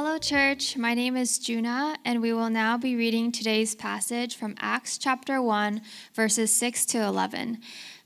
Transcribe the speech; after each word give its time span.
Hello, 0.00 0.16
church. 0.16 0.76
My 0.76 0.94
name 0.94 1.16
is 1.16 1.40
Juna, 1.40 1.96
and 2.04 2.22
we 2.22 2.32
will 2.32 2.50
now 2.50 2.78
be 2.78 2.94
reading 2.94 3.32
today's 3.32 3.74
passage 3.74 4.36
from 4.36 4.54
Acts 4.60 4.96
chapter 4.96 5.42
1, 5.42 5.82
verses 6.14 6.54
6 6.54 6.86
to 6.86 7.02
11. 7.02 7.58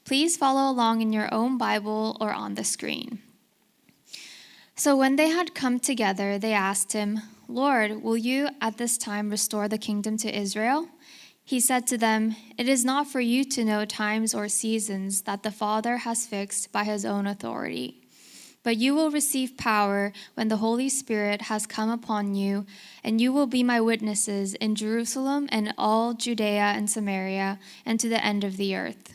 Please 0.07 0.39
follow 0.39 0.73
along 0.73 1.03
in 1.03 1.13
your 1.13 1.29
own 1.35 1.59
Bible 1.59 2.17
or 2.19 2.33
on 2.33 2.55
the 2.55 2.65
screen. 2.65 3.19
So, 4.75 4.97
when 4.97 5.17
they 5.17 5.29
had 5.29 5.55
come 5.55 5.79
together, 5.79 6.39
they 6.39 6.55
asked 6.55 6.95
him, 6.95 7.21
Lord, 7.47 8.03
will 8.03 8.17
you 8.17 8.49
at 8.63 8.79
this 8.79 8.97
time 8.97 9.29
restore 9.29 9.69
the 9.69 9.77
kingdom 9.77 10.17
to 10.17 10.35
Israel? 10.35 10.89
He 11.45 11.61
said 11.61 11.87
to 11.89 11.99
them, 11.99 12.37
It 12.57 12.71
is 12.71 12.87
not 12.87 13.07
for 13.07 13.21
you 13.21 13.45
to 13.45 13.67
know 13.67 13.85
times 13.85 14.35
or 14.35 14.49
seasons 14.49 15.21
that 15.25 15.43
the 15.43 15.51
Father 15.51 15.99
has 15.99 16.27
fixed 16.27 16.73
by 16.73 16.85
his 16.85 17.05
own 17.05 17.27
authority. 17.27 18.02
But 18.63 18.77
you 18.77 18.95
will 18.95 19.11
receive 19.11 19.57
power 19.57 20.13
when 20.35 20.49
the 20.49 20.59
Holy 20.59 20.89
Spirit 20.89 21.43
has 21.43 21.67
come 21.67 21.91
upon 21.91 22.35
you, 22.35 22.65
and 23.03 23.21
you 23.21 23.33
will 23.33 23.47
be 23.49 23.63
my 23.63 23.81
witnesses 23.81 24.55
in 24.55 24.77
Jerusalem 24.77 25.49
and 25.51 25.75
all 25.77 26.15
Judea 26.15 26.73
and 26.77 26.89
Samaria 26.89 27.59
and 27.85 27.99
to 27.99 28.09
the 28.09 28.25
end 28.25 28.45
of 28.45 28.57
the 28.57 28.77
earth. 28.77 29.15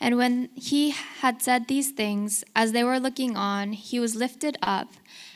And 0.00 0.18
when 0.18 0.50
he 0.54 0.90
had 0.90 1.40
said 1.40 1.66
these 1.66 1.90
things, 1.90 2.44
as 2.54 2.72
they 2.72 2.84
were 2.84 3.00
looking 3.00 3.36
on, 3.36 3.72
he 3.72 3.98
was 3.98 4.14
lifted 4.14 4.58
up, 4.60 4.88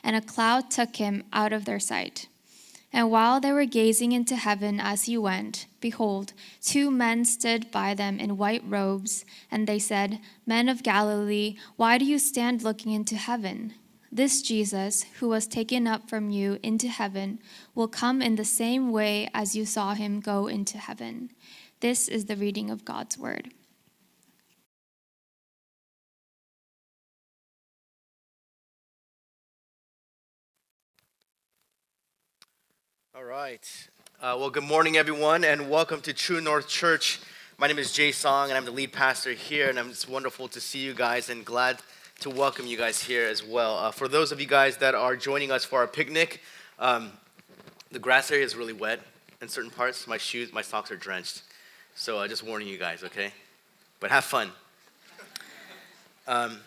and 0.05 0.15
a 0.15 0.21
cloud 0.21 0.71
took 0.71 0.96
him 0.96 1.24
out 1.33 1.55
of 1.55 1.65
their 1.65 1.80
sight. 1.80 2.27
And 2.92 3.10
while 3.10 3.38
they 3.38 3.52
were 3.52 3.66
gazing 3.66 4.12
into 4.12 4.37
heaven 4.37 4.80
as 4.80 5.05
he 5.05 5.19
went, 5.19 5.66
behold, 5.80 6.33
two 6.62 6.91
men 6.91 7.24
stood 7.24 7.70
by 7.70 7.95
them 7.95 8.19
in 8.19 8.38
white 8.38 8.62
robes, 8.66 9.24
and 9.51 9.66
they 9.66 9.79
said, 9.79 10.20
Men 10.46 10.69
of 10.69 10.83
Galilee, 10.83 11.56
why 11.77 11.98
do 11.98 12.05
you 12.06 12.19
stand 12.19 12.62
looking 12.62 12.93
into 12.93 13.16
heaven? 13.16 13.74
This 14.10 14.41
Jesus, 14.41 15.05
who 15.20 15.29
was 15.29 15.46
taken 15.46 15.87
up 15.87 16.09
from 16.09 16.30
you 16.30 16.59
into 16.62 16.88
heaven, 16.88 17.41
will 17.74 17.88
come 17.88 18.23
in 18.23 18.37
the 18.37 18.45
same 18.45 18.91
way 18.91 19.29
as 19.34 19.55
you 19.55 19.66
saw 19.66 19.93
him 19.93 20.20
go 20.20 20.46
into 20.46 20.79
heaven. 20.79 21.30
This 21.80 22.09
is 22.09 22.24
the 22.24 22.37
reading 22.37 22.70
of 22.70 22.87
God's 22.87 23.18
word. 23.18 23.52
All 33.19 33.24
right. 33.24 33.88
Uh, 34.23 34.37
well, 34.38 34.49
good 34.49 34.63
morning, 34.63 34.97
everyone, 34.97 35.43
and 35.43 35.69
welcome 35.69 36.01
to 36.02 36.13
True 36.13 36.41
North 36.41 36.69
Church. 36.69 37.19
My 37.59 37.66
name 37.66 37.80
is 37.80 37.93
Jay 37.93 38.13
Song, 38.13 38.49
and 38.49 38.57
I'm 38.57 38.65
the 38.65 38.71
lead 38.71 38.93
pastor 38.93 39.33
here, 39.33 39.69
and 39.69 39.77
I'm 39.77 39.93
wonderful 40.09 40.47
to 40.47 40.60
see 40.60 40.79
you 40.79 40.95
guys 40.95 41.29
and 41.29 41.45
glad 41.45 41.80
to 42.21 42.30
welcome 42.30 42.69
you 42.69 42.77
guys 42.77 43.02
here 43.02 43.27
as 43.27 43.45
well. 43.45 43.77
Uh, 43.77 43.91
for 43.91 44.07
those 44.07 44.30
of 44.30 44.41
you 44.41 44.47
guys 44.47 44.77
that 44.77 44.95
are 44.95 45.16
joining 45.16 45.51
us 45.51 45.65
for 45.65 45.80
our 45.80 45.88
picnic, 45.88 46.43
um, 46.79 47.10
the 47.91 47.99
grass 47.99 48.30
area 48.30 48.45
is 48.45 48.55
really 48.55 48.73
wet 48.73 49.01
in 49.43 49.49
certain 49.49 49.73
parts. 49.73 50.07
My 50.07 50.16
shoes, 50.16 50.53
my 50.53 50.63
socks 50.63 50.93
are 50.93 50.97
drenched. 50.97 51.43
So 51.97 52.19
uh, 52.19 52.29
just 52.29 52.45
warning 52.45 52.69
you 52.69 52.79
guys, 52.79 53.03
okay? 53.03 53.32
But 53.99 54.13
have 54.13 54.27
fun. 54.27 54.53
Um, 56.29 56.60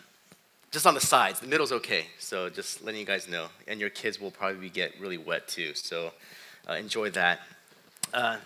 just 0.70 0.86
on 0.86 0.92
the 0.92 1.00
sides, 1.00 1.40
the 1.40 1.46
middle's 1.46 1.72
okay. 1.72 2.08
So 2.18 2.50
just 2.50 2.84
letting 2.84 3.00
you 3.00 3.06
guys 3.06 3.26
know. 3.26 3.46
And 3.66 3.80
your 3.80 3.90
kids 3.90 4.20
will 4.20 4.30
probably 4.30 4.68
get 4.68 4.92
really 5.00 5.18
wet 5.18 5.48
too. 5.48 5.72
So 5.74 6.12
uh, 6.68 6.74
enjoy 6.74 7.10
that. 7.10 7.40
Uh, 8.14 8.36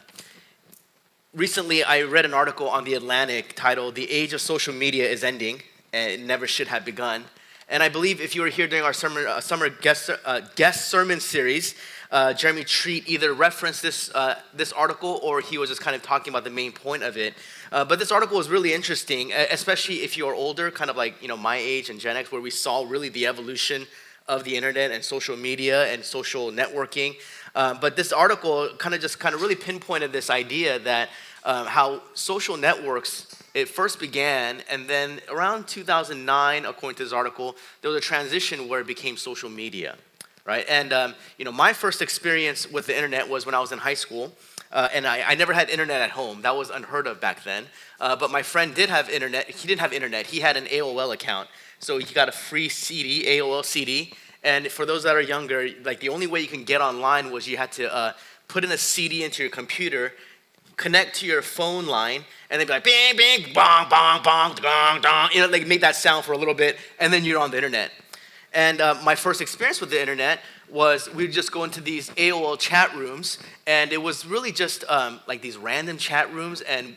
recently, 1.35 1.85
I 1.85 2.03
read 2.03 2.25
an 2.25 2.35
article 2.35 2.69
on 2.69 2.85
The 2.85 2.95
Atlantic 2.95 3.55
titled 3.55 3.95
The 3.95 4.11
Age 4.11 4.33
of 4.33 4.41
Social 4.41 4.75
Media 4.75 5.09
is 5.09 5.23
Ending 5.23 5.63
and 5.93 6.13
It 6.13 6.21
Never 6.21 6.47
Should 6.47 6.69
Have 6.69 6.85
Begun. 6.85 7.25
And 7.69 7.83
I 7.83 7.89
believe 7.89 8.21
if 8.21 8.35
you 8.35 8.43
were 8.43 8.49
here 8.49 8.69
during 8.69 8.85
our 8.85 8.93
summer, 8.93 9.27
uh, 9.27 9.41
summer 9.41 9.69
guest, 9.69 10.11
uh, 10.25 10.41
guest 10.55 10.89
sermon 10.89 11.21
series, 11.21 11.75
uh, 12.13 12.33
Jeremy 12.33 12.63
Treat 12.63 13.09
either 13.09 13.35
referenced 13.35 13.83
this, 13.83 14.11
uh, 14.15 14.37
this 14.55 14.73
article 14.73 15.19
or 15.23 15.41
he 15.41 15.59
was 15.59 15.69
just 15.69 15.81
kind 15.81 15.97
of 15.97 16.03
talking 16.03 16.33
about 16.33 16.45
the 16.45 16.51
main 16.51 16.71
point 16.71 17.03
of 17.03 17.17
it. 17.17 17.35
But 17.71 17.99
this 17.99 18.13
article 18.13 18.39
was 18.39 18.49
really 18.49 18.73
interesting, 18.73 19.33
especially 19.33 19.97
if 19.97 20.17
you're 20.17 20.35
older, 20.35 20.71
kind 20.71 20.89
of 20.89 20.97
like 20.97 21.21
you 21.21 21.29
know 21.29 21.37
my 21.37 21.57
age 21.57 21.91
and 21.91 22.01
Gen 22.01 22.17
X, 22.17 22.33
where 22.33 22.41
we 22.41 22.49
saw 22.49 22.87
really 22.89 23.11
the 23.11 23.27
evolution 23.27 23.87
of 24.29 24.45
the 24.45 24.57
internet 24.57 24.91
and 24.91 25.05
social 25.05 25.37
media 25.37 25.93
and 25.93 26.05
social 26.05 26.51
networking. 26.51 27.17
Uh, 27.57 27.73
but 27.73 27.97
this 27.97 28.13
article 28.13 28.69
kind 28.77 28.95
of 28.95 29.01
just 29.01 29.19
kind 29.19 29.35
of 29.35 29.41
really 29.41 29.55
pinpointed 29.55 30.13
this 30.13 30.29
idea 30.29 30.79
that 30.79 31.09
um, 31.43 31.67
how 31.67 32.03
social 32.13 32.55
networks 32.59 33.35
it 33.55 33.67
first 33.67 33.99
began, 33.99 34.63
and 34.69 34.87
then 34.87 35.21
around 35.31 35.67
2009, 35.67 36.67
according 36.67 36.95
to 36.99 37.03
this 37.03 37.15
article, 37.15 37.57
there 37.81 37.91
was 37.91 37.97
a 37.97 38.03
transition 38.03 38.69
where 38.69 38.81
it 38.81 38.87
became 38.87 39.17
social 39.17 39.49
media, 39.49 39.97
right? 40.45 40.67
And 40.69 40.93
um, 40.93 41.15
you 41.39 41.47
know, 41.47 41.53
my 41.53 41.73
first 41.73 42.03
experience 42.03 42.71
with 42.71 42.87
the 42.87 42.95
internet 42.95 43.27
was 43.27 43.47
when 43.47 43.55
I 43.55 43.61
was 43.61 43.73
in 43.73 43.79
high 43.79 43.95
school. 43.95 44.33
Uh, 44.73 44.89
and 44.93 45.07
I, 45.07 45.23
I, 45.23 45.35
never 45.37 45.53
had 45.53 45.71
internet 45.71 46.03
at 46.03 46.11
home. 46.11 46.43
That 46.43 46.57
was 46.57 46.71
unheard 46.71 47.07
of 47.07 47.21
back 47.21 47.45
then. 47.45 47.67
Uh, 48.01 48.17
but 48.17 48.33
my 48.33 48.43
friend 48.43 48.75
did 48.75 48.91
have 48.91 49.09
internet. 49.09 49.49
He 49.49 49.69
didn't 49.69 49.81
have 49.81 49.93
internet. 49.93 50.27
He 50.27 50.41
had 50.41 50.57
an 50.57 50.65
AOL 50.65 51.15
account. 51.15 51.49
So 51.79 51.99
he 51.99 52.13
got 52.13 52.29
a 52.29 52.33
free 52.33 52.69
CD, 52.69 53.25
AOL 53.25 53.65
CD, 53.65 54.13
and 54.47 54.69
for 54.71 54.87
those 54.87 55.03
that 55.03 55.17
are 55.17 55.21
younger, 55.21 55.69
like 55.85 55.99
the 55.99 56.09
only 56.09 56.29
way 56.29 56.41
you 56.41 56.47
can 56.47 56.63
get 56.63 56.81
online 56.81 57.33
was 57.33 57.49
you 57.49 57.57
had 57.57 57.73
to 57.73 57.93
uh, 57.93 58.13
put 58.47 58.63
in 58.63 58.71
a 58.71 58.79
CD 58.79 59.25
into 59.25 59.43
your 59.43 59.51
computer, 59.51 60.13
connect 60.77 61.17
to 61.17 61.27
your 61.27 61.43
phone 61.43 61.87
line, 61.87 62.25
and 62.49 62.61
they'd 62.61 62.67
be 62.67 62.73
like, 62.73 62.85
bing, 62.85 63.17
bing, 63.17 63.53
bong, 63.53 63.89
bong, 63.89 64.23
bong, 64.23 64.55
dong, 64.55 65.01
dong. 65.01 65.31
You 65.35 65.41
know, 65.41 65.49
like 65.49 65.67
make 65.67 65.81
that 65.81 65.97
sound 65.97 66.25
for 66.25 66.31
a 66.31 66.39
little 66.39 66.55
bit, 66.55 66.77
and 67.01 67.13
then 67.13 67.25
you're 67.25 67.41
on 67.41 67.51
the 67.51 67.57
internet. 67.57 67.91
And 68.55 68.81
uh, 68.81 68.95
my 69.03 69.17
first 69.17 69.41
experience 69.41 69.81
with 69.81 69.91
the 69.91 70.01
internet 70.01 70.39
was 70.71 71.13
we'd 71.13 71.33
just 71.33 71.51
go 71.51 71.65
into 71.65 71.81
these 71.81 72.11
AOL 72.11 72.57
chat 72.57 72.95
rooms, 72.95 73.39
and 73.67 73.93
it 73.93 74.01
was 74.01 74.25
really 74.25 74.53
just 74.53 74.85
um, 74.89 75.19
like 75.27 75.43
these 75.43 75.57
random 75.57 75.99
chat 75.99 76.33
rooms. 76.33 76.61
And 76.61 76.97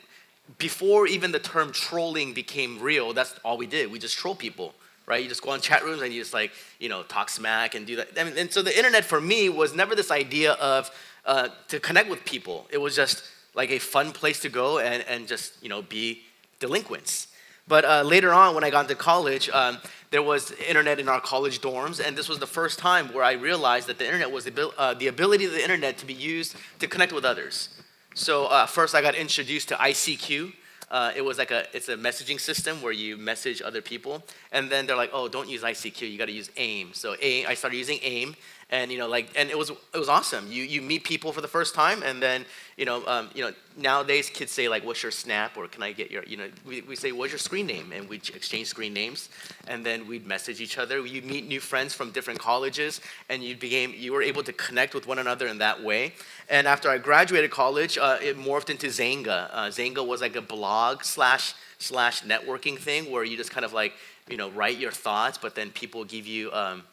before 0.59 1.07
even 1.07 1.31
the 1.31 1.39
term 1.39 1.71
trolling 1.71 2.31
became 2.35 2.79
real, 2.79 3.11
that's 3.11 3.33
all 3.43 3.57
we 3.57 3.65
did. 3.65 3.91
We 3.91 3.97
just 3.97 4.19
troll 4.19 4.35
people 4.35 4.75
right? 5.09 5.23
You 5.23 5.27
just 5.27 5.41
go 5.41 5.49
on 5.49 5.59
chat 5.59 5.83
rooms 5.83 6.03
and 6.03 6.13
you 6.13 6.21
just 6.21 6.33
like, 6.33 6.51
you 6.79 6.87
know, 6.87 7.01
talk 7.03 7.29
smack 7.29 7.73
and 7.73 7.85
do 7.85 7.95
that. 7.95 8.15
Mean, 8.15 8.37
and 8.37 8.53
so 8.53 8.61
the 8.61 8.75
internet 8.77 9.03
for 9.03 9.19
me 9.19 9.49
was 9.49 9.73
never 9.73 9.95
this 9.95 10.11
idea 10.11 10.53
of 10.53 10.91
uh, 11.25 11.49
to 11.67 11.79
connect 11.79 12.09
with 12.09 12.23
people. 12.23 12.67
It 12.69 12.77
was 12.77 12.95
just 12.95 13.23
like 13.55 13.71
a 13.71 13.79
fun 13.79 14.11
place 14.11 14.39
to 14.41 14.49
go 14.49 14.77
and, 14.77 15.03
and 15.09 15.27
just, 15.27 15.61
you 15.63 15.67
know, 15.67 15.81
be 15.81 16.21
delinquents. 16.59 17.27
But 17.67 17.85
uh, 17.85 18.03
later 18.03 18.31
on, 18.31 18.55
when 18.55 18.63
I 18.63 18.69
got 18.69 18.81
into 18.81 18.95
college, 18.95 19.49
um, 19.49 19.79
there 20.11 20.23
was 20.23 20.51
internet 20.51 20.99
in 20.99 21.09
our 21.09 21.21
college 21.21 21.59
dorms, 21.59 22.03
and 22.03 22.17
this 22.17 22.27
was 22.27 22.39
the 22.39 22.47
first 22.47 22.79
time 22.79 23.13
where 23.13 23.23
I 23.23 23.33
realized 23.33 23.87
that 23.87 23.99
the 23.99 24.05
internet 24.05 24.31
was 24.31 24.45
the, 24.45 24.71
uh, 24.77 24.93
the 24.95 25.07
ability 25.07 25.45
of 25.45 25.51
the 25.51 25.61
internet 25.61 25.97
to 25.99 26.05
be 26.05 26.13
used 26.13 26.55
to 26.79 26.87
connect 26.87 27.13
with 27.13 27.25
others. 27.25 27.69
So 28.15 28.45
uh, 28.45 28.65
first, 28.65 28.95
I 28.95 29.01
got 29.01 29.13
introduced 29.13 29.69
to 29.69 29.75
ICQ, 29.75 30.51
uh, 30.91 31.11
it 31.15 31.21
was 31.21 31.37
like 31.37 31.51
a 31.51 31.65
it's 31.73 31.89
a 31.89 31.95
messaging 31.95 32.39
system 32.39 32.81
where 32.81 32.91
you 32.91 33.17
message 33.17 33.61
other 33.61 33.81
people, 33.81 34.23
and 34.51 34.69
then 34.69 34.85
they're 34.85 34.95
like, 34.95 35.11
oh, 35.13 35.27
don't 35.27 35.49
use 35.49 35.61
ICQ, 35.61 36.11
you 36.11 36.17
got 36.17 36.25
to 36.25 36.31
use 36.31 36.49
AIM. 36.57 36.93
So 36.93 37.15
AIM, 37.21 37.45
I 37.47 37.53
started 37.53 37.77
using 37.77 37.99
AIM, 38.01 38.35
and 38.71 38.91
you 38.91 38.97
know 38.97 39.07
like 39.07 39.29
and 39.35 39.49
it 39.49 39.57
was 39.57 39.69
it 39.71 39.97
was 39.97 40.09
awesome. 40.09 40.51
You 40.51 40.63
you 40.63 40.81
meet 40.81 41.03
people 41.03 41.31
for 41.31 41.41
the 41.41 41.47
first 41.47 41.73
time, 41.73 42.03
and 42.03 42.21
then 42.21 42.45
you 42.77 42.85
know 42.85 43.05
um, 43.07 43.29
you 43.33 43.43
know 43.43 43.51
nowadays 43.77 44.29
kids 44.29 44.51
say 44.51 44.67
like, 44.67 44.85
what's 44.85 45.01
your 45.01 45.11
Snap, 45.11 45.57
or 45.57 45.67
can 45.67 45.81
I 45.81 45.91
get 45.91 46.11
your 46.11 46.23
you 46.23 46.37
know 46.37 46.49
we, 46.65 46.81
we 46.81 46.95
say 46.95 47.11
what's 47.11 47.31
your 47.31 47.39
screen 47.39 47.65
name, 47.65 47.91
and 47.91 48.07
we 48.07 48.17
exchange 48.17 48.67
screen 48.67 48.93
names, 48.93 49.29
and 49.67 49.85
then 49.85 50.07
we'd 50.07 50.25
message 50.27 50.61
each 50.61 50.77
other. 50.77 51.05
You 51.05 51.21
meet 51.23 51.47
new 51.47 51.59
friends 51.59 51.93
from 51.93 52.11
different 52.11 52.39
colleges, 52.39 53.01
and 53.27 53.43
you 53.43 53.55
became 53.55 53.93
you 53.97 54.13
were 54.13 54.21
able 54.21 54.43
to 54.43 54.53
connect 54.53 54.93
with 54.93 55.07
one 55.07 55.19
another 55.19 55.47
in 55.47 55.57
that 55.57 55.83
way. 55.83 56.13
And 56.49 56.67
after 56.67 56.89
I 56.89 56.99
graduated 56.99 57.51
college, 57.51 57.97
uh, 57.97 58.17
it 58.21 58.37
morphed 58.37 58.69
into 58.69 58.87
Xanga. 58.87 59.49
Uh, 59.51 59.67
Xanga 59.67 60.05
was 60.05 60.21
like 60.21 60.35
a 60.35 60.41
blog 60.41 61.03
slash 61.03 61.55
slash 61.79 62.21
networking 62.23 62.77
thing 62.77 63.09
where 63.09 63.23
you 63.23 63.37
just 63.37 63.51
kind 63.51 63.65
of 63.65 63.73
like 63.73 63.93
you 64.29 64.37
know 64.37 64.51
write 64.51 64.77
your 64.77 64.91
thoughts, 64.91 65.39
but 65.39 65.55
then 65.55 65.71
people 65.71 66.05
give 66.05 66.27
you 66.27 66.51
um, 66.53 66.83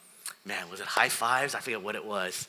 man 0.47 0.71
was 0.71 0.81
it 0.81 0.87
high 0.87 1.09
fives? 1.09 1.55
I 1.55 1.61
forget 1.61 1.83
what 1.83 1.95
it 1.95 2.05
was. 2.05 2.49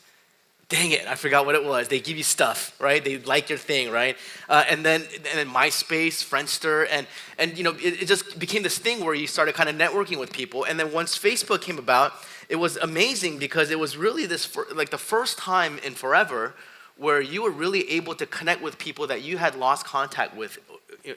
Dang 0.68 0.92
it, 0.92 1.06
I 1.06 1.14
forgot 1.14 1.46
what 1.46 1.54
it 1.54 1.64
was. 1.64 1.88
They 1.88 1.98
give 1.98 2.18
you 2.18 2.22
stuff, 2.22 2.78
right? 2.78 3.02
They 3.02 3.16
like 3.18 3.48
your 3.48 3.58
thing, 3.58 3.90
right? 3.90 4.18
Uh, 4.50 4.64
and 4.68 4.84
then 4.84 5.02
and 5.02 5.24
then 5.24 5.48
MySpace, 5.48 6.22
Friendster, 6.22 6.86
and 6.90 7.06
and 7.38 7.56
you 7.56 7.64
know 7.64 7.72
it, 7.72 8.02
it 8.02 8.06
just 8.06 8.38
became 8.38 8.62
this 8.62 8.78
thing 8.78 9.04
where 9.04 9.14
you 9.14 9.26
started 9.26 9.54
kind 9.54 9.68
of 9.68 9.76
networking 9.76 10.18
with 10.18 10.32
people. 10.32 10.64
And 10.64 10.78
then 10.78 10.92
once 10.92 11.18
Facebook 11.18 11.62
came 11.62 11.78
about, 11.78 12.12
it 12.48 12.56
was 12.56 12.76
amazing 12.76 13.38
because 13.38 13.70
it 13.70 13.78
was 13.78 13.96
really 13.96 14.26
this 14.26 14.56
like 14.74 14.90
the 14.90 14.98
first 14.98 15.38
time 15.38 15.78
in 15.78 15.94
forever 15.94 16.54
where 16.98 17.20
you 17.20 17.42
were 17.42 17.50
really 17.50 17.88
able 17.92 18.14
to 18.16 18.26
connect 18.26 18.60
with 18.60 18.76
people 18.76 19.06
that 19.06 19.22
you 19.22 19.38
had 19.38 19.54
lost 19.54 19.86
contact 19.86 20.36
with, 20.36 20.58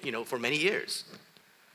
you 0.03 0.11
know, 0.11 0.23
for 0.23 0.37
many 0.39 0.57
years. 0.57 1.03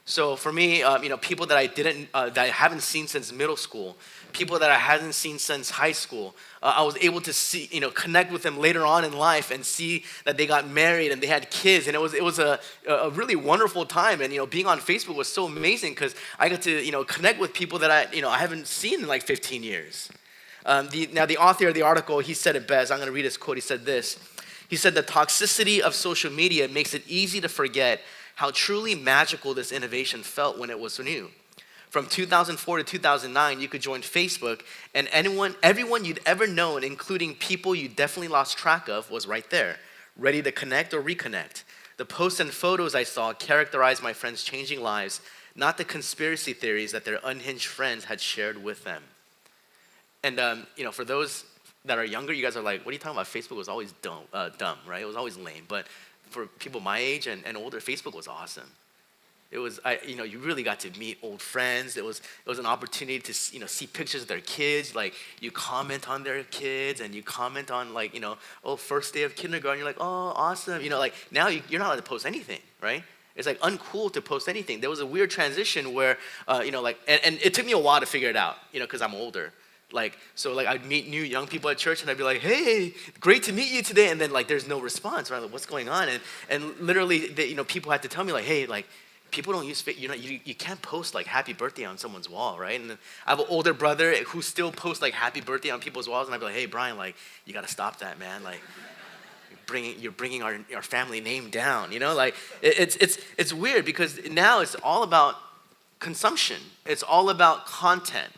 So 0.04 0.36
for 0.36 0.52
me, 0.52 0.84
um, 0.84 1.02
you 1.02 1.08
know, 1.08 1.16
people 1.16 1.46
that 1.46 1.58
I 1.58 1.66
didn't, 1.66 2.08
uh, 2.14 2.30
that 2.30 2.38
I 2.38 2.46
haven't 2.46 2.82
seen 2.82 3.08
since 3.08 3.32
middle 3.32 3.56
school, 3.56 3.96
people 4.36 4.58
that 4.58 4.70
I 4.70 4.76
hadn't 4.76 5.14
seen 5.14 5.38
since 5.38 5.70
high 5.70 5.92
school, 5.92 6.36
uh, 6.62 6.74
I 6.76 6.82
was 6.82 6.96
able 6.98 7.20
to 7.22 7.32
see, 7.32 7.68
you 7.72 7.80
know, 7.80 7.90
connect 7.90 8.30
with 8.30 8.42
them 8.42 8.58
later 8.58 8.84
on 8.84 9.04
in 9.04 9.12
life 9.12 9.50
and 9.50 9.64
see 9.64 10.04
that 10.24 10.36
they 10.36 10.46
got 10.46 10.68
married 10.68 11.10
and 11.10 11.22
they 11.22 11.26
had 11.26 11.50
kids, 11.50 11.86
and 11.86 11.96
it 11.96 12.00
was 12.00 12.14
it 12.14 12.22
was 12.22 12.38
a 12.38 12.60
a 12.86 13.10
really 13.10 13.36
wonderful 13.36 13.86
time. 13.86 14.20
And 14.20 14.32
you 14.32 14.38
know, 14.38 14.46
being 14.46 14.66
on 14.66 14.78
Facebook 14.78 15.16
was 15.16 15.28
so 15.28 15.46
amazing 15.46 15.92
because 15.92 16.14
I 16.38 16.48
got 16.48 16.62
to 16.62 16.84
you 16.84 16.92
know 16.92 17.04
connect 17.04 17.40
with 17.40 17.52
people 17.52 17.78
that 17.80 17.90
I 17.90 18.06
you 18.12 18.22
know 18.22 18.30
I 18.30 18.38
haven't 18.38 18.66
seen 18.66 19.00
in 19.00 19.08
like 19.08 19.22
15 19.22 19.62
years. 19.62 20.10
Um, 20.66 20.88
the, 20.88 21.08
now, 21.12 21.26
the 21.26 21.38
author 21.38 21.68
of 21.68 21.74
the 21.74 21.82
article, 21.82 22.18
he 22.18 22.34
said 22.34 22.56
it 22.56 22.66
best. 22.66 22.90
I'm 22.90 22.98
going 22.98 23.06
to 23.06 23.12
read 23.12 23.24
his 23.24 23.36
quote. 23.36 23.56
He 23.56 23.60
said 23.60 23.86
this. 23.86 24.18
He 24.68 24.74
said, 24.74 24.94
The 24.94 25.02
toxicity 25.02 25.78
of 25.78 25.94
social 25.94 26.32
media 26.32 26.66
makes 26.66 26.92
it 26.92 27.04
easy 27.06 27.40
to 27.40 27.48
forget 27.48 28.00
how 28.34 28.50
truly 28.50 28.94
magical 28.94 29.54
this 29.54 29.70
innovation 29.70 30.22
felt 30.22 30.58
when 30.58 30.68
it 30.68 30.78
was 30.78 30.98
new. 30.98 31.30
From 31.90 32.06
2004 32.06 32.78
to 32.78 32.84
2009, 32.84 33.60
you 33.60 33.68
could 33.68 33.80
join 33.80 34.02
Facebook, 34.02 34.62
and 34.94 35.08
anyone, 35.12 35.54
everyone 35.62 36.04
you'd 36.04 36.20
ever 36.26 36.46
known, 36.46 36.84
including 36.84 37.34
people 37.34 37.74
you 37.74 37.88
definitely 37.88 38.28
lost 38.28 38.58
track 38.58 38.88
of, 38.88 39.10
was 39.10 39.26
right 39.26 39.48
there, 39.50 39.76
ready 40.16 40.42
to 40.42 40.52
connect 40.52 40.92
or 40.92 41.02
reconnect. 41.02 41.62
The 41.96 42.04
posts 42.04 42.40
and 42.40 42.50
photos 42.50 42.94
I 42.94 43.04
saw 43.04 43.32
characterized 43.32 44.02
my 44.02 44.12
friends' 44.12 44.42
changing 44.42 44.82
lives, 44.82 45.20
not 45.54 45.78
the 45.78 45.84
conspiracy 45.84 46.52
theories 46.52 46.92
that 46.92 47.04
their 47.04 47.20
unhinged 47.24 47.66
friends 47.66 48.04
had 48.04 48.20
shared 48.20 48.62
with 48.62 48.84
them. 48.84 49.02
And 50.22 50.38
um, 50.38 50.66
you 50.76 50.84
know, 50.84 50.92
for 50.92 51.04
those 51.04 51.44
that 51.84 51.98
are 51.98 52.04
younger, 52.04 52.32
you 52.32 52.42
guys 52.42 52.56
are 52.56 52.62
like, 52.62 52.84
"What 52.84 52.90
are 52.90 52.92
you 52.92 52.98
talking 52.98 53.16
about? 53.16 53.26
Facebook 53.26 53.56
was 53.56 53.68
always 53.68 53.92
dumb, 54.02 54.24
uh, 54.32 54.50
dumb, 54.58 54.78
right? 54.86 55.00
It 55.00 55.06
was 55.06 55.16
always 55.16 55.36
lame." 55.36 55.64
But 55.68 55.86
for 56.30 56.46
people 56.46 56.80
my 56.80 56.98
age 56.98 57.26
and, 57.26 57.46
and 57.46 57.56
older, 57.56 57.78
Facebook 57.78 58.14
was 58.14 58.28
awesome. 58.28 58.70
It 59.50 59.58
was, 59.58 59.78
I, 59.84 60.00
you 60.04 60.16
know, 60.16 60.24
you 60.24 60.38
really 60.40 60.64
got 60.64 60.80
to 60.80 60.98
meet 60.98 61.18
old 61.22 61.40
friends. 61.40 61.96
It 61.96 62.04
was, 62.04 62.18
it 62.18 62.48
was 62.48 62.58
an 62.58 62.66
opportunity 62.66 63.20
to, 63.20 63.54
you 63.54 63.60
know, 63.60 63.66
see 63.66 63.86
pictures 63.86 64.22
of 64.22 64.28
their 64.28 64.40
kids. 64.40 64.94
Like 64.94 65.14
you 65.40 65.50
comment 65.50 66.08
on 66.08 66.24
their 66.24 66.42
kids, 66.44 67.00
and 67.00 67.14
you 67.14 67.22
comment 67.22 67.70
on 67.70 67.94
like, 67.94 68.12
you 68.12 68.20
know, 68.20 68.38
oh, 68.64 68.76
first 68.76 69.14
day 69.14 69.22
of 69.22 69.36
kindergarten. 69.36 69.78
You're 69.78 69.88
like, 69.88 70.00
oh, 70.00 70.32
awesome. 70.34 70.82
You 70.82 70.90
know, 70.90 70.98
like 70.98 71.14
now 71.30 71.48
you, 71.48 71.62
you're 71.68 71.78
not 71.78 71.86
allowed 71.86 71.96
to 71.96 72.02
post 72.02 72.26
anything, 72.26 72.60
right? 72.82 73.04
It's 73.36 73.46
like 73.46 73.60
uncool 73.60 74.12
to 74.14 74.22
post 74.22 74.48
anything. 74.48 74.80
There 74.80 74.90
was 74.90 75.00
a 75.00 75.06
weird 75.06 75.30
transition 75.30 75.92
where, 75.92 76.18
uh, 76.48 76.62
you 76.64 76.72
know, 76.72 76.82
like, 76.82 76.98
and, 77.06 77.20
and 77.22 77.38
it 77.42 77.54
took 77.54 77.66
me 77.66 77.72
a 77.72 77.78
while 77.78 78.00
to 78.00 78.06
figure 78.06 78.30
it 78.30 78.36
out, 78.36 78.56
you 78.72 78.80
know, 78.80 78.86
because 78.86 79.02
I'm 79.02 79.14
older. 79.14 79.52
Like, 79.92 80.18
so 80.34 80.52
like 80.54 80.66
I'd 80.66 80.84
meet 80.84 81.08
new 81.08 81.22
young 81.22 81.46
people 81.46 81.70
at 81.70 81.78
church 81.78 82.00
and 82.02 82.10
I'd 82.10 82.16
be 82.16 82.24
like, 82.24 82.40
hey, 82.40 82.94
great 83.20 83.44
to 83.44 83.52
meet 83.52 83.70
you 83.70 83.82
today. 83.82 84.08
And 84.08 84.20
then 84.20 84.32
like 84.32 84.48
there's 84.48 84.66
no 84.66 84.80
response, 84.80 85.30
right? 85.30 85.40
Like, 85.40 85.52
what's 85.52 85.66
going 85.66 85.88
on? 85.88 86.08
And, 86.08 86.20
and 86.50 86.76
literally, 86.80 87.28
they, 87.28 87.46
you 87.46 87.54
know, 87.54 87.64
people 87.64 87.92
had 87.92 88.02
to 88.02 88.08
tell 88.08 88.24
me 88.24 88.32
like, 88.32 88.44
hey, 88.44 88.66
like, 88.66 88.86
people 89.30 89.52
don't 89.52 89.66
use 89.66 89.84
you 89.86 90.08
know 90.08 90.14
you, 90.14 90.40
you 90.44 90.54
can't 90.54 90.80
post 90.82 91.14
like 91.14 91.26
happy 91.26 91.52
birthday 91.52 91.84
on 91.84 91.98
someone's 91.98 92.28
wall 92.28 92.58
right? 92.58 92.80
And 92.80 92.98
i 93.26 93.30
have 93.30 93.40
an 93.40 93.46
older 93.48 93.74
brother 93.74 94.14
who 94.24 94.42
still 94.42 94.72
posts 94.72 95.02
like 95.02 95.14
happy 95.14 95.40
birthday 95.40 95.70
on 95.70 95.80
people's 95.80 96.08
walls 96.08 96.26
and 96.26 96.34
i'd 96.34 96.38
be 96.38 96.46
like 96.46 96.54
hey 96.54 96.66
brian 96.66 96.96
like 96.96 97.16
you 97.46 97.54
got 97.54 97.64
to 97.64 97.70
stop 97.70 97.98
that 98.00 98.18
man. 98.18 98.42
Like 98.42 98.60
you're 99.50 99.58
bringing, 99.66 99.98
you're 99.98 100.12
bringing 100.12 100.42
our, 100.42 100.58
our 100.74 100.82
family 100.82 101.20
name 101.20 101.48
down 101.48 101.92
you 101.92 101.98
know? 101.98 102.14
Like 102.14 102.34
it, 102.60 102.78
it's, 102.78 102.96
it's, 102.96 103.18
it's 103.38 103.52
weird 103.52 103.84
because 103.84 104.20
now 104.28 104.60
it's 104.60 104.74
all 104.82 105.02
about 105.02 105.36
consumption. 106.00 106.60
It's 106.84 107.02
all 107.02 107.30
about 107.30 107.66
content. 107.66 108.32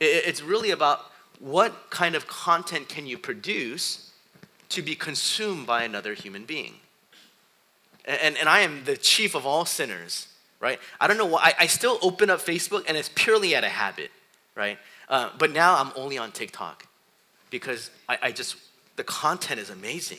It, 0.00 0.24
it's 0.26 0.42
really 0.42 0.70
about 0.70 1.00
what 1.38 1.90
kind 1.90 2.16
of 2.16 2.26
content 2.26 2.88
can 2.88 3.06
you 3.06 3.16
produce 3.16 4.10
to 4.70 4.82
be 4.82 4.94
consumed 4.94 5.66
by 5.66 5.84
another 5.84 6.14
human 6.14 6.44
being 6.44 6.74
and, 8.08 8.36
and 8.36 8.48
I 8.48 8.60
am 8.60 8.84
the 8.84 8.96
chief 8.96 9.34
of 9.34 9.46
all 9.46 9.64
sinners, 9.64 10.28
right? 10.60 10.78
I 11.00 11.06
don't 11.06 11.18
know 11.18 11.26
why. 11.26 11.40
I, 11.58 11.64
I 11.64 11.66
still 11.66 11.98
open 12.02 12.30
up 12.30 12.40
Facebook 12.40 12.84
and 12.88 12.96
it's 12.96 13.10
purely 13.14 13.54
out 13.54 13.64
of 13.64 13.70
habit, 13.70 14.10
right? 14.54 14.78
Uh, 15.08 15.30
but 15.38 15.52
now 15.52 15.76
I'm 15.76 15.92
only 15.94 16.18
on 16.18 16.32
TikTok 16.32 16.86
because 17.50 17.90
I, 18.08 18.18
I 18.22 18.32
just, 18.32 18.56
the 18.96 19.04
content 19.04 19.60
is 19.60 19.70
amazing. 19.70 20.18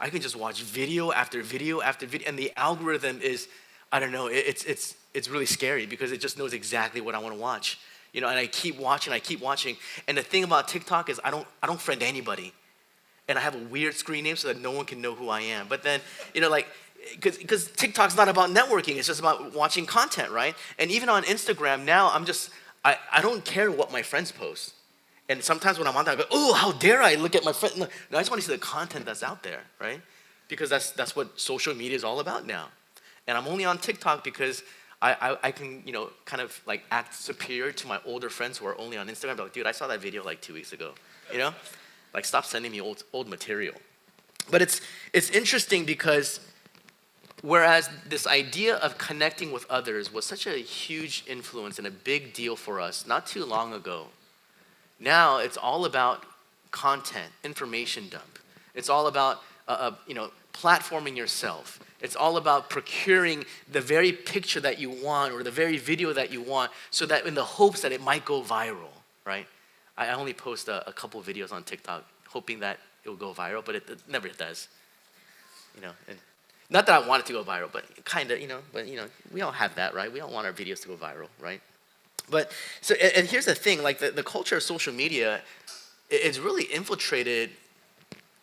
I 0.00 0.10
can 0.10 0.20
just 0.20 0.34
watch 0.34 0.62
video 0.62 1.12
after 1.12 1.42
video 1.42 1.80
after 1.80 2.06
video, 2.06 2.28
and 2.28 2.36
the 2.38 2.52
algorithm 2.56 3.20
is, 3.20 3.48
I 3.92 4.00
don't 4.00 4.10
know, 4.10 4.26
it, 4.26 4.44
it's, 4.46 4.64
it's, 4.64 4.96
it's 5.14 5.28
really 5.28 5.46
scary 5.46 5.86
because 5.86 6.10
it 6.10 6.20
just 6.20 6.36
knows 6.36 6.52
exactly 6.52 7.00
what 7.00 7.14
I 7.14 7.18
want 7.18 7.34
to 7.34 7.40
watch. 7.40 7.78
You 8.12 8.20
know, 8.20 8.28
and 8.28 8.38
I 8.38 8.46
keep 8.46 8.78
watching, 8.78 9.12
I 9.12 9.20
keep 9.20 9.40
watching. 9.40 9.76
And 10.06 10.18
the 10.18 10.22
thing 10.22 10.44
about 10.44 10.68
TikTok 10.68 11.08
is 11.08 11.20
I 11.24 11.30
don't, 11.30 11.46
I 11.62 11.66
don't 11.66 11.80
friend 11.80 12.02
anybody. 12.02 12.52
And 13.28 13.38
I 13.38 13.42
have 13.42 13.54
a 13.54 13.58
weird 13.58 13.94
screen 13.94 14.24
name 14.24 14.36
so 14.36 14.48
that 14.48 14.60
no 14.60 14.72
one 14.72 14.84
can 14.84 15.00
know 15.00 15.14
who 15.14 15.28
I 15.28 15.40
am. 15.42 15.66
But 15.68 15.82
then, 15.82 16.00
you 16.34 16.40
know, 16.40 16.50
like 16.50 16.66
because 17.20 17.70
TikTok's 17.72 18.16
not 18.16 18.28
about 18.28 18.50
networking, 18.50 18.96
it's 18.96 19.06
just 19.06 19.20
about 19.20 19.54
watching 19.54 19.86
content, 19.86 20.30
right? 20.30 20.54
And 20.78 20.90
even 20.90 21.08
on 21.08 21.24
Instagram 21.24 21.84
now, 21.84 22.10
I'm 22.12 22.24
just, 22.24 22.50
I, 22.84 22.96
I 23.12 23.20
don't 23.20 23.44
care 23.44 23.70
what 23.70 23.92
my 23.92 24.02
friends 24.02 24.32
post. 24.32 24.74
And 25.28 25.42
sometimes 25.42 25.78
when 25.78 25.86
I'm 25.86 25.96
on 25.96 26.04
there, 26.04 26.14
I 26.14 26.16
go, 26.16 26.24
oh, 26.30 26.52
how 26.52 26.72
dare 26.72 27.02
I 27.02 27.14
look 27.14 27.34
at 27.34 27.44
my 27.44 27.52
friend? 27.52 27.78
No, 27.78 27.86
I 28.12 28.20
just 28.20 28.30
want 28.30 28.42
to 28.42 28.48
see 28.48 28.52
the 28.52 28.58
content 28.58 29.06
that's 29.06 29.22
out 29.22 29.42
there, 29.42 29.60
right? 29.80 30.00
Because 30.48 30.68
that's, 30.68 30.90
that's 30.90 31.16
what 31.16 31.40
social 31.40 31.74
media 31.74 31.96
is 31.96 32.04
all 32.04 32.20
about 32.20 32.46
now. 32.46 32.68
And 33.26 33.38
I'm 33.38 33.46
only 33.46 33.64
on 33.64 33.78
TikTok 33.78 34.24
because 34.24 34.62
I, 35.00 35.12
I, 35.12 35.36
I, 35.44 35.52
can, 35.52 35.82
you 35.86 35.92
know, 35.92 36.10
kind 36.24 36.42
of 36.42 36.60
like 36.66 36.82
act 36.90 37.14
superior 37.14 37.72
to 37.72 37.86
my 37.86 37.98
older 38.04 38.28
friends 38.28 38.58
who 38.58 38.66
are 38.66 38.78
only 38.78 38.96
on 38.96 39.08
Instagram. 39.08 39.38
like, 39.38 39.52
dude, 39.52 39.66
I 39.66 39.72
saw 39.72 39.86
that 39.86 40.00
video 40.00 40.24
like 40.24 40.40
two 40.40 40.54
weeks 40.54 40.72
ago, 40.72 40.92
you 41.32 41.38
know? 41.38 41.54
Like, 42.12 42.24
stop 42.24 42.44
sending 42.44 42.72
me 42.72 42.80
old, 42.80 43.04
old 43.12 43.28
material. 43.28 43.74
But 44.50 44.60
it's, 44.60 44.80
it's 45.12 45.30
interesting 45.30 45.84
because 45.84 46.40
Whereas 47.42 47.90
this 48.08 48.26
idea 48.26 48.76
of 48.76 48.98
connecting 48.98 49.50
with 49.50 49.66
others 49.68 50.12
was 50.12 50.24
such 50.24 50.46
a 50.46 50.52
huge 50.52 51.24
influence 51.26 51.76
and 51.78 51.86
a 51.86 51.90
big 51.90 52.32
deal 52.32 52.54
for 52.54 52.80
us 52.80 53.04
not 53.04 53.26
too 53.26 53.44
long 53.44 53.74
ago. 53.74 54.06
Now 55.00 55.38
it's 55.38 55.56
all 55.56 55.84
about 55.84 56.24
content, 56.70 57.32
information 57.42 58.08
dump. 58.08 58.38
It's 58.74 58.88
all 58.88 59.08
about 59.08 59.42
uh, 59.66 59.72
uh, 59.72 59.94
you 60.06 60.14
know 60.14 60.30
platforming 60.52 61.16
yourself. 61.16 61.80
It's 62.00 62.14
all 62.16 62.36
about 62.36 62.70
procuring 62.70 63.44
the 63.70 63.80
very 63.80 64.12
picture 64.12 64.60
that 64.60 64.78
you 64.78 64.90
want 64.90 65.32
or 65.32 65.42
the 65.42 65.50
very 65.50 65.78
video 65.78 66.12
that 66.12 66.32
you 66.32 66.42
want, 66.42 66.70
so 66.90 67.06
that 67.06 67.26
in 67.26 67.34
the 67.34 67.44
hopes 67.44 67.82
that 67.82 67.92
it 67.92 68.00
might 68.00 68.24
go 68.24 68.42
viral, 68.42 68.94
right? 69.24 69.46
I 69.96 70.08
only 70.10 70.32
post 70.32 70.68
a, 70.68 70.88
a 70.88 70.92
couple 70.92 71.20
videos 71.22 71.52
on 71.52 71.62
TikTok, 71.64 72.04
hoping 72.28 72.60
that 72.60 72.78
it 73.04 73.08
will 73.08 73.16
go 73.16 73.32
viral, 73.32 73.64
but 73.64 73.74
it, 73.74 73.88
it 73.88 73.98
never 74.08 74.28
does. 74.28 74.68
You 75.76 75.82
know, 75.82 75.92
and 76.08 76.18
not 76.72 76.86
that 76.86 77.02
I 77.02 77.06
want 77.06 77.22
it 77.22 77.26
to 77.26 77.34
go 77.34 77.44
viral, 77.44 77.70
but 77.70 77.84
kind 78.04 78.30
of, 78.30 78.40
you 78.40 78.48
know, 78.48 78.60
but 78.72 78.88
you 78.88 78.96
know, 78.96 79.06
we 79.30 79.42
all 79.42 79.52
have 79.52 79.74
that, 79.74 79.94
right? 79.94 80.10
We 80.10 80.20
all 80.20 80.30
want 80.30 80.46
our 80.46 80.52
videos 80.52 80.80
to 80.82 80.88
go 80.88 80.94
viral, 80.94 81.28
right? 81.38 81.60
But 82.30 82.50
so, 82.80 82.94
and, 82.94 83.12
and 83.14 83.28
here's 83.28 83.44
the 83.44 83.54
thing, 83.54 83.82
like 83.82 83.98
the, 83.98 84.10
the 84.10 84.22
culture 84.22 84.56
of 84.56 84.62
social 84.62 84.94
media, 84.94 85.42
it's 86.08 86.38
really 86.38 86.64
infiltrated 86.64 87.50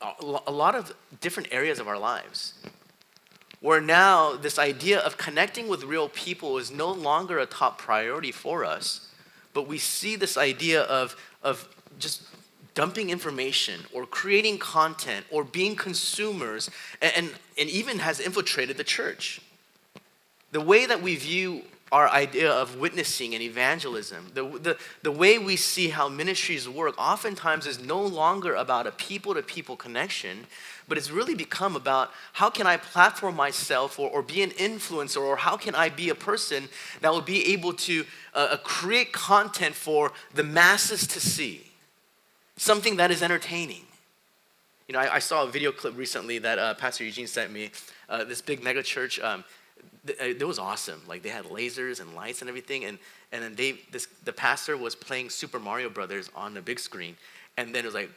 a 0.01 0.51
lot 0.51 0.75
of 0.75 0.93
different 1.19 1.49
areas 1.51 1.79
of 1.79 1.87
our 1.87 1.97
lives. 1.97 2.53
Where 3.59 3.81
now 3.81 4.35
this 4.35 4.57
idea 4.57 4.99
of 4.99 5.17
connecting 5.17 5.67
with 5.67 5.83
real 5.83 6.07
people 6.07 6.57
is 6.57 6.71
no 6.71 6.91
longer 6.91 7.39
a 7.39 7.45
top 7.45 7.77
priority 7.77 8.31
for 8.31 8.63
us, 8.63 9.09
but 9.53 9.67
we 9.67 9.77
see 9.77 10.15
this 10.15 10.37
idea 10.37 10.83
of, 10.83 11.17
of 11.43 11.67
just 11.97 12.23
dumping 12.73 13.09
information 13.09 13.81
or 13.93 14.05
creating 14.05 14.57
content 14.57 15.25
or 15.31 15.43
being 15.43 15.75
consumers 15.75 16.69
and, 17.01 17.11
and, 17.15 17.31
and 17.57 17.69
even 17.69 17.99
has 17.99 18.19
infiltrated 18.19 18.77
the 18.77 18.83
church. 18.83 19.41
The 20.51 20.61
way 20.61 20.85
that 20.85 21.01
we 21.01 21.15
view 21.15 21.63
our 21.91 22.07
idea 22.09 22.51
of 22.51 22.77
witnessing 22.77 23.33
and 23.33 23.41
evangelism, 23.41 24.31
the, 24.33 24.43
the, 24.43 24.77
the 25.01 25.11
way 25.11 25.39
we 25.39 25.55
see 25.55 25.89
how 25.89 26.07
ministries 26.07 26.69
work, 26.69 26.95
oftentimes 26.97 27.65
is 27.65 27.83
no 27.83 28.01
longer 28.01 28.53
about 28.53 28.85
a 28.85 28.91
people 28.91 29.33
to 29.33 29.41
people 29.41 29.75
connection, 29.75 30.45
but 30.87 30.97
it's 30.97 31.09
really 31.09 31.35
become 31.35 31.75
about 31.75 32.11
how 32.33 32.49
can 32.49 32.67
I 32.67 32.77
platform 32.77 33.35
myself 33.35 33.97
or, 33.97 34.09
or 34.09 34.21
be 34.21 34.43
an 34.43 34.51
influencer 34.51 35.21
or 35.21 35.35
how 35.37 35.57
can 35.57 35.73
I 35.73 35.89
be 35.89 36.09
a 36.09 36.15
person 36.15 36.69
that 37.01 37.11
will 37.11 37.21
be 37.21 37.53
able 37.53 37.73
to 37.73 38.05
uh, 38.33 38.49
uh 38.51 38.57
create 38.57 39.11
content 39.11 39.73
for 39.73 40.11
the 40.33 40.43
masses 40.43 41.07
to 41.07 41.19
see 41.19 41.68
something 42.59 42.97
that 42.97 43.09
is 43.09 43.23
entertaining. 43.23 43.83
You 44.87 44.93
know, 44.93 44.99
I, 44.99 45.15
I 45.15 45.19
saw 45.19 45.43
a 45.43 45.47
video 45.47 45.71
clip 45.71 45.97
recently 45.97 46.39
that 46.39 46.59
uh, 46.59 46.73
Pastor 46.73 47.03
Eugene 47.03 47.27
sent 47.27 47.51
me. 47.51 47.71
Uh, 48.07 48.23
this 48.23 48.41
big 48.41 48.63
mega 48.63 48.83
church, 48.83 49.19
um, 49.19 49.43
th- 50.05 50.19
uh, 50.19 50.25
it 50.25 50.47
was 50.47 50.59
awesome. 50.59 51.01
Like 51.07 51.23
they 51.23 51.29
had 51.29 51.45
lasers 51.45 52.01
and 52.01 52.13
lights 52.15 52.41
and 52.41 52.49
everything, 52.49 52.85
and 52.85 52.97
and 53.31 53.43
then 53.43 53.55
they 53.55 53.79
this 53.91 54.07
the 54.25 54.33
pastor 54.33 54.75
was 54.77 54.95
playing 54.95 55.29
Super 55.29 55.59
Mario 55.59 55.89
Brothers 55.89 56.29
on 56.35 56.53
the 56.53 56.61
big 56.61 56.79
screen, 56.79 57.15
and 57.55 57.75
then 57.75 57.83
it 57.83 57.87
was 57.87 57.93
like, 57.93 58.09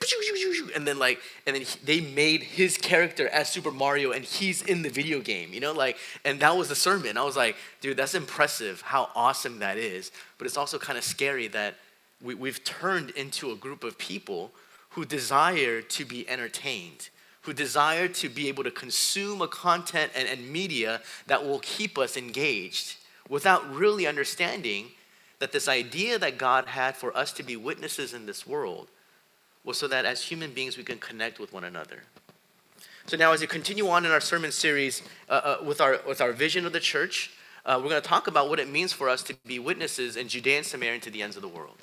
and 0.74 0.86
then 0.86 0.98
like, 0.98 1.20
and 1.46 1.54
then 1.56 1.62
he, 1.62 1.78
they 1.84 2.00
made 2.00 2.42
his 2.42 2.78
character 2.78 3.28
as 3.28 3.48
Super 3.48 3.70
Mario, 3.70 4.12
and 4.12 4.24
he's 4.24 4.62
in 4.62 4.82
the 4.82 4.88
video 4.88 5.20
game, 5.20 5.52
you 5.52 5.60
know, 5.60 5.72
like, 5.72 5.98
and 6.24 6.40
that 6.40 6.56
was 6.56 6.68
the 6.68 6.74
sermon. 6.74 7.18
I 7.18 7.24
was 7.24 7.36
like, 7.36 7.56
dude, 7.80 7.96
that's 7.96 8.14
impressive, 8.14 8.80
how 8.80 9.10
awesome 9.14 9.58
that 9.58 9.78
is, 9.78 10.12
but 10.38 10.46
it's 10.46 10.56
also 10.56 10.78
kind 10.78 10.96
of 10.96 11.04
scary 11.04 11.48
that 11.48 11.74
we, 12.22 12.34
we've 12.34 12.62
turned 12.64 13.10
into 13.10 13.50
a 13.50 13.56
group 13.56 13.84
of 13.84 13.98
people 13.98 14.52
who 14.90 15.04
desire 15.04 15.80
to 15.80 16.04
be 16.04 16.28
entertained, 16.28 17.08
who 17.42 17.52
desire 17.52 18.08
to 18.08 18.28
be 18.28 18.48
able 18.48 18.64
to 18.64 18.70
consume 18.70 19.42
a 19.42 19.48
content 19.48 20.12
and, 20.14 20.28
and 20.28 20.50
media 20.50 21.00
that 21.26 21.44
will 21.44 21.60
keep 21.60 21.98
us 21.98 22.16
engaged 22.16 22.96
without 23.28 23.68
really 23.74 24.06
understanding 24.06 24.88
that 25.38 25.52
this 25.52 25.66
idea 25.66 26.18
that 26.18 26.38
God 26.38 26.66
had 26.66 26.96
for 26.96 27.16
us 27.16 27.32
to 27.32 27.42
be 27.42 27.56
witnesses 27.56 28.14
in 28.14 28.26
this 28.26 28.46
world 28.46 28.88
was 29.64 29.78
so 29.78 29.88
that 29.88 30.04
as 30.04 30.22
human 30.22 30.52
beings 30.52 30.76
we 30.76 30.84
can 30.84 30.98
connect 30.98 31.38
with 31.38 31.52
one 31.52 31.64
another. 31.64 32.02
So 33.06 33.16
now, 33.16 33.32
as 33.32 33.40
we 33.40 33.48
continue 33.48 33.88
on 33.88 34.04
in 34.04 34.12
our 34.12 34.20
sermon 34.20 34.52
series 34.52 35.02
uh, 35.28 35.32
uh, 35.32 35.64
with, 35.64 35.80
our, 35.80 36.00
with 36.06 36.20
our 36.20 36.32
vision 36.32 36.64
of 36.66 36.72
the 36.72 36.80
church, 36.80 37.32
uh, 37.66 37.78
we're 37.82 37.88
going 37.88 38.00
to 38.02 38.08
talk 38.08 38.28
about 38.28 38.48
what 38.48 38.60
it 38.60 38.68
means 38.68 38.92
for 38.92 39.08
us 39.08 39.22
to 39.24 39.34
be 39.44 39.58
witnesses 39.58 40.16
in 40.16 40.28
Judea 40.28 40.58
and 40.58 40.66
Samaria 40.66 40.94
and 40.94 41.02
to 41.02 41.10
the 41.10 41.22
ends 41.22 41.34
of 41.34 41.42
the 41.42 41.48
world. 41.48 41.78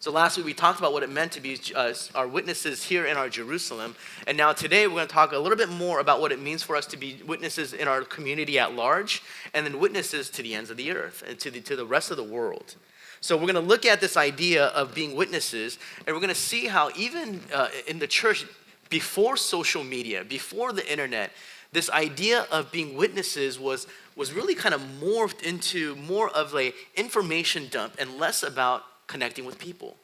So 0.00 0.12
last 0.12 0.36
week 0.36 0.46
we 0.46 0.54
talked 0.54 0.78
about 0.78 0.92
what 0.92 1.02
it 1.02 1.10
meant 1.10 1.32
to 1.32 1.40
be 1.40 1.58
uh, 1.74 1.92
our 2.14 2.28
witnesses 2.28 2.84
here 2.84 3.06
in 3.06 3.16
our 3.16 3.28
Jerusalem. 3.28 3.96
And 4.28 4.38
now 4.38 4.52
today 4.52 4.86
we're 4.86 4.94
going 4.94 5.08
to 5.08 5.12
talk 5.12 5.32
a 5.32 5.38
little 5.38 5.58
bit 5.58 5.70
more 5.70 5.98
about 5.98 6.20
what 6.20 6.30
it 6.30 6.40
means 6.40 6.62
for 6.62 6.76
us 6.76 6.86
to 6.86 6.96
be 6.96 7.20
witnesses 7.26 7.72
in 7.72 7.88
our 7.88 8.02
community 8.02 8.60
at 8.60 8.74
large 8.74 9.24
and 9.54 9.66
then 9.66 9.80
witnesses 9.80 10.30
to 10.30 10.42
the 10.42 10.54
ends 10.54 10.70
of 10.70 10.76
the 10.76 10.92
earth 10.92 11.24
and 11.26 11.36
to 11.40 11.50
the, 11.50 11.60
to 11.62 11.74
the 11.74 11.84
rest 11.84 12.12
of 12.12 12.16
the 12.16 12.22
world. 12.22 12.76
So 13.20 13.36
we're 13.36 13.50
going 13.50 13.54
to 13.56 13.60
look 13.60 13.84
at 13.84 14.00
this 14.00 14.16
idea 14.16 14.66
of 14.66 14.94
being 14.94 15.16
witnesses 15.16 15.80
and 16.06 16.14
we're 16.14 16.20
going 16.20 16.28
to 16.28 16.34
see 16.36 16.66
how 16.66 16.92
even 16.94 17.40
uh, 17.52 17.66
in 17.88 17.98
the 17.98 18.06
church 18.06 18.46
before 18.90 19.36
social 19.36 19.82
media, 19.82 20.22
before 20.22 20.72
the 20.72 20.88
internet, 20.88 21.32
this 21.72 21.90
idea 21.90 22.46
of 22.52 22.70
being 22.70 22.96
witnesses 22.96 23.58
was, 23.58 23.88
was 24.14 24.32
really 24.32 24.54
kind 24.54 24.76
of 24.76 24.80
morphed 25.02 25.42
into 25.42 25.96
more 25.96 26.30
of 26.30 26.54
a 26.54 26.72
information 26.94 27.66
dump 27.68 27.96
and 27.98 28.16
less 28.16 28.44
about 28.44 28.84
connecting 29.08 29.44
with 29.44 29.58
people. 29.58 29.96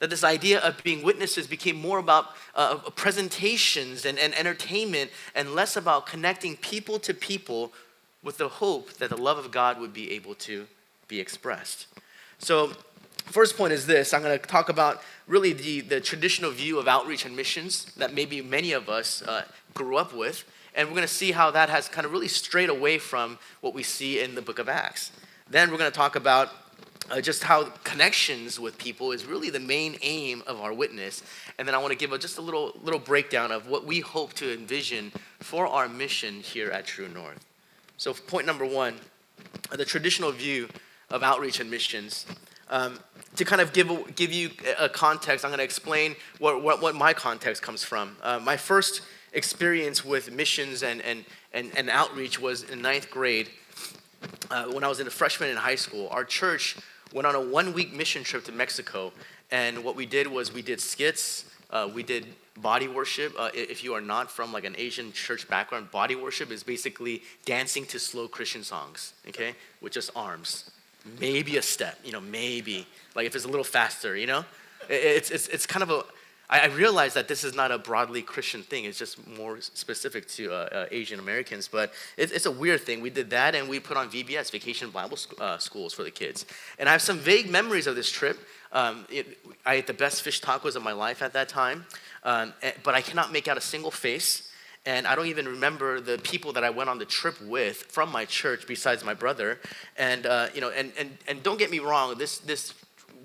That 0.00 0.10
this 0.10 0.22
idea 0.22 0.60
of 0.60 0.82
being 0.84 1.02
witnesses 1.02 1.46
became 1.46 1.76
more 1.76 1.98
about 1.98 2.26
uh, 2.54 2.76
presentations 2.94 4.04
and, 4.04 4.18
and 4.18 4.34
entertainment 4.34 5.10
and 5.34 5.54
less 5.54 5.76
about 5.76 6.06
connecting 6.06 6.56
people 6.56 6.98
to 7.00 7.14
people 7.14 7.72
with 8.22 8.38
the 8.38 8.48
hope 8.48 8.92
that 8.94 9.10
the 9.10 9.16
love 9.16 9.38
of 9.38 9.50
God 9.50 9.80
would 9.80 9.92
be 9.92 10.12
able 10.12 10.34
to 10.34 10.66
be 11.08 11.18
expressed. 11.18 11.86
So, 12.38 12.72
first 13.26 13.56
point 13.56 13.72
is 13.72 13.86
this 13.86 14.12
I'm 14.12 14.22
going 14.22 14.38
to 14.38 14.46
talk 14.46 14.68
about 14.68 15.02
really 15.26 15.52
the, 15.52 15.80
the 15.80 16.00
traditional 16.00 16.50
view 16.50 16.78
of 16.78 16.86
outreach 16.86 17.24
and 17.24 17.34
missions 17.34 17.86
that 17.96 18.14
maybe 18.14 18.40
many 18.40 18.72
of 18.72 18.88
us 18.88 19.22
uh, 19.22 19.44
grew 19.74 19.96
up 19.96 20.14
with. 20.14 20.44
And 20.74 20.88
we're 20.88 20.94
going 20.94 21.08
to 21.08 21.12
see 21.12 21.32
how 21.32 21.50
that 21.50 21.70
has 21.70 21.88
kind 21.88 22.04
of 22.04 22.12
really 22.12 22.28
strayed 22.28 22.68
away 22.68 22.98
from 22.98 23.38
what 23.62 23.74
we 23.74 23.82
see 23.82 24.20
in 24.20 24.36
the 24.36 24.42
book 24.42 24.60
of 24.60 24.68
Acts. 24.68 25.10
Then 25.50 25.70
we're 25.70 25.78
going 25.78 25.90
to 25.90 25.96
talk 25.96 26.14
about 26.14 26.50
uh, 27.10 27.20
just 27.20 27.42
how 27.42 27.64
connections 27.84 28.58
with 28.60 28.78
people 28.78 29.12
is 29.12 29.24
really 29.24 29.50
the 29.50 29.60
main 29.60 29.96
aim 30.02 30.42
of 30.46 30.60
our 30.60 30.72
witness. 30.72 31.22
And 31.58 31.66
then 31.66 31.74
I 31.74 31.78
want 31.78 31.92
to 31.92 31.98
give 31.98 32.12
a, 32.12 32.18
just 32.18 32.38
a 32.38 32.42
little, 32.42 32.72
little 32.82 33.00
breakdown 33.00 33.52
of 33.52 33.68
what 33.68 33.84
we 33.86 34.00
hope 34.00 34.32
to 34.34 34.52
envision 34.52 35.12
for 35.40 35.66
our 35.66 35.88
mission 35.88 36.40
here 36.40 36.70
at 36.70 36.86
True 36.86 37.08
North. 37.08 37.44
So, 37.96 38.12
point 38.12 38.46
number 38.46 38.64
one 38.64 38.94
the 39.70 39.84
traditional 39.84 40.32
view 40.32 40.68
of 41.10 41.22
outreach 41.22 41.60
and 41.60 41.70
missions. 41.70 42.26
Um, 42.70 42.98
to 43.36 43.44
kind 43.44 43.60
of 43.60 43.72
give, 43.72 44.14
give 44.14 44.32
you 44.32 44.50
a 44.78 44.88
context, 44.88 45.44
I'm 45.44 45.50
going 45.50 45.58
to 45.58 45.64
explain 45.64 46.16
what, 46.38 46.62
what, 46.62 46.82
what 46.82 46.94
my 46.94 47.12
context 47.12 47.62
comes 47.62 47.84
from. 47.84 48.16
Uh, 48.22 48.38
my 48.38 48.56
first 48.56 49.02
experience 49.32 50.04
with 50.04 50.32
missions 50.32 50.82
and, 50.82 51.00
and, 51.02 51.24
and, 51.52 51.70
and 51.76 51.88
outreach 51.88 52.40
was 52.40 52.64
in 52.64 52.82
ninth 52.82 53.10
grade. 53.10 53.50
Uh, 54.50 54.64
when 54.66 54.82
I 54.82 54.88
was 54.88 55.00
in 55.00 55.06
a 55.06 55.10
freshman 55.10 55.50
in 55.50 55.56
high 55.56 55.76
school, 55.76 56.08
our 56.10 56.24
church 56.24 56.76
went 57.12 57.26
on 57.26 57.34
a 57.34 57.40
one 57.40 57.72
week 57.72 57.92
mission 57.94 58.22
trip 58.24 58.44
to 58.44 58.52
Mexico. 58.52 59.12
And 59.50 59.82
what 59.84 59.96
we 59.96 60.06
did 60.06 60.26
was 60.26 60.52
we 60.52 60.62
did 60.62 60.80
skits, 60.80 61.44
uh, 61.70 61.88
we 61.92 62.02
did 62.02 62.26
body 62.58 62.88
worship. 62.88 63.34
Uh, 63.38 63.50
if 63.54 63.82
you 63.84 63.94
are 63.94 64.00
not 64.00 64.30
from 64.30 64.52
like 64.52 64.64
an 64.64 64.74
Asian 64.78 65.12
church 65.12 65.48
background, 65.48 65.90
body 65.90 66.16
worship 66.16 66.50
is 66.50 66.62
basically 66.62 67.22
dancing 67.44 67.86
to 67.86 67.98
slow 67.98 68.28
Christian 68.28 68.62
songs, 68.64 69.14
okay, 69.28 69.54
with 69.80 69.92
just 69.92 70.10
arms. 70.14 70.70
Maybe 71.20 71.56
a 71.56 71.62
step, 71.62 71.98
you 72.04 72.12
know, 72.12 72.20
maybe. 72.20 72.86
Like 73.14 73.26
if 73.26 73.34
it's 73.34 73.44
a 73.44 73.48
little 73.48 73.64
faster, 73.64 74.16
you 74.16 74.26
know? 74.26 74.44
It's, 74.88 75.30
it's, 75.30 75.48
it's 75.48 75.66
kind 75.66 75.82
of 75.82 75.90
a, 75.90 76.04
I, 76.50 76.60
I 76.60 76.66
realize 76.66 77.14
that 77.14 77.28
this 77.28 77.44
is 77.44 77.54
not 77.54 77.70
a 77.70 77.78
broadly 77.78 78.22
Christian 78.22 78.62
thing. 78.62 78.84
It's 78.84 78.98
just 78.98 79.26
more 79.26 79.60
specific 79.60 80.28
to 80.28 80.52
uh, 80.52 80.54
uh, 80.54 80.86
Asian 80.90 81.18
Americans. 81.18 81.68
But 81.68 81.92
it, 82.16 82.32
it's 82.32 82.46
a 82.46 82.50
weird 82.50 82.82
thing. 82.82 83.00
We 83.00 83.10
did 83.10 83.30
that, 83.30 83.54
and 83.54 83.68
we 83.68 83.80
put 83.80 83.96
on 83.96 84.10
VBS, 84.10 84.50
Vacation 84.50 84.90
Bible 84.90 85.16
sc- 85.16 85.40
uh, 85.40 85.58
Schools 85.58 85.92
for 85.92 86.02
the 86.02 86.10
kids. 86.10 86.46
And 86.78 86.88
I 86.88 86.92
have 86.92 87.02
some 87.02 87.18
vague 87.18 87.50
memories 87.50 87.86
of 87.86 87.96
this 87.96 88.10
trip. 88.10 88.38
Um, 88.72 89.06
it, 89.10 89.38
I 89.64 89.74
ate 89.74 89.86
the 89.86 89.94
best 89.94 90.22
fish 90.22 90.40
tacos 90.40 90.76
of 90.76 90.82
my 90.82 90.92
life 90.92 91.22
at 91.22 91.32
that 91.32 91.48
time, 91.48 91.86
um, 92.22 92.52
and, 92.62 92.74
but 92.82 92.94
I 92.94 93.00
cannot 93.00 93.32
make 93.32 93.48
out 93.48 93.56
a 93.56 93.62
single 93.62 93.90
face. 93.90 94.44
And 94.86 95.06
I 95.06 95.14
don't 95.16 95.26
even 95.26 95.46
remember 95.46 96.00
the 96.00 96.18
people 96.18 96.52
that 96.54 96.64
I 96.64 96.70
went 96.70 96.88
on 96.88 96.98
the 96.98 97.04
trip 97.04 97.40
with 97.42 97.76
from 97.76 98.10
my 98.10 98.24
church, 98.24 98.66
besides 98.66 99.04
my 99.04 99.12
brother. 99.12 99.58
And 99.96 100.24
uh, 100.24 100.48
you 100.54 100.60
know, 100.60 100.70
and, 100.70 100.92
and 100.98 101.18
and 101.26 101.42
don't 101.42 101.58
get 101.58 101.70
me 101.70 101.78
wrong, 101.78 102.16
this 102.16 102.38
this 102.38 102.74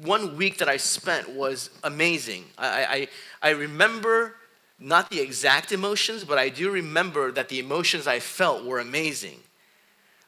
one 0.01 0.37
week 0.37 0.57
that 0.57 0.69
I 0.69 0.77
spent 0.77 1.29
was 1.29 1.69
amazing. 1.83 2.45
I, 2.57 3.07
I, 3.41 3.49
I 3.49 3.51
remember 3.51 4.35
not 4.79 5.09
the 5.09 5.19
exact 5.19 5.71
emotions, 5.71 6.23
but 6.23 6.37
I 6.37 6.49
do 6.49 6.69
remember 6.69 7.31
that 7.31 7.49
the 7.49 7.59
emotions 7.59 8.07
I 8.07 8.19
felt 8.19 8.65
were 8.65 8.79
amazing. 8.79 9.39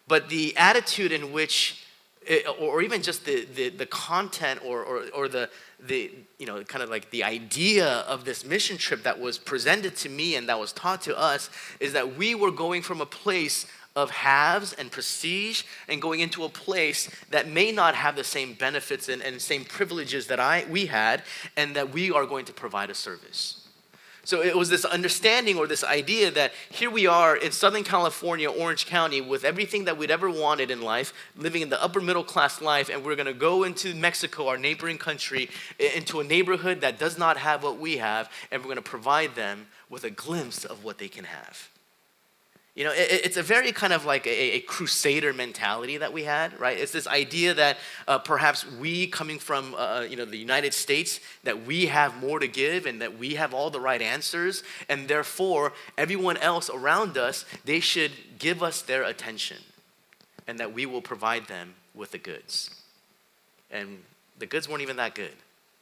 But 0.08 0.30
the 0.30 0.56
attitude 0.56 1.12
in 1.12 1.32
which, 1.32 1.86
eh, 2.28 2.42
it, 2.46 2.62
or 2.62 2.82
even 2.82 3.02
just 3.02 3.26
the, 3.26 3.46
the, 3.46 3.70
the 3.70 3.86
content 3.86 4.62
or, 4.64 4.84
or, 4.84 5.04
or 5.14 5.28
the, 5.28 5.50
the, 5.80 6.12
you 6.38 6.46
know, 6.46 6.64
kind 6.64 6.84
of 6.84 6.90
like 6.90 7.10
the 7.10 7.24
idea 7.24 7.88
of 8.08 8.24
this 8.24 8.46
mission 8.46 8.78
trip 8.78 9.04
that 9.04 9.20
was 9.20 9.38
presented 9.38 9.96
to 9.98 10.10
me 10.10 10.36
and 10.36 10.48
that 10.48 10.60
was 10.60 10.72
taught 10.72 11.02
to 11.02 11.18
us 11.18 11.50
is 11.80 11.94
that 11.94 12.16
we 12.16 12.36
were 12.36 12.52
going 12.52 12.82
from 12.82 13.02
a 13.02 13.06
place 13.06 13.66
of 13.96 14.12
haves 14.12 14.74
and 14.74 14.92
prestige 14.92 15.64
and 15.88 16.02
going 16.02 16.20
into 16.20 16.44
a 16.44 16.50
place 16.50 17.10
that 17.30 17.48
may 17.48 17.72
not 17.72 17.96
have 17.96 18.16
the 18.16 18.24
same 18.24 18.54
benefits 18.54 19.08
and, 19.08 19.22
and 19.22 19.42
same 19.42 19.64
privileges 19.64 20.28
that 20.28 20.40
I, 20.40 20.66
we 20.70 20.88
had, 20.88 21.24
and 21.56 21.76
that 21.76 21.94
we 21.94 22.12
are 22.12 22.26
going 22.26 22.46
to 22.46 22.54
provide 22.54 22.90
a 22.90 22.96
service. 22.96 23.62
So 24.26 24.42
it 24.42 24.58
was 24.58 24.72
this 24.72 24.86
understanding 24.86 25.56
or 25.56 25.68
this 25.68 25.84
idea 25.84 26.32
that 26.32 26.52
here 26.72 26.90
we 26.90 27.06
are 27.06 27.38
in 27.38 27.52
Southern 27.52 27.84
California, 27.84 28.50
Orange 28.50 28.88
County, 28.88 29.22
with 29.22 29.46
everything 29.46 29.86
that 29.86 30.00
we'd 30.00 30.10
ever 30.10 30.32
wanted 30.32 30.72
in 30.72 30.82
life, 30.82 31.14
living 31.38 31.62
in 31.62 31.70
the 31.70 31.82
upper 31.82 32.02
middle 32.02 32.24
class 32.24 32.60
life, 32.60 32.90
and 32.90 33.06
we're 33.06 33.16
gonna 33.16 33.34
go 33.34 33.64
into 33.64 33.94
Mexico, 33.94 34.48
our 34.48 34.58
neighboring 34.58 34.98
country, 34.98 35.48
into 35.96 36.22
a 36.22 36.24
neighborhood 36.24 36.82
that 36.82 36.98
does 36.98 37.20
not 37.20 37.38
have 37.38 37.62
what 37.62 37.78
we 37.78 37.98
have, 37.98 38.32
and 38.52 38.64
we're 38.64 38.70
gonna 38.70 38.82
provide 38.82 39.36
them 39.36 39.68
with 39.92 40.04
a 40.04 40.10
glimpse 40.10 40.66
of 40.66 40.84
what 40.84 40.98
they 40.98 41.08
can 41.08 41.26
have. 41.26 41.70
You 42.76 42.84
know, 42.84 42.92
it, 42.92 43.22
it's 43.24 43.38
a 43.38 43.44
very 43.44 43.72
kind 43.72 43.94
of 43.94 44.04
like 44.04 44.28
a, 44.28 44.56
a, 44.58 44.60
crusader 44.60 45.32
mentality 45.32 45.96
that 45.98 46.12
we 46.12 46.26
had, 46.26 46.60
right? 46.60 46.78
It's 46.78 46.92
this 46.92 47.08
idea 47.08 47.54
that 47.54 47.78
uh, 48.06 48.20
perhaps 48.20 48.70
we, 48.70 49.08
coming 49.08 49.40
from 49.40 49.74
uh, 49.74 49.78
uh, 49.78 50.08
you 50.10 50.18
know 50.18 50.26
the 50.26 50.38
United 50.38 50.74
States, 50.74 51.22
that 51.46 51.66
we 51.66 51.86
have 51.86 52.18
more 52.18 52.38
to 52.38 52.50
give 52.50 52.86
and 52.86 53.02
that 53.02 53.18
we 53.18 53.36
have 53.36 53.54
all 53.54 53.70
the 53.70 53.80
right 53.80 54.02
answers, 54.02 54.62
and 54.90 55.08
therefore 55.08 55.72
everyone 55.98 56.36
else 56.38 56.70
around 56.70 57.18
us 57.18 57.46
they 57.64 57.80
should 57.80 58.12
give 58.40 58.62
us 58.62 58.82
their 58.82 59.04
attention, 59.04 59.58
and 60.46 60.60
that 60.60 60.74
we 60.74 60.86
will 60.86 61.02
provide 61.02 61.48
them 61.48 61.76
with 61.94 62.12
the 62.12 62.18
goods. 62.18 62.72
And 63.72 64.00
the 64.38 64.46
goods 64.46 64.68
weren't 64.68 64.82
even 64.82 64.98
that 64.98 65.16
good, 65.16 65.36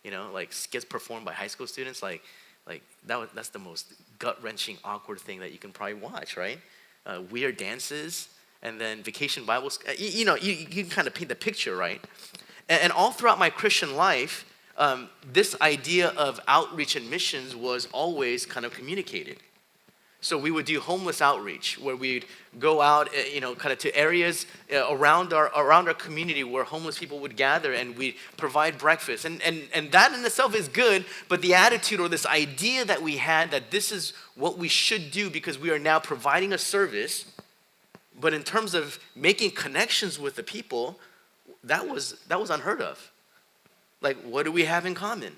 you 0.04 0.12
know, 0.12 0.30
like 0.32 0.54
skits 0.54 0.86
performed 0.86 1.26
by 1.26 1.34
high 1.34 1.48
school 1.48 1.66
students, 1.66 2.04
like 2.04 2.22
like 2.68 2.84
that 3.08 3.20
was, 3.20 3.30
that's 3.34 3.50
the 3.50 3.58
most 3.58 3.94
gut 4.20 4.42
wrenching, 4.44 4.78
awkward 4.84 5.20
thing 5.20 5.40
that 5.40 5.52
you 5.52 5.58
can 5.58 5.72
probably 5.72 5.96
watch, 5.96 6.38
right? 6.38 6.60
Uh, 7.06 7.22
weird 7.32 7.58
dances, 7.58 8.30
and 8.62 8.80
then 8.80 9.04
vacation 9.04 9.46
Bible. 9.46 9.72
Uh, 9.88 9.92
you, 9.98 10.08
you, 10.08 10.26
know, 10.26 10.36
you, 10.36 10.54
you 10.54 10.84
can 10.84 10.90
kind 10.90 11.08
of 11.08 11.14
paint 11.14 11.30
the 11.30 11.36
picture, 11.36 11.76
right? 11.76 12.02
And, 12.70 12.84
and 12.84 12.92
all 12.92 13.12
throughout 13.12 13.40
my 13.40 13.50
Christian 13.50 13.96
life, 13.96 14.46
um, 14.78 15.10
this 15.32 15.56
idea 15.62 16.10
of 16.10 16.40
outreach 16.48 16.96
and 16.96 17.10
missions 17.10 17.56
was 17.56 17.88
always 17.92 18.46
kind 18.46 18.66
of 18.66 18.74
communicated. 18.74 19.38
So 20.24 20.38
we 20.38 20.52
would 20.52 20.66
do 20.66 20.80
homeless 20.80 21.22
outreach, 21.22 21.78
where 21.78 21.98
we'd 21.98 22.26
go 22.58 22.82
out, 22.82 23.10
uh, 23.14 23.18
you 23.34 23.42
know, 23.42 23.56
kind 23.56 23.74
of 23.74 23.80
to 23.80 23.94
areas 23.94 24.46
uh, 24.74 24.90
around 24.90 25.34
our 25.34 25.52
around 25.54 25.90
our 25.90 25.94
community 25.94 26.46
where 26.46 26.64
homeless 26.64 26.98
people 26.98 27.20
would 27.20 27.36
gather, 27.36 27.74
and 27.74 27.98
we'd 27.98 28.16
provide 28.38 28.78
breakfast. 28.78 29.26
And 29.26 29.42
and 29.42 29.68
and 29.74 29.92
that 29.92 30.14
in 30.14 30.24
itself 30.24 30.56
is 30.56 30.70
good. 30.70 31.04
But 31.28 31.42
the 31.42 31.54
attitude 31.56 32.00
or 32.00 32.08
this 32.08 32.26
idea 32.26 32.86
that 32.86 33.02
we 33.02 33.18
had 33.18 33.52
that 33.52 33.70
this 33.70 33.92
is 33.92 34.14
what 34.36 34.58
we 34.58 34.70
should 34.70 35.12
do 35.12 35.30
because 35.30 35.60
we 35.60 35.72
are 35.72 35.80
now 35.80 36.00
providing 36.00 36.54
a 36.54 36.58
service, 36.58 37.26
but 38.18 38.34
in 38.34 38.44
terms 38.44 38.74
of 38.74 39.00
making 39.18 39.52
connections 39.52 40.18
with 40.18 40.38
the 40.38 40.44
people, 40.44 41.02
that 41.66 41.90
was 41.90 42.18
that 42.30 42.40
was 42.40 42.50
unheard 42.50 42.82
of. 42.82 43.12
Like, 44.00 44.16
what 44.22 44.44
do 44.44 44.54
we 44.54 44.64
have 44.64 44.86
in 44.86 44.96
common? 44.96 45.36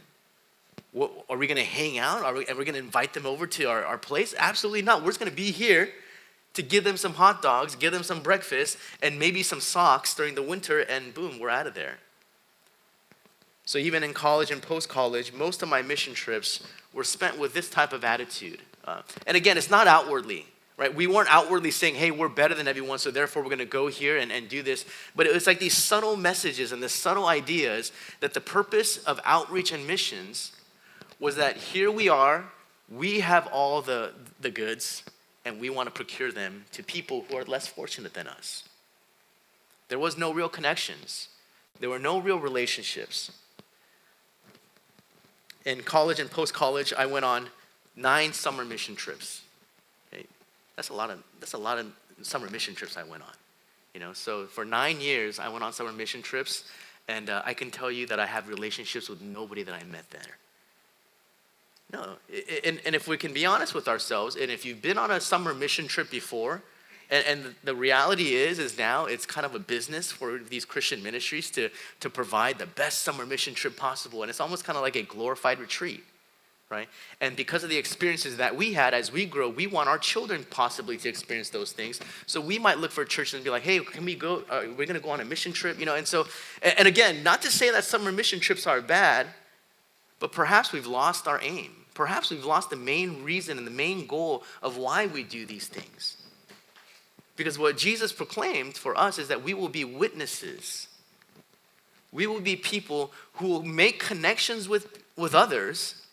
What, 0.95 1.11
are 1.27 1.35
we 1.35 1.45
going 1.45 1.57
to 1.57 1.63
hang 1.63 1.97
out? 1.97 2.23
Are 2.23 2.33
we, 2.33 2.45
we 2.45 2.63
going 2.63 2.71
to 2.71 2.79
invite 2.79 3.13
them 3.13 3.25
over 3.25 3.45
to 3.45 3.65
our, 3.65 3.83
our 3.83 3.97
place? 3.97 4.33
Absolutely 4.37 4.81
not. 4.81 5.01
We're 5.01 5.09
just 5.09 5.19
going 5.19 5.29
to 5.29 5.35
be 5.35 5.51
here 5.51 5.89
to 6.53 6.63
give 6.63 6.85
them 6.85 6.95
some 6.95 7.15
hot 7.15 7.41
dogs, 7.41 7.75
give 7.75 7.91
them 7.91 8.01
some 8.01 8.21
breakfast, 8.21 8.77
and 9.03 9.19
maybe 9.19 9.43
some 9.43 9.59
socks 9.59 10.15
during 10.15 10.35
the 10.35 10.41
winter, 10.41 10.79
and 10.79 11.13
boom, 11.13 11.37
we're 11.37 11.49
out 11.49 11.67
of 11.67 11.73
there. 11.73 11.97
So, 13.65 13.77
even 13.77 14.03
in 14.03 14.13
college 14.13 14.51
and 14.51 14.61
post 14.61 14.87
college, 14.87 15.33
most 15.33 15.61
of 15.61 15.67
my 15.67 15.81
mission 15.81 16.13
trips 16.13 16.65
were 16.93 17.03
spent 17.03 17.37
with 17.37 17.53
this 17.53 17.69
type 17.69 17.91
of 17.91 18.05
attitude. 18.05 18.61
Uh, 18.85 19.01
and 19.27 19.35
again, 19.35 19.57
it's 19.57 19.69
not 19.69 19.87
outwardly, 19.87 20.45
right? 20.77 20.95
We 20.95 21.07
weren't 21.07 21.29
outwardly 21.29 21.71
saying, 21.71 21.95
hey, 21.95 22.11
we're 22.11 22.29
better 22.29 22.55
than 22.55 22.69
everyone, 22.69 22.99
so 22.99 23.11
therefore 23.11 23.43
we're 23.43 23.49
going 23.49 23.59
to 23.59 23.65
go 23.65 23.87
here 23.87 24.17
and, 24.17 24.31
and 24.31 24.47
do 24.47 24.63
this. 24.63 24.85
But 25.13 25.27
it 25.27 25.33
was 25.33 25.45
like 25.45 25.59
these 25.59 25.75
subtle 25.75 26.15
messages 26.15 26.71
and 26.71 26.81
the 26.81 26.87
subtle 26.87 27.25
ideas 27.25 27.91
that 28.21 28.33
the 28.33 28.39
purpose 28.39 29.03
of 29.03 29.19
outreach 29.25 29.73
and 29.73 29.85
missions 29.85 30.53
was 31.19 31.35
that 31.37 31.57
here 31.57 31.91
we 31.91 32.09
are, 32.09 32.45
we 32.89 33.19
have 33.21 33.47
all 33.47 33.81
the, 33.81 34.13
the 34.39 34.51
goods, 34.51 35.03
and 35.45 35.59
we 35.59 35.69
want 35.69 35.87
to 35.87 35.91
procure 35.91 36.31
them 36.31 36.65
to 36.71 36.83
people 36.83 37.25
who 37.29 37.37
are 37.37 37.43
less 37.43 37.67
fortunate 37.67 38.13
than 38.13 38.27
us. 38.27 38.63
There 39.87 39.99
was 39.99 40.17
no 40.17 40.33
real 40.33 40.49
connections. 40.49 41.29
There 41.79 41.89
were 41.89 41.99
no 41.99 42.19
real 42.19 42.39
relationships. 42.39 43.31
in 45.65 45.81
college 45.81 46.19
and 46.19 46.29
post 46.29 46.53
college, 46.53 46.93
I 46.93 47.05
went 47.05 47.25
on 47.25 47.47
nine 47.95 48.33
summer 48.33 48.63
mission 48.63 48.95
trips. 48.95 49.41
Okay? 50.13 50.25
That's 50.75 50.89
a 50.89 50.93
lot 50.93 51.09
of 51.09 51.23
that's 51.39 51.53
a 51.53 51.57
lot 51.57 51.79
of 51.79 51.87
summer 52.21 52.49
mission 52.49 52.75
trips 52.75 52.97
I 52.97 53.03
went 53.03 53.23
on. 53.23 53.33
You 53.93 53.99
know, 53.99 54.13
so 54.13 54.45
for 54.45 54.65
nine 54.65 54.99
years, 55.01 55.39
I 55.39 55.47
went 55.49 55.63
on 55.63 55.71
summer 55.73 55.91
mission 55.91 56.21
trips, 56.21 56.65
and 57.07 57.29
uh, 57.29 57.41
I 57.45 57.53
can 57.53 57.71
tell 57.71 57.89
you 57.89 58.05
that 58.07 58.19
I 58.19 58.25
have 58.25 58.49
relationships 58.49 59.09
with 59.09 59.21
nobody 59.21 59.63
that 59.63 59.73
I 59.73 59.83
met 59.85 60.09
there. 60.11 60.37
No, 61.95 62.17
and, 62.65 62.81
and 62.85 62.93
if 62.93 63.07
we 63.07 63.15
can 63.15 63.31
be 63.31 63.45
honest 63.45 63.73
with 63.73 63.87
ourselves, 63.87 64.35
and 64.35 64.51
if 64.51 64.65
you've 64.65 64.81
been 64.81 64.97
on 64.97 65.11
a 65.11 65.21
summer 65.21 65.53
mission 65.53 65.87
trip 65.87 66.11
before, 66.11 66.61
and, 67.09 67.25
and, 67.25 67.55
the 67.63 67.75
reality 67.75 68.33
is, 68.33 68.59
is 68.59 68.77
now 68.77 69.05
it's 69.05 69.25
kind 69.25 69.45
of 69.45 69.55
a 69.55 69.59
business 69.59 70.11
for 70.11 70.39
these 70.39 70.65
Christian 70.65 71.01
ministries 71.03 71.49
to, 71.51 71.69
to 71.99 72.09
provide 72.09 72.57
the 72.57 72.65
best 72.65 73.03
summer 73.03 73.25
mission 73.25 73.53
trip 73.53 73.77
possible. 73.77 74.23
And 74.23 74.29
it's 74.29 74.39
almost 74.39 74.65
kind 74.65 74.75
of 74.75 74.81
like 74.81 74.95
a 74.95 75.03
glorified 75.03 75.59
retreat, 75.59 76.03
right? 76.69 76.89
And 77.21 77.35
because 77.35 77.63
of 77.63 77.69
the 77.69 77.77
experiences 77.77 78.37
that 78.37 78.57
we 78.57 78.73
had 78.73 78.93
as 78.93 79.11
we 79.11 79.25
grow, 79.25 79.47
we 79.47 79.67
want 79.67 79.87
our 79.87 79.99
children 79.99 80.45
possibly 80.49 80.97
to 80.97 81.07
experience 81.07 81.49
those 81.49 81.71
things. 81.71 81.99
So 82.25 82.41
we 82.41 82.57
might 82.57 82.79
look 82.79 82.91
for 82.91 83.03
a 83.03 83.07
church 83.07 83.33
and 83.33 83.43
be 83.43 83.51
like, 83.51 83.63
hey, 83.63 83.79
can 83.79 84.03
we 84.03 84.15
go? 84.15 84.43
Uh, 84.49 84.63
we're 84.69 84.87
going 84.87 84.95
to 84.95 84.99
go 84.99 85.11
on 85.11 85.21
a 85.21 85.25
mission 85.25 85.53
trip, 85.53 85.79
you 85.79 85.85
know? 85.85 85.95
And 85.95 86.07
so, 86.07 86.25
and 86.61 86.87
again, 86.87 87.23
not 87.23 87.41
to 87.43 87.51
say 87.51 87.71
that 87.71 87.85
summer 87.85 88.11
mission 88.11 88.39
trips 88.39 88.67
are 88.67 88.81
bad, 88.81 89.27
but 90.19 90.31
perhaps 90.31 90.73
we've 90.73 90.87
lost 90.87 91.27
our 91.27 91.39
aim. 91.43 91.84
Perhaps 91.95 92.29
we've 92.29 92.45
lost 92.45 92.69
the 92.69 92.75
main 92.75 93.23
reason 93.23 93.57
and 93.57 93.65
the 93.65 93.71
main 93.71 94.05
goal 94.05 94.43
of 94.61 94.77
why 94.77 95.07
we 95.07 95.23
do 95.23 95.47
these 95.47 95.67
things. 95.67 96.17
Because 97.35 97.57
what 97.57 97.77
Jesus 97.77 98.13
proclaimed 98.13 98.77
for 98.77 98.95
us 98.95 99.17
is 99.17 99.29
that 99.29 99.43
we 99.43 99.55
will 99.55 99.69
be 99.69 99.83
witnesses. 99.83 100.87
We 102.11 102.27
will 102.27 102.39
be 102.41 102.55
people 102.55 103.11
who 103.33 103.47
will 103.47 103.63
make 103.63 103.99
connections 103.99 104.69
with, 104.69 105.03
with 105.17 105.33
others 105.33 106.05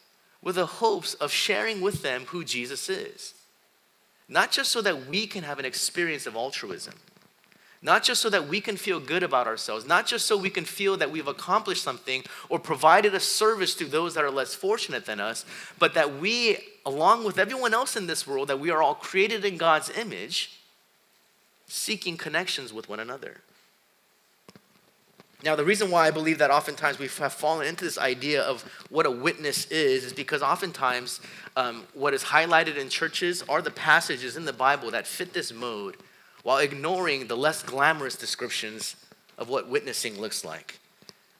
with 0.43 0.57
the 0.57 0.67
hopes 0.67 1.15
of 1.15 1.31
sharing 1.31 1.81
with 1.81 2.03
them 2.03 2.25
who 2.27 2.45
Jesus 2.45 2.89
is. 2.89 3.35
Not 4.29 4.51
just 4.51 4.73
so 4.73 4.83
that 4.83 5.07
we 5.07 5.27
can 5.27 5.45
have 5.45 5.59
an 5.59 5.65
experience 5.65 6.27
of 6.27 6.35
altruism, 6.35 6.95
not 7.83 8.05
just 8.05 8.23
so 8.23 8.31
that 8.31 8.47
we 8.47 8.61
can 8.61 8.77
feel 8.77 9.01
good 9.01 9.25
about 9.25 9.49
ourselves, 9.49 9.87
not 9.87 10.07
just 10.07 10.27
so 10.27 10.37
we 10.37 10.51
can 10.51 10.65
feel 10.65 10.97
that 10.97 11.11
we've 11.11 11.27
accomplished 11.27 11.83
something 11.83 12.23
or 12.49 12.59
provided 12.59 13.13
a 13.15 13.21
service 13.21 13.75
to 13.75 13.85
those 13.85 14.15
that 14.15 14.23
are 14.23 14.31
less 14.31 14.55
fortunate 14.55 15.05
than 15.05 15.19
us, 15.19 15.45
but 15.81 15.95
that 15.95 16.21
we, 16.21 16.59
along 16.87 17.25
with 17.25 17.39
everyone 17.39 17.75
else 17.75 17.97
in 17.97 18.07
this 18.07 18.27
world, 18.27 18.49
that 18.49 18.61
we 18.61 18.71
are 18.71 18.81
all 18.81 18.95
created 18.95 19.45
in 19.45 19.57
God's 19.57 19.91
image 19.91 20.59
seeking 21.67 22.17
connections 22.17 22.73
with 22.73 22.89
one 22.89 23.01
another. 23.01 23.39
Now, 25.45 25.57
the 25.57 25.65
reason 25.65 25.91
why 25.91 26.07
I 26.07 26.13
believe 26.13 26.39
that 26.39 26.53
oftentimes 26.53 27.01
we 27.01 27.09
have 27.09 27.33
fallen 27.33 27.67
into 27.67 27.85
this 27.85 27.99
idea 27.99 28.43
of 28.43 28.63
what 28.91 29.07
a 29.07 29.11
witness 29.11 29.67
is, 29.73 30.05
is 30.05 30.13
because 30.13 30.41
oftentimes 30.41 31.21
um, 31.57 31.83
what 31.95 32.15
is 32.15 32.23
highlighted 32.23 32.77
in 32.77 32.89
churches 32.89 33.43
are 33.49 33.61
the 33.61 33.73
passages 33.73 34.37
in 34.37 34.45
the 34.45 34.53
Bible 34.53 34.93
that 34.93 35.05
fit 35.05 35.33
this 35.33 35.53
mode 35.53 35.97
while 36.43 36.59
ignoring 36.59 37.27
the 37.27 37.37
less 37.37 37.63
glamorous 37.63 38.17
descriptions 38.17 38.97
of 39.39 39.49
what 39.49 39.69
witnessing 39.69 40.21
looks 40.21 40.45
like. 40.45 40.79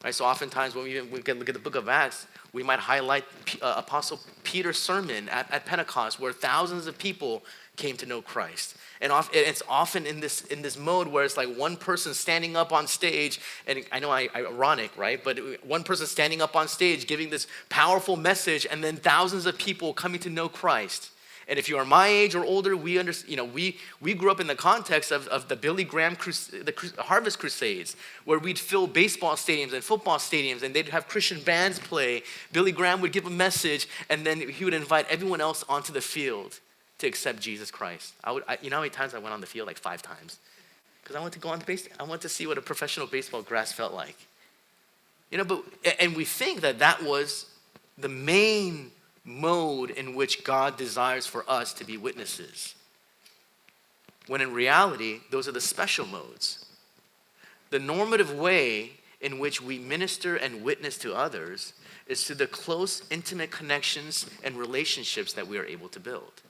Right, 0.05 0.15
so 0.15 0.25
oftentimes 0.25 0.75
when 0.75 0.85
we, 0.85 1.01
we 1.01 1.19
look 1.19 1.49
at 1.49 1.55
the 1.55 1.61
book 1.61 1.77
of 1.77 1.89
Acts, 1.89 2.27
we 2.53 2.65
might 2.65 2.81
highlight 2.81 3.25
uh, 3.63 3.75
Apostle 3.77 4.19
Peter's 4.43 4.79
sermon 4.79 5.29
at, 5.29 5.49
at 5.53 5.65
Pentecost 5.65 6.19
where 6.19 6.33
thousands 6.33 6.89
of 6.89 6.99
people 6.99 7.45
came 7.77 7.97
to 7.97 8.07
know 8.07 8.21
Christ. 8.21 8.77
And 9.01 9.13
it's 9.33 9.63
often 9.69 10.07
in 10.07 10.21
this, 10.21 10.43
in 10.43 10.61
this 10.61 10.77
mode 10.77 11.07
where 11.07 11.25
it's 11.25 11.37
like 11.37 11.55
one 11.57 11.77
person 11.77 12.15
standing 12.15 12.57
up 12.57 12.73
on 12.73 12.87
stage, 12.87 13.41
and 13.67 13.85
I 13.91 14.01
know 14.01 14.11
I, 14.11 14.29
I, 14.35 14.41
ironic, 14.45 14.97
right? 14.97 15.23
But 15.23 15.39
one 15.65 15.83
person 15.83 16.07
standing 16.07 16.43
up 16.43 16.55
on 16.57 16.69
stage 16.69 17.07
giving 17.07 17.31
this 17.31 17.47
powerful 17.69 18.17
message, 18.17 18.67
and 18.69 18.83
then 18.83 18.97
thousands 18.97 19.47
of 19.47 19.57
people 19.57 19.95
coming 19.95 20.21
to 20.21 20.31
know 20.31 20.49
Christ. 20.49 21.12
And 21.53 21.59
if 21.59 21.69
you 21.69 21.77
are 21.77 21.85
my 21.85 22.07
age 22.07 22.35
or 22.35 22.47
older, 22.47 22.75
we 22.75 22.99
under, 22.99 23.13
you 23.29 23.37
know, 23.37 23.45
we, 23.45 23.77
we 24.01 24.15
grew 24.15 24.31
up 24.31 24.41
in 24.41 24.47
the 24.47 24.55
context 24.55 25.11
of, 25.11 25.29
of 25.29 25.49
the 25.49 25.55
Billy 25.55 25.85
Graham 25.85 26.17
crus- 26.17 26.49
the 26.49 27.03
Harvest 27.03 27.39
Crusades, 27.39 27.95
where 28.25 28.39
we'd 28.39 28.59
fill 28.59 28.87
baseball 28.87 29.35
stadiums 29.35 29.75
and 29.75 29.85
football 29.85 30.17
stadiums, 30.17 30.63
and 30.63 30.75
they'd 30.75 30.89
have 30.89 31.09
Christian 31.09 31.43
bands 31.43 31.79
play. 31.79 32.23
Billy 32.55 32.73
Graham 32.73 33.03
would 33.03 33.13
give 33.13 33.27
a 33.27 33.31
message, 33.31 33.87
and 34.09 34.25
then 34.25 34.41
he 34.41 34.65
would 34.65 34.73
invite 34.73 35.07
everyone 35.11 35.43
else 35.43 35.63
onto 35.69 35.93
the 35.93 36.01
field 36.01 36.59
to 37.01 37.07
accept 37.07 37.39
Jesus 37.39 37.71
Christ. 37.71 38.15
I 38.25 38.33
would, 38.33 38.45
I, 38.49 38.57
you 38.63 38.71
know 38.71 38.77
how 38.77 38.83
many 38.83 38.89
times 38.89 39.13
I 39.13 39.19
went 39.19 39.35
on 39.35 39.43
the 39.43 39.47
field? 39.47 39.67
Like 39.67 39.77
five 39.77 40.01
times. 40.01 40.39
Because 41.03 41.17
I 41.17 41.21
want 41.21 41.35
to 41.35 41.39
go 41.39 41.51
on 41.51 41.59
the 41.59 41.67
base. 41.67 41.87
I 42.01 42.05
want 42.05 42.23
to 42.23 42.31
see 42.31 42.47
what 42.47 42.57
a 42.57 42.63
professional 42.63 43.07
baseball 43.07 43.43
grass 43.43 43.73
felt 43.73 43.93
like. 43.93 44.17
You 45.31 45.37
know, 45.37 45.45
but, 45.45 45.63
and 46.01 46.17
we 46.17 46.25
think 46.25 46.63
that 46.63 46.79
that 46.79 47.03
was 47.03 47.45
the 47.99 48.09
main 48.09 48.91
mode 49.25 49.91
in 49.91 50.15
which 50.15 50.45
God 50.45 50.77
desires 50.77 51.27
for 51.27 51.45
us 51.49 51.73
to 51.75 51.85
be 51.85 51.97
witnesses. 51.97 52.75
When 54.27 54.41
in 54.41 54.53
reality, 54.53 55.21
those 55.31 55.49
are 55.49 55.53
the 55.53 55.61
special 55.61 56.07
modes. 56.07 56.65
The 57.71 57.79
normative 57.79 58.33
way 58.33 58.93
in 59.21 59.39
which 59.39 59.63
we 59.63 59.79
minister 59.79 60.37
and 60.37 60.63
witness 60.63 60.99
to 60.99 61.15
others 61.15 61.73
is 62.07 62.25
through 62.25 62.37
the 62.37 62.47
close, 62.47 63.03
intimate 63.11 63.51
connections 63.51 64.27
and 64.45 64.57
relationships 64.57 65.33
that 65.33 65.47
we 65.47 65.59
are 65.59 65.65
able 65.65 65.89
to 65.89 66.01
build. 66.01 66.43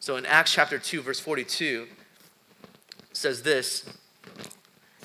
So 0.00 0.16
in 0.16 0.26
Acts 0.26 0.52
chapter 0.52 0.78
2, 0.78 1.02
verse 1.02 1.20
42, 1.20 1.86
says 3.12 3.42
this, 3.42 3.88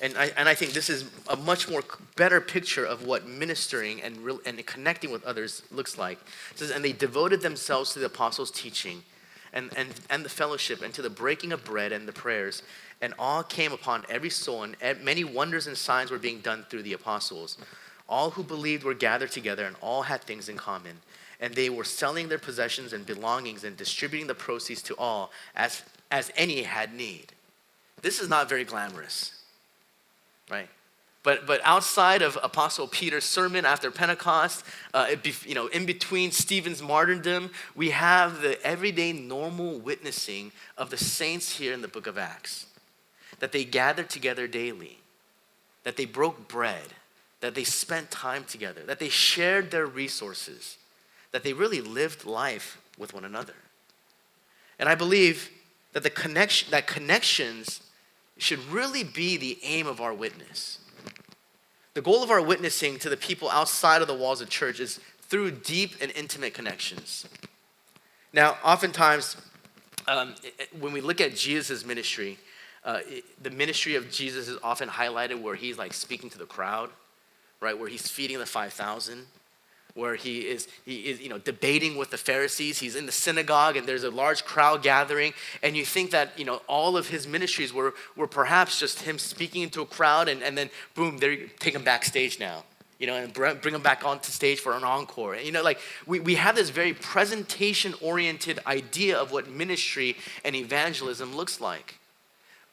and 0.02 0.18
I, 0.18 0.32
and 0.36 0.48
I 0.48 0.54
think 0.54 0.72
this 0.72 0.90
is 0.90 1.04
a 1.28 1.36
much 1.36 1.70
more 1.70 1.82
better 2.16 2.40
picture 2.40 2.84
of 2.84 3.06
what 3.06 3.26
ministering 3.26 4.02
and, 4.02 4.18
and 4.44 4.66
connecting 4.66 5.10
with 5.10 5.24
others 5.24 5.62
looks 5.70 5.96
like. 5.96 6.18
It 6.50 6.58
says, 6.58 6.70
And 6.70 6.84
they 6.84 6.92
devoted 6.92 7.40
themselves 7.40 7.92
to 7.92 8.00
the 8.00 8.06
apostles' 8.06 8.50
teaching 8.50 9.02
and, 9.52 9.70
and, 9.76 9.88
and 10.10 10.24
the 10.24 10.28
fellowship 10.28 10.82
and 10.82 10.92
to 10.94 11.02
the 11.02 11.10
breaking 11.10 11.52
of 11.52 11.64
bread 11.64 11.92
and 11.92 12.06
the 12.06 12.12
prayers. 12.12 12.62
And 13.00 13.14
all 13.18 13.42
came 13.42 13.72
upon 13.72 14.04
every 14.08 14.30
soul, 14.30 14.64
and 14.64 15.04
many 15.04 15.24
wonders 15.24 15.66
and 15.66 15.76
signs 15.76 16.10
were 16.10 16.18
being 16.18 16.40
done 16.40 16.66
through 16.68 16.82
the 16.82 16.92
apostles. 16.92 17.56
All 18.08 18.30
who 18.30 18.42
believed 18.42 18.84
were 18.84 18.94
gathered 18.94 19.32
together, 19.32 19.64
and 19.64 19.76
all 19.80 20.02
had 20.02 20.22
things 20.22 20.48
in 20.48 20.56
common 20.56 20.98
and 21.42 21.52
they 21.54 21.68
were 21.68 21.84
selling 21.84 22.28
their 22.28 22.38
possessions 22.38 22.92
and 22.92 23.04
belongings 23.04 23.64
and 23.64 23.76
distributing 23.76 24.28
the 24.28 24.34
proceeds 24.34 24.80
to 24.80 24.94
all 24.94 25.32
as, 25.56 25.82
as 26.10 26.30
any 26.36 26.62
had 26.62 26.94
need. 26.94 27.32
This 28.00 28.20
is 28.20 28.28
not 28.28 28.48
very 28.48 28.64
glamorous, 28.64 29.41
right? 30.52 30.68
But, 31.22 31.46
but 31.46 31.60
outside 31.64 32.20
of 32.20 32.36
Apostle 32.42 32.88
Peter's 32.88 33.24
sermon 33.24 33.64
after 33.64 33.90
Pentecost, 33.90 34.64
uh, 34.92 35.06
it, 35.10 35.46
you 35.46 35.54
know, 35.54 35.68
in 35.68 35.86
between 35.86 36.32
Stephen's 36.32 36.82
martyrdom, 36.82 37.50
we 37.76 37.90
have 37.90 38.42
the 38.42 38.60
everyday 38.66 39.12
normal 39.12 39.78
witnessing 39.78 40.52
of 40.76 40.90
the 40.90 40.96
saints 40.96 41.56
here 41.56 41.72
in 41.72 41.80
the 41.80 41.88
book 41.88 42.06
of 42.06 42.18
Acts. 42.18 42.66
That 43.38 43.52
they 43.52 43.64
gathered 43.64 44.10
together 44.10 44.46
daily, 44.46 44.98
that 45.84 45.96
they 45.96 46.04
broke 46.04 46.48
bread, 46.48 46.94
that 47.40 47.54
they 47.54 47.64
spent 47.64 48.10
time 48.10 48.44
together, 48.44 48.82
that 48.82 48.98
they 48.98 49.08
shared 49.08 49.70
their 49.70 49.86
resources, 49.86 50.76
that 51.30 51.44
they 51.44 51.52
really 51.52 51.80
lived 51.80 52.24
life 52.24 52.80
with 52.98 53.14
one 53.14 53.24
another. 53.24 53.54
And 54.78 54.88
I 54.88 54.96
believe 54.96 55.50
that 55.92 56.02
the 56.02 56.10
connection 56.10 56.70
that 56.72 56.86
connections 56.86 57.80
should 58.42 58.64
really 58.66 59.04
be 59.04 59.36
the 59.36 59.58
aim 59.62 59.86
of 59.86 60.00
our 60.00 60.12
witness. 60.12 60.78
The 61.94 62.02
goal 62.02 62.22
of 62.22 62.30
our 62.30 62.42
witnessing 62.42 62.98
to 63.00 63.08
the 63.08 63.16
people 63.16 63.50
outside 63.50 64.02
of 64.02 64.08
the 64.08 64.14
walls 64.14 64.40
of 64.40 64.48
church 64.48 64.80
is 64.80 64.98
through 65.20 65.52
deep 65.52 65.92
and 66.00 66.10
intimate 66.12 66.54
connections. 66.54 67.26
Now, 68.32 68.56
oftentimes, 68.64 69.36
um, 70.08 70.34
when 70.80 70.92
we 70.92 71.00
look 71.00 71.20
at 71.20 71.36
Jesus' 71.36 71.84
ministry, 71.84 72.38
uh, 72.84 73.00
the 73.40 73.50
ministry 73.50 73.94
of 73.94 74.10
Jesus 74.10 74.48
is 74.48 74.58
often 74.62 74.88
highlighted 74.88 75.40
where 75.40 75.54
he's 75.54 75.78
like 75.78 75.92
speaking 75.92 76.30
to 76.30 76.38
the 76.38 76.46
crowd, 76.46 76.90
right? 77.60 77.78
Where 77.78 77.88
he's 77.88 78.08
feeding 78.08 78.38
the 78.38 78.46
5,000 78.46 79.26
where 79.94 80.14
he 80.14 80.40
is, 80.40 80.68
he 80.84 81.00
is 81.00 81.20
you 81.20 81.28
know, 81.28 81.38
debating 81.38 81.96
with 81.96 82.10
the 82.10 82.18
Pharisees. 82.18 82.78
He's 82.78 82.96
in 82.96 83.06
the 83.06 83.12
synagogue 83.12 83.76
and 83.76 83.86
there's 83.86 84.04
a 84.04 84.10
large 84.10 84.44
crowd 84.44 84.82
gathering. 84.82 85.34
And 85.62 85.76
you 85.76 85.84
think 85.84 86.10
that 86.12 86.38
you 86.38 86.44
know, 86.44 86.62
all 86.66 86.96
of 86.96 87.08
his 87.08 87.26
ministries 87.26 87.72
were, 87.72 87.94
were 88.16 88.26
perhaps 88.26 88.80
just 88.80 89.02
him 89.02 89.18
speaking 89.18 89.62
into 89.62 89.82
a 89.82 89.86
crowd 89.86 90.28
and, 90.28 90.42
and 90.42 90.56
then 90.56 90.70
boom, 90.94 91.18
they 91.18 91.48
take 91.58 91.74
him 91.74 91.84
backstage 91.84 92.40
now. 92.40 92.64
You 92.98 93.08
know, 93.08 93.16
and 93.16 93.34
bring 93.34 93.74
him 93.74 93.82
back 93.82 94.04
onto 94.04 94.30
stage 94.30 94.60
for 94.60 94.76
an 94.76 94.84
encore. 94.84 95.34
And, 95.34 95.44
you 95.44 95.50
know, 95.50 95.64
like 95.64 95.80
we, 96.06 96.20
we 96.20 96.36
have 96.36 96.54
this 96.54 96.70
very 96.70 96.94
presentation 96.94 97.94
oriented 98.00 98.60
idea 98.64 99.18
of 99.18 99.32
what 99.32 99.50
ministry 99.50 100.16
and 100.44 100.54
evangelism 100.54 101.34
looks 101.34 101.60
like. 101.60 101.96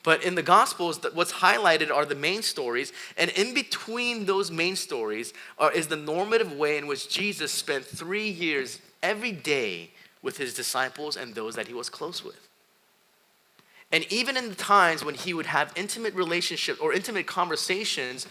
But 0.03 0.23
in 0.23 0.35
the 0.35 0.43
Gospels, 0.43 0.99
what's 1.13 1.33
highlighted 1.33 1.91
are 1.91 2.05
the 2.05 2.15
main 2.15 2.41
stories, 2.41 2.93
and 3.17 3.29
in 3.31 3.53
between 3.53 4.25
those 4.25 4.49
main 4.49 4.75
stories 4.75 5.33
are, 5.57 5.71
is 5.71 5.87
the 5.87 5.97
normative 5.97 6.53
way 6.53 6.77
in 6.77 6.87
which 6.87 7.09
Jesus 7.09 7.51
spent 7.51 7.83
three 7.85 8.29
years 8.29 8.79
every 9.03 9.33
day 9.33 9.91
with 10.21 10.37
his 10.37 10.53
disciples 10.53 11.17
and 11.17 11.35
those 11.35 11.55
that 11.55 11.67
he 11.67 11.73
was 11.73 11.89
close 11.89 12.23
with. 12.23 12.49
And 13.91 14.05
even 14.11 14.37
in 14.37 14.49
the 14.49 14.55
times 14.55 15.03
when 15.03 15.15
he 15.15 15.33
would 15.33 15.47
have 15.47 15.73
intimate 15.75 16.13
relationships 16.13 16.79
or 16.79 16.93
intimate 16.93 17.25
conversations 17.25 18.27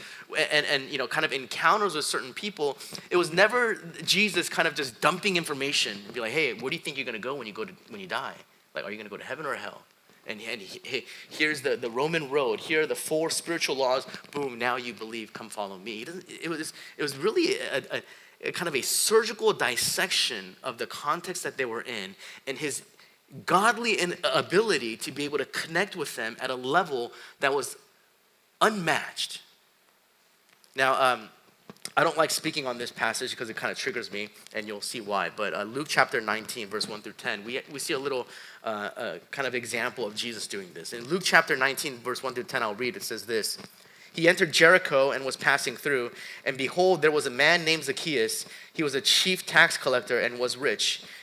and, 0.52 0.64
and 0.66 0.88
you 0.88 0.98
know 0.98 1.08
kind 1.08 1.24
of 1.24 1.32
encounters 1.32 1.96
with 1.96 2.04
certain 2.04 2.32
people, 2.32 2.78
it 3.10 3.16
was 3.16 3.32
never 3.32 3.74
Jesus 4.04 4.48
kind 4.48 4.68
of 4.68 4.76
just 4.76 5.00
dumping 5.00 5.36
information 5.36 5.98
and 6.04 6.14
be 6.14 6.20
like, 6.20 6.30
hey, 6.30 6.54
where 6.54 6.70
do 6.70 6.76
you 6.76 6.82
think 6.82 6.96
you're 6.96 7.06
gonna 7.06 7.18
go 7.18 7.34
when 7.34 7.46
you 7.46 7.52
go 7.52 7.64
to 7.64 7.72
when 7.88 8.00
you 8.00 8.06
die? 8.06 8.34
Like, 8.74 8.84
are 8.84 8.90
you 8.90 8.96
gonna 8.96 9.08
go 9.08 9.16
to 9.16 9.24
heaven 9.24 9.46
or 9.46 9.54
hell? 9.54 9.82
And, 10.28 10.40
and 10.42 10.60
he, 10.60 11.06
here's 11.30 11.62
the, 11.62 11.76
the 11.76 11.90
Roman 11.90 12.28
road. 12.28 12.60
Here 12.60 12.82
are 12.82 12.86
the 12.86 12.94
four 12.94 13.30
spiritual 13.30 13.76
laws. 13.76 14.06
Boom, 14.30 14.58
now 14.58 14.76
you 14.76 14.92
believe, 14.92 15.32
come 15.32 15.48
follow 15.48 15.78
me. 15.78 16.02
It, 16.02 16.08
it 16.44 16.48
was, 16.48 16.74
it 16.96 17.02
was 17.02 17.16
really 17.16 17.58
a, 17.58 17.78
a, 17.90 18.02
a 18.44 18.52
kind 18.52 18.68
of 18.68 18.76
a 18.76 18.82
surgical 18.82 19.52
dissection 19.54 20.54
of 20.62 20.76
the 20.76 20.86
context 20.86 21.42
that 21.42 21.56
they 21.56 21.64
were 21.64 21.82
in 21.82 22.14
and 22.46 22.58
his 22.58 22.82
godly 23.46 23.98
ability 24.22 24.96
to 24.98 25.12
be 25.12 25.24
able 25.24 25.38
to 25.38 25.44
connect 25.46 25.96
with 25.96 26.14
them 26.14 26.36
at 26.40 26.50
a 26.50 26.54
level 26.54 27.12
that 27.40 27.54
was 27.54 27.76
unmatched. 28.60 29.42
Now, 30.76 31.00
um, 31.00 31.28
I 31.96 32.04
don't 32.04 32.16
like 32.16 32.30
speaking 32.30 32.66
on 32.66 32.78
this 32.78 32.92
passage 32.92 33.30
because 33.30 33.50
it 33.50 33.56
kind 33.56 33.72
of 33.72 33.78
triggers 33.78 34.12
me, 34.12 34.28
and 34.54 34.68
you'll 34.68 34.80
see 34.80 35.00
why. 35.00 35.30
But 35.34 35.52
uh, 35.52 35.64
Luke 35.64 35.88
chapter 35.88 36.20
19, 36.20 36.68
verse 36.68 36.88
1 36.88 37.02
through 37.02 37.14
10, 37.14 37.44
we, 37.44 37.60
we 37.72 37.80
see 37.80 37.92
a 37.92 37.98
little 37.98 38.28
uh, 38.62 38.90
uh, 38.96 39.18
kind 39.32 39.48
of 39.48 39.54
example 39.56 40.06
of 40.06 40.14
Jesus 40.14 40.46
doing 40.46 40.68
this. 40.74 40.92
In 40.92 41.04
Luke 41.06 41.22
chapter 41.24 41.56
19, 41.56 41.98
verse 41.98 42.22
1 42.22 42.34
through 42.34 42.44
10, 42.44 42.62
I'll 42.62 42.76
read. 42.76 42.96
It 42.96 43.02
says 43.02 43.26
this 43.26 43.58
He 44.12 44.28
entered 44.28 44.52
Jericho 44.52 45.10
and 45.10 45.24
was 45.24 45.36
passing 45.36 45.76
through, 45.76 46.12
and 46.44 46.56
behold, 46.56 47.02
there 47.02 47.10
was 47.10 47.26
a 47.26 47.30
man 47.30 47.64
named 47.64 47.82
Zacchaeus. 47.82 48.46
He 48.72 48.84
was 48.84 48.94
a 48.94 49.00
chief 49.00 49.44
tax 49.44 49.76
collector 49.76 50.20
and 50.20 50.38
was 50.38 50.56
rich. 50.56 51.02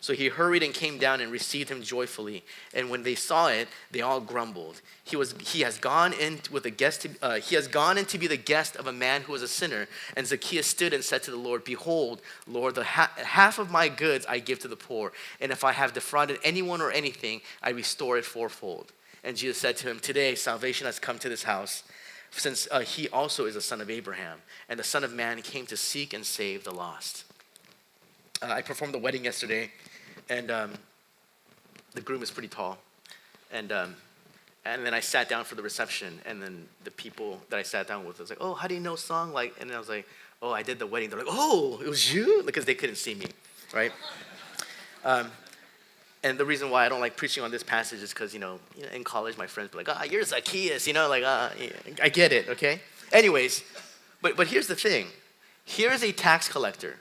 So 0.00 0.12
he 0.12 0.28
hurried 0.28 0.62
and 0.62 0.74
came 0.74 0.98
down 0.98 1.20
and 1.20 1.32
received 1.32 1.70
him 1.70 1.82
joyfully. 1.82 2.44
And 2.74 2.90
when 2.90 3.02
they 3.02 3.14
saw 3.14 3.48
it, 3.48 3.68
they 3.90 4.02
all 4.02 4.20
grumbled. 4.20 4.80
He, 5.02 5.16
was, 5.16 5.34
he 5.40 5.62
has 5.62 5.78
gone 5.78 6.12
in 6.12 6.40
with 6.50 6.66
a 6.66 6.70
guest. 6.70 7.02
To, 7.02 7.10
uh, 7.22 7.34
he 7.36 7.54
has 7.54 7.66
gone 7.66 7.98
in 7.98 8.04
to 8.06 8.18
be 8.18 8.26
the 8.26 8.36
guest 8.36 8.76
of 8.76 8.86
a 8.86 8.92
man 8.92 9.22
who 9.22 9.32
was 9.32 9.42
a 9.42 9.48
sinner. 9.48 9.88
And 10.16 10.26
Zacchaeus 10.26 10.66
stood 10.66 10.92
and 10.92 11.02
said 11.02 11.22
to 11.24 11.30
the 11.30 11.36
Lord, 11.36 11.64
Behold, 11.64 12.20
Lord, 12.46 12.74
the 12.74 12.84
ha- 12.84 13.12
half 13.16 13.58
of 13.58 13.70
my 13.70 13.88
goods 13.88 14.26
I 14.28 14.38
give 14.38 14.58
to 14.60 14.68
the 14.68 14.76
poor. 14.76 15.12
And 15.40 15.50
if 15.50 15.64
I 15.64 15.72
have 15.72 15.92
defrauded 15.92 16.38
anyone 16.44 16.80
or 16.80 16.90
anything, 16.90 17.40
I 17.62 17.70
restore 17.70 18.18
it 18.18 18.24
fourfold. 18.24 18.92
And 19.24 19.36
Jesus 19.36 19.58
said 19.58 19.76
to 19.78 19.90
him, 19.90 19.98
Today 19.98 20.34
salvation 20.34 20.86
has 20.86 20.98
come 20.98 21.18
to 21.18 21.28
this 21.28 21.42
house, 21.42 21.82
since 22.30 22.68
uh, 22.70 22.80
he 22.80 23.08
also 23.08 23.46
is 23.46 23.56
a 23.56 23.60
son 23.60 23.80
of 23.80 23.90
Abraham. 23.90 24.38
And 24.68 24.78
the 24.78 24.84
Son 24.84 25.02
of 25.02 25.12
Man 25.12 25.42
came 25.42 25.66
to 25.66 25.76
seek 25.76 26.14
and 26.14 26.24
save 26.24 26.64
the 26.64 26.72
lost. 26.72 27.24
Uh, 28.42 28.52
I 28.52 28.62
performed 28.62 28.94
the 28.94 28.98
wedding 28.98 29.24
yesterday 29.24 29.70
and 30.28 30.50
um, 30.50 30.72
the 31.94 32.00
groom 32.00 32.22
is 32.22 32.30
pretty 32.30 32.48
tall. 32.48 32.78
And, 33.52 33.72
um, 33.72 33.96
and 34.64 34.84
then 34.84 34.94
I 34.94 35.00
sat 35.00 35.28
down 35.28 35.44
for 35.44 35.54
the 35.54 35.62
reception, 35.62 36.20
and 36.26 36.42
then 36.42 36.66
the 36.84 36.90
people 36.90 37.40
that 37.50 37.58
I 37.58 37.62
sat 37.62 37.86
down 37.86 38.04
with 38.04 38.18
was 38.18 38.30
like, 38.30 38.40
"Oh, 38.40 38.54
how 38.54 38.66
do 38.66 38.74
you 38.74 38.80
know 38.80 38.96
song?" 38.96 39.32
Like, 39.32 39.54
and 39.60 39.70
I 39.70 39.78
was 39.78 39.88
like, 39.88 40.08
"Oh, 40.42 40.50
I 40.50 40.64
did 40.64 40.80
the 40.80 40.86
wedding." 40.86 41.08
They're 41.08 41.20
like, 41.20 41.28
"Oh, 41.30 41.80
it 41.80 41.88
was 41.88 42.12
you," 42.12 42.42
because 42.44 42.64
they 42.64 42.74
couldn't 42.74 42.96
see 42.96 43.14
me, 43.14 43.26
right? 43.72 43.92
Um, 45.04 45.30
and 46.24 46.36
the 46.36 46.44
reason 46.44 46.68
why 46.68 46.84
I 46.84 46.88
don't 46.88 47.00
like 47.00 47.16
preaching 47.16 47.44
on 47.44 47.52
this 47.52 47.62
passage 47.62 48.02
is 48.02 48.12
because 48.12 48.34
you 48.34 48.40
know, 48.40 48.58
in 48.92 49.04
college, 49.04 49.38
my 49.38 49.46
friends 49.46 49.70
be 49.70 49.78
like, 49.78 49.88
"Ah, 49.88 50.00
oh, 50.00 50.04
you're 50.04 50.24
Zacchaeus," 50.24 50.88
you 50.88 50.92
know, 50.92 51.08
like, 51.08 51.22
ah, 51.24 51.52
I 52.02 52.08
get 52.08 52.32
it, 52.32 52.48
okay. 52.48 52.80
Anyways, 53.12 53.62
but 54.20 54.36
but 54.36 54.48
here's 54.48 54.66
the 54.66 54.74
thing: 54.74 55.06
here 55.64 55.92
is 55.92 56.02
a 56.02 56.10
tax 56.10 56.48
collector 56.48 56.98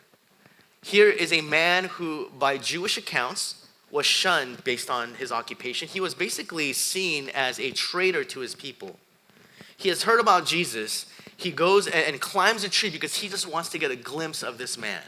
here 0.86 1.10
is 1.10 1.34
a 1.34 1.42
man 1.42 1.86
who, 1.86 2.30
by 2.38 2.60
Jewish 2.60 2.96
accounts, 2.96 3.66
was 3.90 4.06
shunned 4.06 4.64
based 4.64 4.88
on 4.88 5.16
his 5.16 5.32
occupation. 5.32 5.88
He 5.88 6.00
was 6.00 6.14
basically 6.14 6.74
seen 6.74 7.32
as 7.34 7.60
a 7.60 7.72
traitor 7.72 8.24
to 8.26 8.42
his 8.42 8.54
people. 8.54 9.00
He 9.76 9.90
has 9.90 10.04
heard 10.04 10.20
about 10.20 10.46
Jesus. 10.46 11.08
He 11.36 11.50
goes 11.50 11.88
and, 11.88 12.22
climbs 12.22 12.64
a 12.64 12.70
tree 12.70 12.92
because 12.92 13.16
he 13.16 13.30
just 13.30 13.52
wants 13.52 13.70
to 13.70 13.80
get 13.80 13.90
a 13.90 13.96
glimpse 13.96 14.44
of 14.44 14.60
this 14.60 14.78
man. 14.78 15.02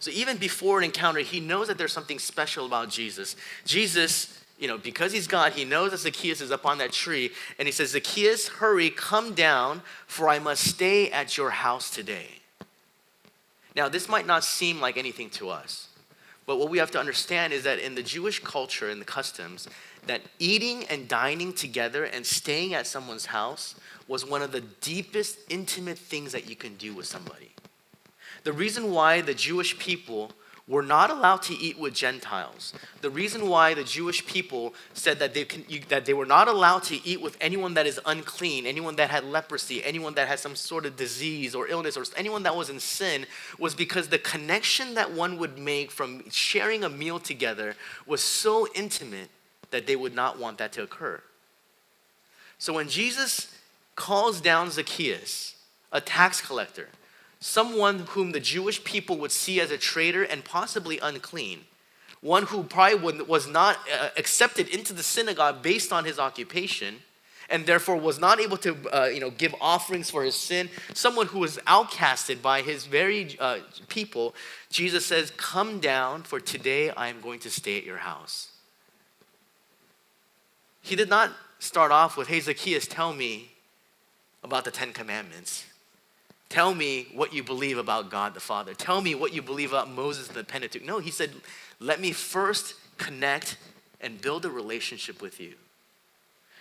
So 0.00 0.10
even 0.10 0.38
before 0.38 0.78
an 0.78 0.84
encounter, 0.84 1.20
he 1.20 1.38
knows 1.38 1.68
that 1.68 1.78
there's 1.78 1.92
something 1.92 2.18
special 2.18 2.66
about 2.66 2.88
Jesus. 2.88 3.36
Jesus, 3.64 4.42
you 4.58 4.66
know, 4.66 4.76
because 4.76 5.12
he's 5.12 5.28
God, 5.28 5.52
he 5.52 5.64
knows 5.64 5.92
that 5.92 5.98
Zacchaeus 5.98 6.40
is 6.40 6.50
up 6.50 6.66
on 6.66 6.78
that 6.78 6.90
tree, 6.90 7.30
and 7.60 7.68
he 7.68 7.70
says, 7.70 7.90
Zacchaeus, 7.90 8.48
hurry, 8.48 8.90
come 8.90 9.34
down, 9.34 9.82
for 10.08 10.28
I 10.28 10.40
must 10.40 10.64
stay 10.64 11.12
at 11.12 11.36
your 11.36 11.50
house 11.50 11.90
today. 11.90 12.39
Now, 13.76 13.88
this 13.88 14.08
might 14.08 14.26
not 14.26 14.44
seem 14.44 14.80
like 14.80 14.96
anything 14.96 15.30
to 15.30 15.48
us, 15.48 15.88
but 16.46 16.58
what 16.58 16.70
we 16.70 16.78
have 16.78 16.90
to 16.92 17.00
understand 17.00 17.52
is 17.52 17.62
that 17.64 17.78
in 17.78 17.94
the 17.94 18.02
Jewish 18.02 18.40
culture 18.40 18.90
and 18.90 19.00
the 19.00 19.06
customs, 19.06 19.68
that 20.06 20.22
eating 20.38 20.84
and 20.84 21.06
dining 21.06 21.52
together 21.52 22.04
and 22.04 22.26
staying 22.26 22.74
at 22.74 22.86
someone's 22.86 23.26
house 23.26 23.74
was 24.08 24.26
one 24.26 24.42
of 24.42 24.50
the 24.50 24.62
deepest, 24.62 25.38
intimate 25.48 25.98
things 25.98 26.32
that 26.32 26.48
you 26.48 26.56
can 26.56 26.74
do 26.76 26.94
with 26.94 27.06
somebody. 27.06 27.52
The 28.42 28.52
reason 28.52 28.90
why 28.90 29.20
the 29.20 29.34
Jewish 29.34 29.78
people 29.78 30.32
were 30.70 30.82
not 30.82 31.10
allowed 31.10 31.42
to 31.42 31.54
eat 31.54 31.76
with 31.76 31.92
Gentiles. 31.92 32.72
The 33.00 33.10
reason 33.10 33.48
why 33.48 33.74
the 33.74 33.82
Jewish 33.82 34.24
people 34.24 34.72
said 34.94 35.18
that 35.18 35.34
they, 35.34 35.44
can, 35.44 35.64
you, 35.68 35.80
that 35.88 36.06
they 36.06 36.14
were 36.14 36.24
not 36.24 36.46
allowed 36.46 36.84
to 36.84 37.04
eat 37.04 37.20
with 37.20 37.36
anyone 37.40 37.74
that 37.74 37.88
is 37.88 37.98
unclean, 38.06 38.66
anyone 38.66 38.94
that 38.94 39.10
had 39.10 39.24
leprosy, 39.24 39.82
anyone 39.82 40.14
that 40.14 40.28
had 40.28 40.38
some 40.38 40.54
sort 40.54 40.86
of 40.86 40.94
disease 40.94 41.56
or 41.56 41.66
illness, 41.66 41.96
or 41.96 42.04
anyone 42.16 42.44
that 42.44 42.54
was 42.54 42.70
in 42.70 42.78
sin, 42.78 43.26
was 43.58 43.74
because 43.74 44.08
the 44.08 44.18
connection 44.18 44.94
that 44.94 45.10
one 45.10 45.38
would 45.38 45.58
make 45.58 45.90
from 45.90 46.22
sharing 46.30 46.84
a 46.84 46.88
meal 46.88 47.18
together 47.18 47.74
was 48.06 48.22
so 48.22 48.68
intimate 48.72 49.28
that 49.72 49.88
they 49.88 49.96
would 49.96 50.14
not 50.14 50.38
want 50.38 50.58
that 50.58 50.72
to 50.74 50.82
occur. 50.84 51.20
So 52.58 52.74
when 52.74 52.88
Jesus 52.88 53.52
calls 53.96 54.40
down 54.40 54.70
Zacchaeus, 54.70 55.56
a 55.90 56.00
tax 56.00 56.40
collector, 56.40 56.90
someone 57.40 58.00
whom 58.00 58.32
the 58.32 58.40
Jewish 58.40 58.84
people 58.84 59.16
would 59.18 59.32
see 59.32 59.60
as 59.60 59.70
a 59.70 59.78
traitor 59.78 60.22
and 60.22 60.44
possibly 60.44 60.98
unclean, 60.98 61.60
one 62.20 62.44
who 62.44 62.62
probably 62.62 63.22
was 63.22 63.48
not 63.48 63.78
uh, 63.92 64.10
accepted 64.16 64.68
into 64.68 64.92
the 64.92 65.02
synagogue 65.02 65.62
based 65.62 65.92
on 65.92 66.04
his 66.04 66.18
occupation 66.18 66.96
and 67.50 67.66
therefore 67.66 67.96
was 67.96 68.18
not 68.18 68.40
able 68.40 68.56
to 68.58 68.76
uh, 68.92 69.06
you 69.06 69.20
know, 69.20 69.30
give 69.30 69.54
offerings 69.60 70.08
for 70.08 70.22
his 70.22 70.36
sin, 70.36 70.70
someone 70.94 71.26
who 71.26 71.40
was 71.40 71.58
outcasted 71.66 72.40
by 72.40 72.62
his 72.62 72.86
very 72.86 73.36
uh, 73.40 73.58
people, 73.88 74.34
Jesus 74.70 75.04
says, 75.04 75.32
Come 75.36 75.80
down, 75.80 76.22
for 76.22 76.38
today 76.38 76.90
I 76.90 77.08
am 77.08 77.20
going 77.20 77.40
to 77.40 77.50
stay 77.50 77.76
at 77.76 77.84
your 77.84 77.98
house. 77.98 78.52
He 80.80 80.94
did 80.94 81.10
not 81.10 81.32
start 81.58 81.90
off 81.90 82.16
with, 82.16 82.28
Hey, 82.28 82.40
Zacchaeus, 82.40 82.86
tell 82.86 83.12
me 83.12 83.50
about 84.44 84.64
the 84.64 84.70
Ten 84.70 84.92
Commandments. 84.92 85.64
Tell 86.50 86.74
me 86.74 87.06
what 87.14 87.32
you 87.32 87.44
believe 87.44 87.78
about 87.78 88.10
God 88.10 88.34
the 88.34 88.40
Father. 88.40 88.74
Tell 88.74 89.00
me 89.00 89.14
what 89.14 89.32
you 89.32 89.40
believe 89.40 89.70
about 89.70 89.88
Moses 89.88 90.28
the 90.28 90.42
Pentateuch. 90.42 90.84
No, 90.84 90.98
he 90.98 91.10
said, 91.10 91.30
let 91.78 92.00
me 92.00 92.10
first 92.12 92.74
connect 92.98 93.56
and 94.00 94.20
build 94.20 94.44
a 94.44 94.50
relationship 94.50 95.22
with 95.22 95.40
you. 95.40 95.54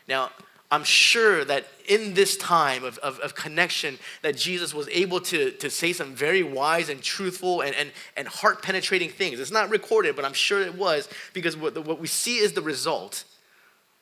Now, 0.08 0.30
I'm 0.72 0.84
sure 0.84 1.44
that 1.46 1.66
in 1.88 2.14
this 2.14 2.38
time 2.38 2.84
of, 2.84 3.00
of, 3.00 3.18
of, 3.20 3.34
connection 3.34 3.98
that 4.22 4.38
Jesus 4.38 4.72
was 4.72 4.88
able 4.90 5.20
to, 5.22 5.50
to 5.50 5.70
say 5.72 5.94
some 5.94 6.14
very 6.14 6.44
wise 6.44 6.90
and 6.90 7.02
truthful 7.02 7.62
and, 7.62 7.74
and, 7.74 7.92
and 8.16 8.28
heart 8.28 8.62
penetrating 8.62 9.10
things. 9.10 9.40
It's 9.40 9.50
not 9.50 9.72
recorded, 9.72 10.16
but 10.16 10.26
I'm 10.26 10.34
sure 10.34 10.62
it 10.62 10.76
was 10.76 11.10
because 11.34 11.58
what, 11.58 11.76
what 11.86 12.00
we 12.00 12.06
see 12.06 12.38
is 12.38 12.54
the 12.54 12.62
result 12.62 13.24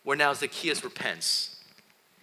where 0.03 0.17
now 0.17 0.33
Zacchaeus 0.33 0.83
repents 0.83 1.56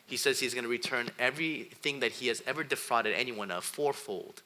he 0.06 0.16
says 0.16 0.40
he's 0.40 0.54
going 0.54 0.64
to 0.64 0.70
return 0.70 1.10
everything 1.18 2.00
that 2.00 2.12
he 2.12 2.28
has 2.28 2.42
ever 2.46 2.62
defrauded 2.62 3.14
anyone 3.14 3.50
of 3.50 3.64
fourfold. 3.64 4.42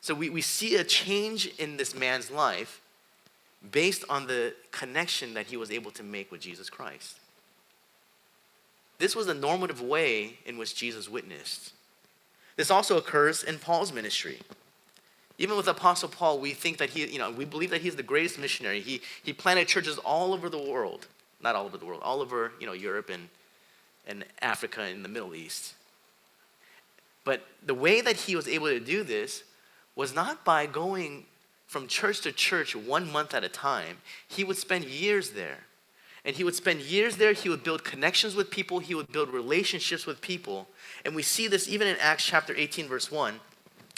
So 0.00 0.14
we, 0.14 0.30
we 0.30 0.40
see 0.40 0.76
a 0.76 0.84
change 0.84 1.46
in 1.58 1.76
this 1.76 1.94
man's 1.94 2.30
life 2.30 2.80
based 3.70 4.04
on 4.08 4.26
the 4.26 4.54
connection 4.70 5.34
that 5.34 5.46
he 5.46 5.56
was 5.56 5.70
able 5.70 5.90
to 5.92 6.02
make 6.02 6.32
with 6.32 6.40
Jesus 6.40 6.68
Christ. 6.68 7.18
This 8.98 9.14
was 9.14 9.26
the 9.26 9.34
normative 9.34 9.80
way 9.80 10.38
in 10.44 10.58
which 10.58 10.74
Jesus 10.74 11.08
witnessed. 11.08 11.72
This 12.56 12.70
also 12.70 12.96
occurs 12.96 13.42
in 13.42 13.58
Paul's 13.58 13.92
ministry. 13.92 14.40
Even 15.38 15.56
with 15.56 15.66
Apostle 15.66 16.08
Paul, 16.08 16.38
we 16.38 16.52
think 16.52 16.78
that 16.78 16.90
he, 16.90 17.06
you 17.06 17.18
know, 17.18 17.30
we 17.30 17.44
believe 17.44 17.70
that 17.70 17.80
he's 17.80 17.96
the 17.96 18.02
greatest 18.02 18.38
missionary. 18.38 18.80
He, 18.80 19.00
he 19.22 19.32
planted 19.32 19.66
churches 19.66 19.98
all 19.98 20.32
over 20.32 20.48
the 20.48 20.58
world. 20.58 21.06
Not 21.42 21.56
all 21.56 21.64
over 21.64 21.78
the 21.78 21.86
world, 21.86 22.02
all 22.04 22.20
over, 22.20 22.52
you 22.60 22.66
know, 22.66 22.72
Europe 22.72 23.10
and, 23.10 23.28
and 24.06 24.24
Africa 24.40 24.82
and 24.82 25.04
the 25.04 25.08
Middle 25.08 25.34
East. 25.34 25.74
But 27.24 27.46
the 27.64 27.74
way 27.74 28.00
that 28.00 28.16
he 28.16 28.36
was 28.36 28.48
able 28.48 28.66
to 28.66 28.80
do 28.80 29.04
this 29.04 29.44
was 29.94 30.14
not 30.14 30.44
by 30.44 30.66
going 30.66 31.24
from 31.66 31.86
church 31.86 32.20
to 32.22 32.32
church 32.32 32.74
one 32.74 33.10
month 33.10 33.34
at 33.34 33.44
a 33.44 33.48
time. 33.48 33.98
He 34.28 34.44
would 34.44 34.56
spend 34.56 34.84
years 34.84 35.30
there. 35.30 35.58
And 36.24 36.36
he 36.36 36.44
would 36.44 36.54
spend 36.54 36.80
years 36.80 37.16
there. 37.16 37.32
He 37.32 37.48
would 37.48 37.64
build 37.64 37.82
connections 37.82 38.34
with 38.34 38.50
people. 38.50 38.78
He 38.78 38.94
would 38.94 39.10
build 39.10 39.30
relationships 39.30 40.06
with 40.06 40.20
people. 40.20 40.68
And 41.04 41.14
we 41.14 41.22
see 41.22 41.48
this 41.48 41.68
even 41.68 41.88
in 41.88 41.96
Acts 41.98 42.24
chapter 42.24 42.54
18, 42.54 42.88
verse 42.88 43.10
1. 43.10 43.40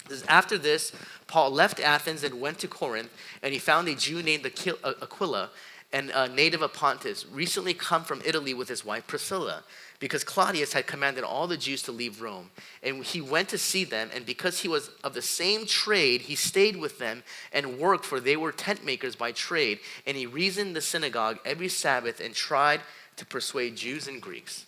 This 0.07 0.23
after 0.27 0.57
this, 0.57 0.91
Paul 1.27 1.51
left 1.51 1.79
Athens 1.79 2.23
and 2.23 2.39
went 2.39 2.59
to 2.59 2.67
Corinth, 2.67 3.09
and 3.41 3.53
he 3.53 3.59
found 3.59 3.87
a 3.87 3.95
Jew 3.95 4.21
named 4.21 4.45
Aquila, 4.45 5.49
and 5.95 6.11
a 6.13 6.27
native 6.27 6.61
of 6.61 6.73
Pontus, 6.73 7.25
recently 7.25 7.73
come 7.73 8.03
from 8.03 8.21
Italy 8.25 8.53
with 8.53 8.67
his 8.67 8.83
wife 8.83 9.07
Priscilla, 9.07 9.63
because 9.99 10.25
Claudius 10.25 10.73
had 10.73 10.87
commanded 10.87 11.23
all 11.23 11.47
the 11.47 11.55
Jews 11.55 11.81
to 11.83 11.93
leave 11.93 12.21
Rome. 12.21 12.49
And 12.83 13.01
he 13.01 13.21
went 13.21 13.47
to 13.49 13.57
see 13.57 13.85
them, 13.85 14.09
and 14.13 14.25
because 14.25 14.59
he 14.59 14.67
was 14.67 14.89
of 15.05 15.13
the 15.13 15.21
same 15.21 15.65
trade, 15.65 16.23
he 16.23 16.35
stayed 16.35 16.75
with 16.75 16.99
them 16.99 17.23
and 17.53 17.79
worked, 17.79 18.03
for 18.03 18.19
they 18.19 18.35
were 18.35 18.51
tent 18.51 18.83
makers 18.83 19.15
by 19.15 19.31
trade. 19.31 19.79
And 20.05 20.17
he 20.17 20.25
reasoned 20.25 20.75
the 20.75 20.81
synagogue 20.81 21.39
every 21.45 21.69
Sabbath 21.69 22.19
and 22.19 22.35
tried 22.35 22.81
to 23.15 23.25
persuade 23.25 23.77
Jews 23.77 24.09
and 24.09 24.21
Greeks. 24.21 24.65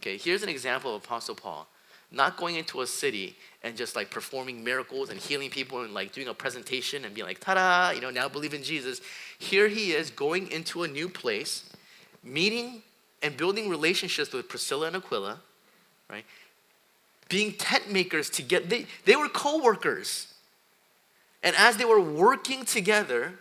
Okay, 0.00 0.16
here's 0.16 0.44
an 0.44 0.48
example 0.48 0.94
of 0.94 1.02
Apostle 1.02 1.34
Paul 1.34 1.66
not 2.10 2.36
going 2.36 2.56
into 2.56 2.80
a 2.80 2.86
city 2.86 3.36
and 3.62 3.76
just 3.76 3.94
like 3.94 4.10
performing 4.10 4.64
miracles 4.64 5.10
and 5.10 5.18
healing 5.20 5.50
people 5.50 5.82
and 5.82 5.92
like 5.92 6.12
doing 6.12 6.28
a 6.28 6.34
presentation 6.34 7.04
and 7.04 7.14
being 7.14 7.26
like, 7.26 7.40
ta 7.40 7.54
da, 7.54 7.90
you 7.90 8.00
know, 8.00 8.10
now 8.10 8.28
believe 8.28 8.54
in 8.54 8.62
Jesus. 8.62 9.00
Here 9.38 9.68
he 9.68 9.92
is 9.92 10.10
going 10.10 10.50
into 10.50 10.82
a 10.82 10.88
new 10.88 11.08
place, 11.08 11.64
meeting 12.22 12.82
and 13.22 13.36
building 13.36 13.68
relationships 13.68 14.32
with 14.32 14.48
Priscilla 14.48 14.88
and 14.88 14.96
Aquila, 14.96 15.38
right? 16.10 16.24
Being 17.28 17.52
tent 17.52 17.90
makers 17.90 18.30
together. 18.30 18.66
They, 18.66 18.86
they 19.04 19.16
were 19.16 19.28
co 19.28 19.62
workers. 19.62 20.34
And 21.42 21.54
as 21.56 21.76
they 21.76 21.84
were 21.84 22.00
working 22.00 22.64
together, 22.64 23.34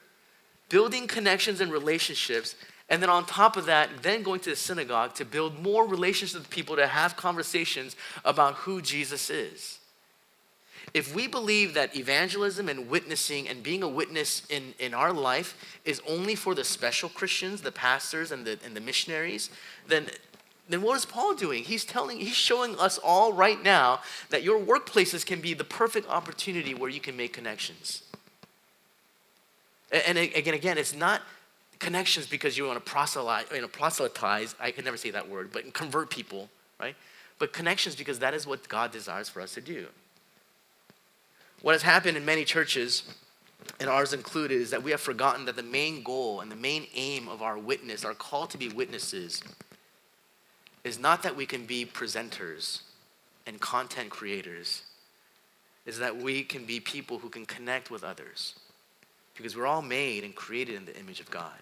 building 0.70 1.08
connections 1.08 1.62
and 1.62 1.72
relationships, 1.72 2.56
and 2.90 3.02
then 3.02 3.10
on 3.10 3.26
top 3.26 3.58
of 3.58 3.66
that, 3.66 3.90
then 4.04 4.24
going 4.24 4.40
to 4.42 4.52
the 4.52 4.56
synagogue 4.56 5.16
to 5.16 5.26
build 5.26 5.62
more 5.62 5.86
relationships 5.86 6.38
with 6.38 6.50
people 6.50 6.76
to 6.76 6.88
have 6.88 7.18
conversations 7.18 7.96
about 8.24 8.54
who 8.56 8.82
Jesus 8.82 9.30
is. 9.30 9.80
If 10.94 11.14
we 11.14 11.28
believe 11.28 11.74
that 11.74 11.96
evangelism 11.96 12.70
and 12.70 12.90
witnessing 12.90 13.48
and 13.48 13.62
being 13.62 13.84
a 13.84 13.88
witness 13.88 14.44
in, 14.50 14.74
in 14.80 14.94
our 14.94 15.12
life 15.12 15.80
is 15.86 16.02
only 16.08 16.34
for 16.36 16.56
the 16.56 16.64
special 16.64 17.10
Christians, 17.10 17.62
the 17.62 17.72
pastors 17.72 18.32
and 18.32 18.46
the, 18.46 18.58
and 18.66 18.76
the 18.76 18.82
missionaries, 18.82 19.50
then, 19.88 20.08
then 20.70 20.82
what 20.82 20.98
is 20.98 21.06
Paul 21.06 21.36
doing? 21.36 21.64
He's 21.64 21.84
telling, 21.84 22.20
he's 22.20 22.36
showing 22.36 22.78
us 22.80 22.98
all 22.98 23.34
right 23.34 23.62
now 23.62 24.00
that 24.30 24.44
your 24.44 24.60
workplaces 24.60 25.26
can 25.26 25.42
be 25.42 25.54
the 25.54 25.64
perfect 25.64 26.10
opportunity 26.10 26.74
where 26.74 26.90
you 26.90 27.02
can 27.02 27.18
make 27.18 27.34
connections. 27.34 28.04
And, 29.92 30.18
and 30.18 30.36
again, 30.36 30.54
again, 30.54 30.78
it's 30.78 30.96
not 30.96 31.22
connections 31.80 32.28
because 32.28 32.58
you 32.58 32.66
want 32.66 32.84
to 32.84 32.92
proselyte, 32.92 33.52
you 33.54 33.62
know, 33.62 33.68
proselytize, 33.68 34.56
I 34.60 34.72
can 34.72 34.86
never 34.86 34.98
say 34.98 35.12
that 35.12 35.30
word, 35.30 35.52
but 35.52 35.74
convert 35.74 36.10
people, 36.10 36.50
right? 36.80 36.96
But 37.40 37.54
connections 37.54 37.96
because 37.96 38.20
that 38.20 38.34
is 38.34 38.48
what 38.48 38.68
God 38.68 38.92
desires 38.92 39.30
for 39.30 39.42
us 39.42 39.54
to 39.56 39.62
do. 39.62 39.88
What 41.62 41.74
has 41.74 41.82
happened 41.82 42.18
in 42.18 42.26
many 42.26 42.46
churches, 42.46 43.04
and 43.80 43.90
ours 43.90 44.14
included, 44.14 44.62
is 44.62 44.70
that 44.70 44.84
we 44.84 44.92
have 44.92 45.02
forgotten 45.02 45.46
that 45.46 45.56
the 45.56 45.64
main 45.64 46.04
goal 46.04 46.42
and 46.42 46.52
the 46.52 46.56
main 46.56 46.88
aim 46.96 47.28
of 47.28 47.42
our 47.42 47.58
witness, 47.58 48.06
our 48.06 48.14
call 48.14 48.48
to 48.48 48.58
be 48.58 48.70
witnesses, 48.70 49.42
is 50.84 51.00
not 51.00 51.24
that 51.24 51.36
we 51.36 51.46
can 51.46 51.66
be 51.66 51.86
presenters 51.86 52.82
and 53.46 53.60
content 53.60 54.10
creators, 54.10 54.84
is 55.86 56.00
that 56.00 56.18
we 56.18 56.44
can 56.44 56.66
be 56.66 56.80
people 56.80 57.20
who 57.20 57.30
can 57.30 57.46
connect 57.46 57.90
with 57.90 58.04
others. 58.04 58.56
Because 59.36 59.56
we're 59.56 59.68
all 59.68 59.82
made 59.82 60.24
and 60.24 60.36
created 60.36 60.76
in 60.76 60.86
the 60.86 60.98
image 61.00 61.20
of 61.20 61.30
God. 61.30 61.60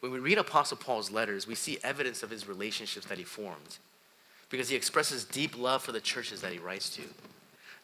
When 0.00 0.10
we 0.10 0.18
read 0.18 0.38
Apostle 0.38 0.78
Paul's 0.78 1.10
letters, 1.10 1.46
we 1.46 1.54
see 1.54 1.78
evidence 1.84 2.22
of 2.22 2.30
his 2.30 2.48
relationships 2.48 3.06
that 3.06 3.18
he 3.18 3.24
formed 3.24 3.78
because 4.50 4.68
he 4.68 4.76
expresses 4.76 5.24
deep 5.24 5.56
love 5.56 5.82
for 5.82 5.92
the 5.92 6.00
churches 6.00 6.40
that 6.40 6.52
he 6.52 6.58
writes 6.58 6.90
to. 6.90 7.02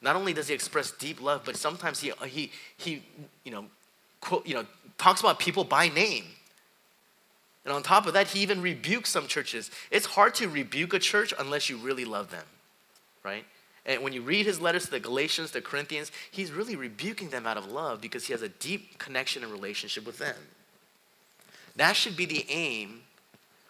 Not 0.00 0.16
only 0.16 0.32
does 0.32 0.48
he 0.48 0.54
express 0.54 0.90
deep 0.92 1.20
love, 1.20 1.42
but 1.44 1.56
sometimes 1.56 2.00
he, 2.00 2.12
he, 2.26 2.52
he 2.76 3.02
you, 3.44 3.50
know, 3.50 3.64
quote, 4.20 4.46
you 4.46 4.54
know, 4.54 4.64
talks 4.96 5.20
about 5.20 5.38
people 5.38 5.64
by 5.64 5.88
name. 5.88 6.24
And 7.64 7.74
on 7.74 7.82
top 7.82 8.06
of 8.06 8.14
that, 8.14 8.28
he 8.28 8.40
even 8.40 8.62
rebukes 8.62 9.10
some 9.10 9.26
churches. 9.26 9.70
It's 9.90 10.06
hard 10.06 10.34
to 10.36 10.48
rebuke 10.48 10.94
a 10.94 10.98
church 10.98 11.34
unless 11.38 11.68
you 11.68 11.76
really 11.76 12.04
love 12.04 12.30
them, 12.30 12.44
right? 13.24 13.44
And 13.84 14.02
when 14.02 14.12
you 14.12 14.22
read 14.22 14.46
his 14.46 14.60
letters 14.60 14.84
to 14.84 14.90
the 14.90 15.00
Galatians, 15.00 15.50
the 15.50 15.60
Corinthians, 15.60 16.12
he's 16.30 16.52
really 16.52 16.76
rebuking 16.76 17.30
them 17.30 17.46
out 17.46 17.56
of 17.56 17.70
love 17.70 18.00
because 18.00 18.26
he 18.26 18.32
has 18.32 18.42
a 18.42 18.48
deep 18.48 18.98
connection 18.98 19.42
and 19.42 19.50
relationship 19.52 20.06
with 20.06 20.18
them. 20.18 20.36
That 21.76 21.96
should 21.96 22.16
be 22.16 22.26
the 22.26 22.44
aim 22.48 23.02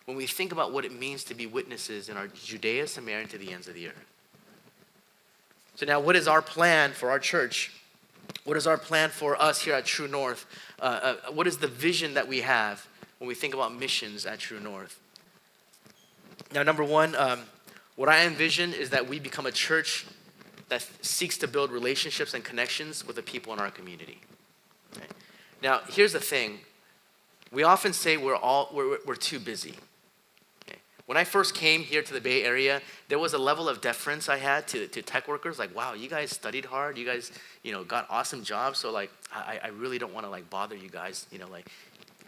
when 0.06 0.16
we 0.16 0.26
think 0.26 0.52
about 0.52 0.72
what 0.72 0.84
it 0.84 0.92
means 0.92 1.24
to 1.24 1.34
be 1.34 1.46
witnesses 1.46 2.08
in 2.08 2.16
our 2.16 2.26
Judea, 2.28 2.86
Samaria, 2.86 3.22
and 3.22 3.30
to 3.30 3.38
the 3.38 3.52
ends 3.52 3.68
of 3.68 3.74
the 3.74 3.88
earth. 3.88 4.17
So, 5.78 5.86
now 5.86 6.00
what 6.00 6.16
is 6.16 6.26
our 6.26 6.42
plan 6.42 6.90
for 6.90 7.08
our 7.08 7.20
church? 7.20 7.70
What 8.42 8.56
is 8.56 8.66
our 8.66 8.76
plan 8.76 9.10
for 9.10 9.40
us 9.40 9.62
here 9.62 9.74
at 9.74 9.84
True 9.84 10.08
North? 10.08 10.44
Uh, 10.80 11.14
uh, 11.28 11.30
what 11.30 11.46
is 11.46 11.58
the 11.58 11.68
vision 11.68 12.14
that 12.14 12.26
we 12.26 12.40
have 12.40 12.84
when 13.18 13.28
we 13.28 13.36
think 13.36 13.54
about 13.54 13.72
missions 13.72 14.26
at 14.26 14.40
True 14.40 14.58
North? 14.58 14.98
Now, 16.52 16.64
number 16.64 16.82
one, 16.82 17.14
um, 17.14 17.42
what 17.94 18.08
I 18.08 18.26
envision 18.26 18.72
is 18.72 18.90
that 18.90 19.08
we 19.08 19.20
become 19.20 19.46
a 19.46 19.52
church 19.52 20.04
that 20.68 20.84
seeks 21.00 21.38
to 21.38 21.46
build 21.46 21.70
relationships 21.70 22.34
and 22.34 22.42
connections 22.42 23.06
with 23.06 23.14
the 23.14 23.22
people 23.22 23.52
in 23.52 23.60
our 23.60 23.70
community. 23.70 24.18
Now, 25.62 25.82
here's 25.90 26.12
the 26.12 26.18
thing 26.18 26.58
we 27.52 27.62
often 27.62 27.92
say 27.92 28.16
we're, 28.16 28.34
all, 28.34 28.68
we're, 28.74 28.98
we're 29.06 29.14
too 29.14 29.38
busy. 29.38 29.76
When 31.08 31.16
I 31.16 31.24
first 31.24 31.54
came 31.54 31.80
here 31.80 32.02
to 32.02 32.12
the 32.12 32.20
Bay 32.20 32.44
Area, 32.44 32.82
there 33.08 33.18
was 33.18 33.32
a 33.32 33.38
level 33.38 33.66
of 33.66 33.80
deference 33.80 34.28
I 34.28 34.36
had 34.36 34.68
to, 34.68 34.86
to 34.88 35.00
tech 35.00 35.26
workers. 35.26 35.58
Like, 35.58 35.74
wow, 35.74 35.94
you 35.94 36.06
guys 36.06 36.30
studied 36.30 36.66
hard. 36.66 36.98
You 36.98 37.06
guys, 37.06 37.32
you 37.62 37.72
know, 37.72 37.82
got 37.82 38.06
awesome 38.10 38.44
jobs. 38.44 38.78
So, 38.78 38.92
like, 38.92 39.10
I, 39.34 39.58
I 39.64 39.68
really 39.68 39.98
don't 39.98 40.12
want 40.12 40.26
to, 40.26 40.30
like, 40.30 40.50
bother 40.50 40.76
you 40.76 40.90
guys. 40.90 41.24
You 41.32 41.38
know, 41.38 41.48
like, 41.48 41.66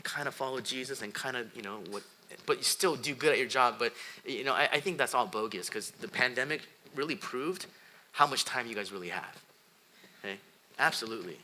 kind 0.03 0.27
of 0.27 0.33
follow 0.33 0.63
Jesus 0.63 1.03
and 1.03 1.13
kind 1.13 1.37
of, 1.37 1.55
you 1.55 1.61
know, 1.61 1.81
what, 1.91 2.03
but 2.47 2.57
you 2.57 2.63
still 2.63 2.97
do 2.97 3.15
good 3.15 3.33
at 3.33 3.39
your 3.39 3.49
job. 3.49 3.75
But, 3.79 3.93
you 4.25 4.45
know, 4.45 4.55
I, 4.55 4.67
I 4.73 4.81
think 4.81 4.97
that's 4.97 5.15
all 5.15 5.27
bogus 5.27 5.69
because 5.69 5.91
the 5.91 6.09
pandemic 6.09 6.63
really 6.97 7.17
proved 7.17 7.67
how 8.13 8.27
much 8.27 8.47
time 8.47 8.67
you 8.67 8.75
guys 8.75 8.93
really 8.93 9.11
have. 9.11 9.43
Okay? 10.25 10.39
Absolutely. 10.79 11.37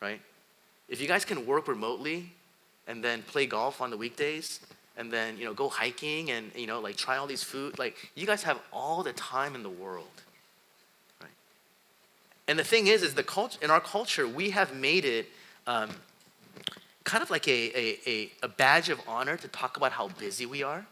Right? 0.00 0.22
If 0.88 0.98
you 0.98 1.08
guys 1.08 1.26
can 1.26 1.44
work 1.44 1.68
remotely 1.68 2.32
and 2.86 3.04
then 3.04 3.20
play 3.20 3.44
golf 3.44 3.82
on 3.82 3.90
the 3.90 3.98
weekdays 3.98 4.60
and 4.98 5.10
then 5.10 5.38
you 5.38 5.44
know 5.44 5.54
go 5.54 5.68
hiking 5.68 6.30
and 6.30 6.50
you 6.54 6.66
know 6.66 6.80
like 6.80 6.96
try 6.96 7.16
all 7.16 7.26
these 7.26 7.42
food 7.42 7.78
like 7.78 7.96
you 8.14 8.26
guys 8.26 8.42
have 8.42 8.58
all 8.72 9.02
the 9.02 9.12
time 9.14 9.54
in 9.54 9.62
the 9.62 9.70
world 9.70 10.22
right? 11.22 11.30
And 12.48 12.58
the 12.58 12.64
thing 12.64 12.88
is 12.88 13.02
is 13.02 13.14
the 13.14 13.22
culture 13.22 13.58
in 13.62 13.70
our 13.70 13.80
culture 13.80 14.28
we 14.28 14.50
have 14.50 14.74
made 14.74 15.04
it 15.06 15.26
um, 15.66 15.90
kind 17.04 17.22
of 17.22 17.30
like 17.30 17.46
a, 17.48 17.78
a, 17.78 17.98
a, 18.06 18.30
a 18.42 18.48
badge 18.48 18.88
of 18.90 19.00
honor 19.06 19.36
to 19.36 19.48
talk 19.48 19.76
about 19.76 19.92
how 19.92 20.08
busy 20.08 20.44
we 20.44 20.62
are 20.62 20.84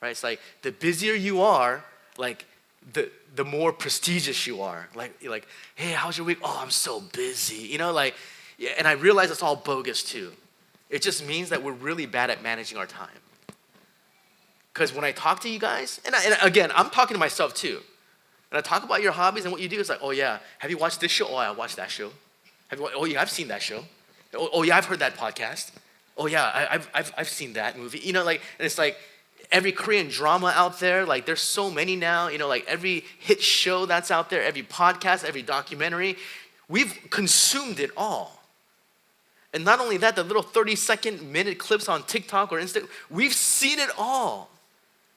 right? 0.00 0.10
It's 0.10 0.22
like 0.22 0.40
the 0.62 0.70
busier 0.70 1.14
you 1.14 1.40
are 1.40 1.82
like 2.18 2.44
the 2.92 3.10
the 3.34 3.44
more 3.44 3.72
prestigious 3.72 4.46
you 4.46 4.60
are. 4.60 4.88
Like 4.94 5.14
like 5.26 5.48
hey 5.74 5.92
how's 5.92 6.18
your 6.18 6.26
week? 6.26 6.38
Oh 6.42 6.58
i'm 6.62 6.70
so 6.70 7.00
busy 7.00 7.56
you 7.56 7.78
know 7.78 7.92
like 7.92 8.14
yeah, 8.56 8.70
and 8.78 8.86
i 8.86 8.92
realize 8.92 9.30
it's 9.30 9.42
all 9.42 9.56
bogus 9.56 10.02
too. 10.02 10.32
It 10.90 11.02
just 11.02 11.26
means 11.26 11.48
that 11.48 11.62
we're 11.62 11.72
really 11.72 12.06
bad 12.06 12.30
at 12.30 12.42
managing 12.42 12.78
our 12.78 12.86
time. 12.86 13.08
Because 14.74 14.92
when 14.92 15.04
I 15.04 15.12
talk 15.12 15.40
to 15.40 15.48
you 15.48 15.60
guys, 15.60 16.00
and, 16.04 16.14
I, 16.14 16.24
and, 16.24 16.36
again, 16.42 16.70
I'm 16.74 16.90
talking 16.90 17.14
to 17.14 17.18
myself 17.18 17.54
too. 17.54 17.80
And 18.50 18.58
I 18.58 18.60
talk 18.60 18.82
about 18.82 19.02
your 19.02 19.12
hobbies 19.12 19.44
and 19.44 19.52
what 19.52 19.60
you 19.60 19.68
do, 19.68 19.78
it's 19.78 19.88
like, 19.88 20.00
oh 20.02 20.10
yeah, 20.10 20.38
have 20.58 20.70
you 20.70 20.76
watched 20.76 21.00
this 21.00 21.12
show? 21.12 21.28
Oh, 21.28 21.36
I 21.36 21.50
watched 21.52 21.76
that 21.76 21.90
show. 21.90 22.10
Have 22.68 22.80
you, 22.80 22.90
oh 22.94 23.04
yeah, 23.04 23.20
I've 23.20 23.30
seen 23.30 23.48
that 23.48 23.62
show. 23.62 23.84
Oh, 24.34 24.50
oh 24.52 24.62
yeah, 24.62 24.76
I've 24.76 24.84
heard 24.84 24.98
that 24.98 25.16
podcast. 25.16 25.70
Oh 26.16 26.26
yeah, 26.26 26.50
I, 26.52 26.72
have 26.72 26.90
I've, 26.92 27.14
I've 27.16 27.28
seen 27.28 27.52
that 27.54 27.78
movie. 27.78 28.00
You 28.00 28.12
know, 28.12 28.24
like, 28.24 28.42
and 28.58 28.66
it's 28.66 28.78
like 28.78 28.96
every 29.52 29.70
Korean 29.70 30.08
drama 30.08 30.52
out 30.56 30.80
there, 30.80 31.04
like 31.04 31.24
there's 31.24 31.40
so 31.40 31.70
many 31.70 31.94
now, 31.94 32.28
you 32.28 32.38
know, 32.38 32.48
like 32.48 32.64
every 32.66 33.04
hit 33.20 33.42
show 33.42 33.86
that's 33.86 34.10
out 34.10 34.28
there, 34.28 34.42
every 34.42 34.62
podcast, 34.62 35.24
every 35.24 35.42
documentary, 35.42 36.16
we've 36.68 36.98
consumed 37.10 37.78
it 37.78 37.90
all. 37.96 38.42
And 39.52 39.64
not 39.64 39.78
only 39.78 39.98
that, 39.98 40.16
the 40.16 40.24
little 40.24 40.42
30 40.42 40.74
second 40.74 41.32
minute 41.32 41.58
clips 41.58 41.88
on 41.88 42.02
TikTok 42.02 42.50
or 42.50 42.58
Instagram, 42.58 42.88
we've 43.08 43.32
seen 43.32 43.78
it 43.78 43.90
all. 43.96 44.50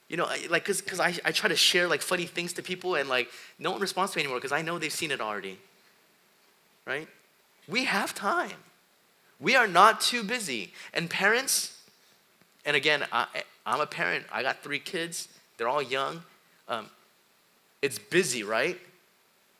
You 0.08 0.16
know, 0.16 0.28
like, 0.48 0.64
cause, 0.64 0.80
cause 0.80 1.00
I, 1.00 1.14
I 1.24 1.32
try 1.32 1.48
to 1.48 1.56
share 1.56 1.86
like 1.86 2.00
funny 2.00 2.24
things 2.24 2.54
to 2.54 2.62
people 2.62 2.94
and 2.94 3.08
like 3.08 3.28
no 3.58 3.70
one 3.70 3.80
responds 3.80 4.12
to 4.12 4.18
me 4.18 4.22
anymore 4.22 4.38
because 4.38 4.52
I 4.52 4.62
know 4.62 4.78
they've 4.78 4.92
seen 4.92 5.10
it 5.10 5.20
already. 5.20 5.58
Right? 6.86 7.06
We 7.66 7.84
have 7.84 8.14
time. 8.14 8.56
We 9.38 9.54
are 9.54 9.68
not 9.68 10.00
too 10.00 10.22
busy. 10.22 10.72
And 10.94 11.10
parents, 11.10 11.78
and 12.64 12.74
again, 12.74 13.04
I, 13.12 13.26
am 13.66 13.80
a 13.80 13.86
parent, 13.86 14.24
I 14.32 14.42
got 14.42 14.62
three 14.62 14.78
kids, 14.78 15.28
they're 15.56 15.68
all 15.68 15.82
young. 15.82 16.22
Um, 16.68 16.88
it's 17.82 17.98
busy, 17.98 18.42
right? 18.42 18.78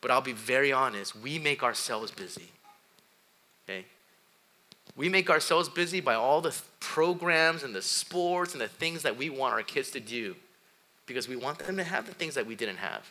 But 0.00 0.10
I'll 0.10 0.20
be 0.20 0.32
very 0.32 0.72
honest, 0.72 1.14
we 1.14 1.38
make 1.38 1.62
ourselves 1.62 2.10
busy. 2.10 2.48
Okay? 3.68 3.84
We 4.98 5.08
make 5.08 5.30
ourselves 5.30 5.68
busy 5.68 6.00
by 6.00 6.14
all 6.14 6.40
the 6.40 6.54
programs 6.80 7.62
and 7.62 7.72
the 7.72 7.80
sports 7.80 8.52
and 8.52 8.60
the 8.60 8.66
things 8.66 9.02
that 9.02 9.16
we 9.16 9.30
want 9.30 9.54
our 9.54 9.62
kids 9.62 9.92
to 9.92 10.00
do 10.00 10.34
because 11.06 11.28
we 11.28 11.36
want 11.36 11.60
them 11.60 11.76
to 11.76 11.84
have 11.84 12.04
the 12.06 12.12
things 12.12 12.34
that 12.34 12.44
we 12.44 12.56
didn't 12.56 12.78
have 12.78 13.08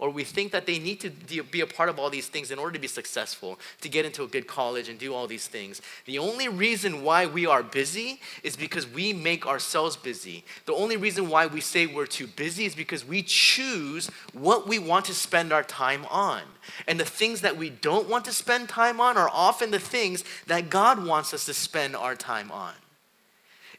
or 0.00 0.08
we 0.08 0.24
think 0.24 0.50
that 0.50 0.64
they 0.64 0.78
need 0.78 0.98
to 1.00 1.10
be 1.42 1.60
a 1.60 1.66
part 1.66 1.90
of 1.90 1.98
all 1.98 2.08
these 2.08 2.26
things 2.26 2.50
in 2.50 2.58
order 2.58 2.72
to 2.72 2.78
be 2.78 2.88
successful, 2.88 3.60
to 3.82 3.88
get 3.88 4.06
into 4.06 4.24
a 4.24 4.26
good 4.26 4.46
college 4.46 4.88
and 4.88 4.98
do 4.98 5.14
all 5.14 5.26
these 5.26 5.46
things. 5.46 5.82
The 6.06 6.18
only 6.18 6.48
reason 6.48 7.04
why 7.04 7.26
we 7.26 7.44
are 7.44 7.62
busy 7.62 8.18
is 8.42 8.56
because 8.56 8.88
we 8.88 9.12
make 9.12 9.46
ourselves 9.46 9.98
busy. 9.98 10.42
The 10.64 10.72
only 10.72 10.96
reason 10.96 11.28
why 11.28 11.46
we 11.46 11.60
say 11.60 11.86
we're 11.86 12.06
too 12.06 12.26
busy 12.26 12.64
is 12.64 12.74
because 12.74 13.04
we 13.04 13.22
choose 13.22 14.08
what 14.32 14.66
we 14.66 14.78
want 14.78 15.04
to 15.04 15.14
spend 15.14 15.52
our 15.52 15.62
time 15.62 16.06
on. 16.10 16.40
And 16.88 16.98
the 16.98 17.04
things 17.04 17.42
that 17.42 17.58
we 17.58 17.68
don't 17.68 18.08
want 18.08 18.24
to 18.24 18.32
spend 18.32 18.70
time 18.70 19.02
on 19.02 19.18
are 19.18 19.28
often 19.30 19.70
the 19.70 19.78
things 19.78 20.24
that 20.46 20.70
God 20.70 21.04
wants 21.04 21.34
us 21.34 21.44
to 21.44 21.52
spend 21.52 21.94
our 21.94 22.16
time 22.16 22.50
on. 22.50 22.72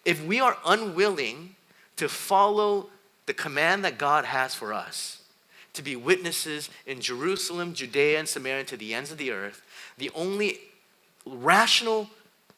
If 0.06 0.24
we 0.24 0.40
are 0.40 0.58
unwilling 0.68 1.56
to 1.96 2.08
follow 2.08 2.90
the 3.26 3.34
command 3.34 3.84
that 3.86 3.98
God 3.98 4.26
has 4.26 4.54
for 4.54 4.72
us, 4.72 5.21
to 5.74 5.82
be 5.82 5.96
witnesses 5.96 6.70
in 6.86 7.00
Jerusalem, 7.00 7.74
Judea, 7.74 8.20
and 8.20 8.28
Samaria 8.28 8.66
to 8.66 8.78
the 8.78 8.94
ends 8.94 9.12
of 9.12 9.18
the 9.18 9.32
earth, 9.32 9.62
the 9.98 10.10
only 10.14 10.60
rational 11.26 12.10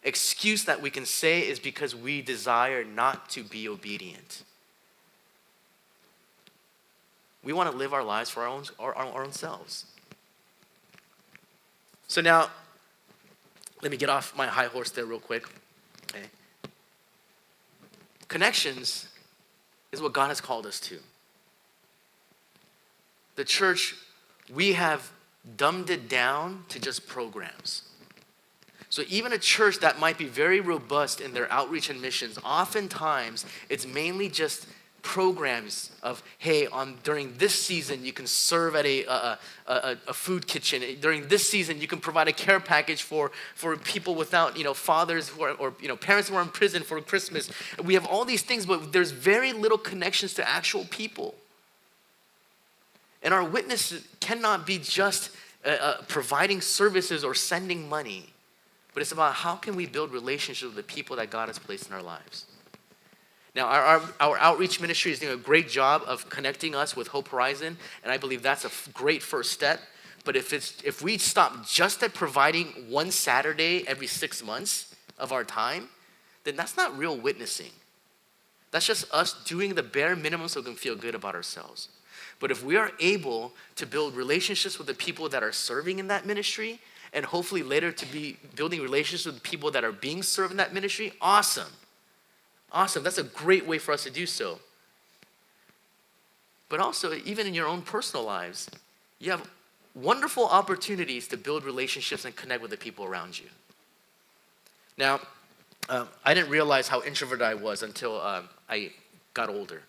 excuse 0.03 0.65
that 0.65 0.81
we 0.81 0.89
can 0.89 1.05
say 1.05 1.41
is 1.41 1.59
because 1.59 1.95
we 1.95 2.21
desire 2.21 2.83
not 2.83 3.29
to 3.29 3.43
be 3.43 3.69
obedient. 3.69 4.43
We 7.43 7.53
want 7.53 7.69
to 7.71 7.77
live 7.77 7.93
our 7.93 8.03
lives 8.03 8.29
for 8.29 8.41
our 8.43 8.47
own, 8.47 8.63
our, 8.79 8.95
our 8.95 9.23
own 9.23 9.31
selves. 9.31 9.85
So 12.07 12.21
now, 12.21 12.49
let 13.81 13.91
me 13.91 13.97
get 13.97 14.09
off 14.09 14.35
my 14.37 14.47
high 14.47 14.67
horse 14.67 14.91
there 14.91 15.05
real 15.05 15.19
quick. 15.19 15.45
Okay. 16.09 16.25
Connections 18.27 19.07
is 19.91 20.01
what 20.01 20.13
God 20.13 20.27
has 20.27 20.39
called 20.39 20.65
us 20.65 20.79
to 20.81 20.99
the 23.35 23.43
church, 23.43 23.95
we 24.53 24.73
have 24.73 25.11
dumbed 25.57 25.89
it 25.89 26.07
down 26.07 26.65
to 26.69 26.79
just 26.79 27.07
programs. 27.07 27.83
So 28.89 29.03
even 29.07 29.33
a 29.33 29.39
church 29.39 29.79
that 29.79 29.99
might 29.99 30.17
be 30.19 30.25
very 30.25 30.59
robust 30.59 31.19
in 31.19 31.33
their 31.33 31.51
outreach 31.51 31.89
and 31.89 32.01
missions, 32.01 32.37
oftentimes 32.45 33.45
it's 33.69 33.87
mainly 33.87 34.29
just 34.29 34.67
programs 35.01 35.91
of 36.01 36.23
hey 36.37 36.65
on 36.67 36.97
during 37.03 37.33
this 37.37 37.53
season 37.53 38.05
you 38.05 38.13
can 38.13 38.25
serve 38.25 38.73
at 38.73 38.85
a, 38.85 39.03
a, 39.03 39.39
a, 39.67 39.97
a, 40.07 40.13
food 40.13 40.47
kitchen. 40.47 40.81
During 41.01 41.27
this 41.27 41.47
season 41.47 41.81
you 41.81 41.87
can 41.87 41.99
provide 41.99 42.29
a 42.29 42.31
care 42.31 42.61
package 42.61 43.01
for, 43.01 43.31
for 43.53 43.75
people 43.75 44.15
without 44.15 44.57
you 44.57 44.63
know 44.63 44.73
fathers 44.73 45.27
who 45.27 45.43
are, 45.43 45.51
or 45.55 45.73
you 45.81 45.89
know 45.89 45.97
parents 45.97 46.29
who 46.29 46.35
are 46.35 46.41
in 46.41 46.47
prison 46.47 46.83
for 46.83 47.01
christmas. 47.01 47.51
We 47.83 47.95
have 47.95 48.05
all 48.05 48.23
these 48.23 48.43
things 48.43 48.65
but 48.65 48.93
there's 48.93 49.11
very 49.11 49.51
little 49.51 49.77
connections 49.77 50.35
to 50.35 50.47
actual 50.47 50.85
people 50.85 51.35
and 53.23 53.33
our 53.33 53.43
witness 53.43 54.05
cannot 54.19 54.67
be 54.67 54.77
just 54.77 55.31
uh, 55.65 55.69
uh, 55.69 56.01
providing 56.07 56.61
services 56.61 57.23
or 57.23 57.33
sending 57.33 57.87
money, 57.87 58.25
but 58.93 59.01
it's 59.01 59.13
about 59.13 59.33
how 59.33 59.55
can 59.55 59.75
we 59.75 59.85
build 59.85 60.11
relationships 60.11 60.75
with 60.75 60.75
the 60.75 60.93
people 60.93 61.15
that 61.15 61.29
God 61.29 61.47
has 61.47 61.57
placed 61.57 61.87
in 61.87 61.93
our 61.93 62.01
lives. 62.01 62.45
Now, 63.55 63.67
our, 63.67 63.81
our, 63.81 64.01
our, 64.19 64.37
outreach 64.39 64.81
ministry 64.81 65.11
is 65.11 65.19
doing 65.19 65.33
a 65.33 65.37
great 65.37 65.69
job 65.69 66.01
of 66.07 66.27
connecting 66.29 66.73
us 66.75 66.95
with 66.95 67.07
Hope 67.07 67.27
Horizon, 67.27 67.77
and 68.03 68.11
I 68.11 68.17
believe 68.17 68.41
that's 68.41 68.63
a 68.63 68.67
f- 68.67 68.89
great 68.93 69.21
first 69.21 69.51
step. 69.51 69.79
But 70.25 70.35
if, 70.35 70.53
it's, 70.53 70.81
if 70.83 71.01
we 71.01 71.17
stop 71.17 71.65
just 71.65 72.01
at 72.01 72.13
providing 72.13 72.67
one 72.89 73.11
Saturday 73.11 73.87
every 73.87 74.07
six 74.07 74.43
months 74.43 74.95
of 75.19 75.31
our 75.31 75.43
time, 75.43 75.89
then 76.45 76.55
that's 76.55 76.75
not 76.75 76.97
real 76.97 77.15
witnessing. 77.15 77.71
That's 78.71 78.87
just 78.87 79.05
us 79.13 79.33
doing 79.45 79.75
the 79.75 79.83
bare 79.83 80.15
minimum 80.15 80.47
so 80.47 80.59
we 80.59 80.65
can 80.65 80.75
feel 80.75 80.95
good 80.95 81.13
about 81.13 81.35
ourselves. 81.35 81.89
But 82.39 82.51
if 82.51 82.63
we 82.63 82.75
are 82.75 82.91
able 82.99 83.53
to 83.75 83.85
build 83.85 84.15
relationships 84.15 84.77
with 84.77 84.87
the 84.87 84.93
people 84.93 85.29
that 85.29 85.43
are 85.43 85.51
serving 85.51 85.99
in 85.99 86.07
that 86.07 86.25
ministry, 86.25 86.79
and 87.13 87.25
hopefully 87.25 87.63
later 87.63 87.91
to 87.91 88.05
be 88.11 88.37
building 88.55 88.81
relationships 88.81 89.25
with 89.25 89.35
the 89.35 89.41
people 89.41 89.71
that 89.71 89.83
are 89.83 89.91
being 89.91 90.23
served 90.23 90.51
in 90.51 90.57
that 90.57 90.73
ministry, 90.73 91.13
awesome. 91.21 91.71
Awesome. 92.71 93.03
That's 93.03 93.19
a 93.19 93.23
great 93.23 93.67
way 93.67 93.77
for 93.77 93.91
us 93.91 94.03
to 94.03 94.09
do 94.09 94.25
so. 94.25 94.59
But 96.69 96.79
also, 96.79 97.13
even 97.23 97.45
in 97.45 97.53
your 97.53 97.67
own 97.67 97.83
personal 97.83 98.25
lives, 98.25 98.67
you 99.19 99.29
have 99.29 99.47
wonderful 99.93 100.47
opportunities 100.47 101.27
to 101.27 101.37
build 101.37 101.63
relationships 101.63 102.25
and 102.25 102.35
connect 102.35 102.63
with 102.63 102.71
the 102.71 102.77
people 102.77 103.05
around 103.05 103.37
you. 103.37 103.45
Now, 104.97 105.19
um, 105.89 106.07
I 106.25 106.33
didn't 106.33 106.49
realize 106.49 106.87
how 106.87 107.03
introverted 107.03 107.43
I 107.43 107.53
was 107.53 107.83
until 107.83 108.19
um, 108.21 108.49
I 108.69 108.91
got 109.35 109.49
older. 109.49 109.83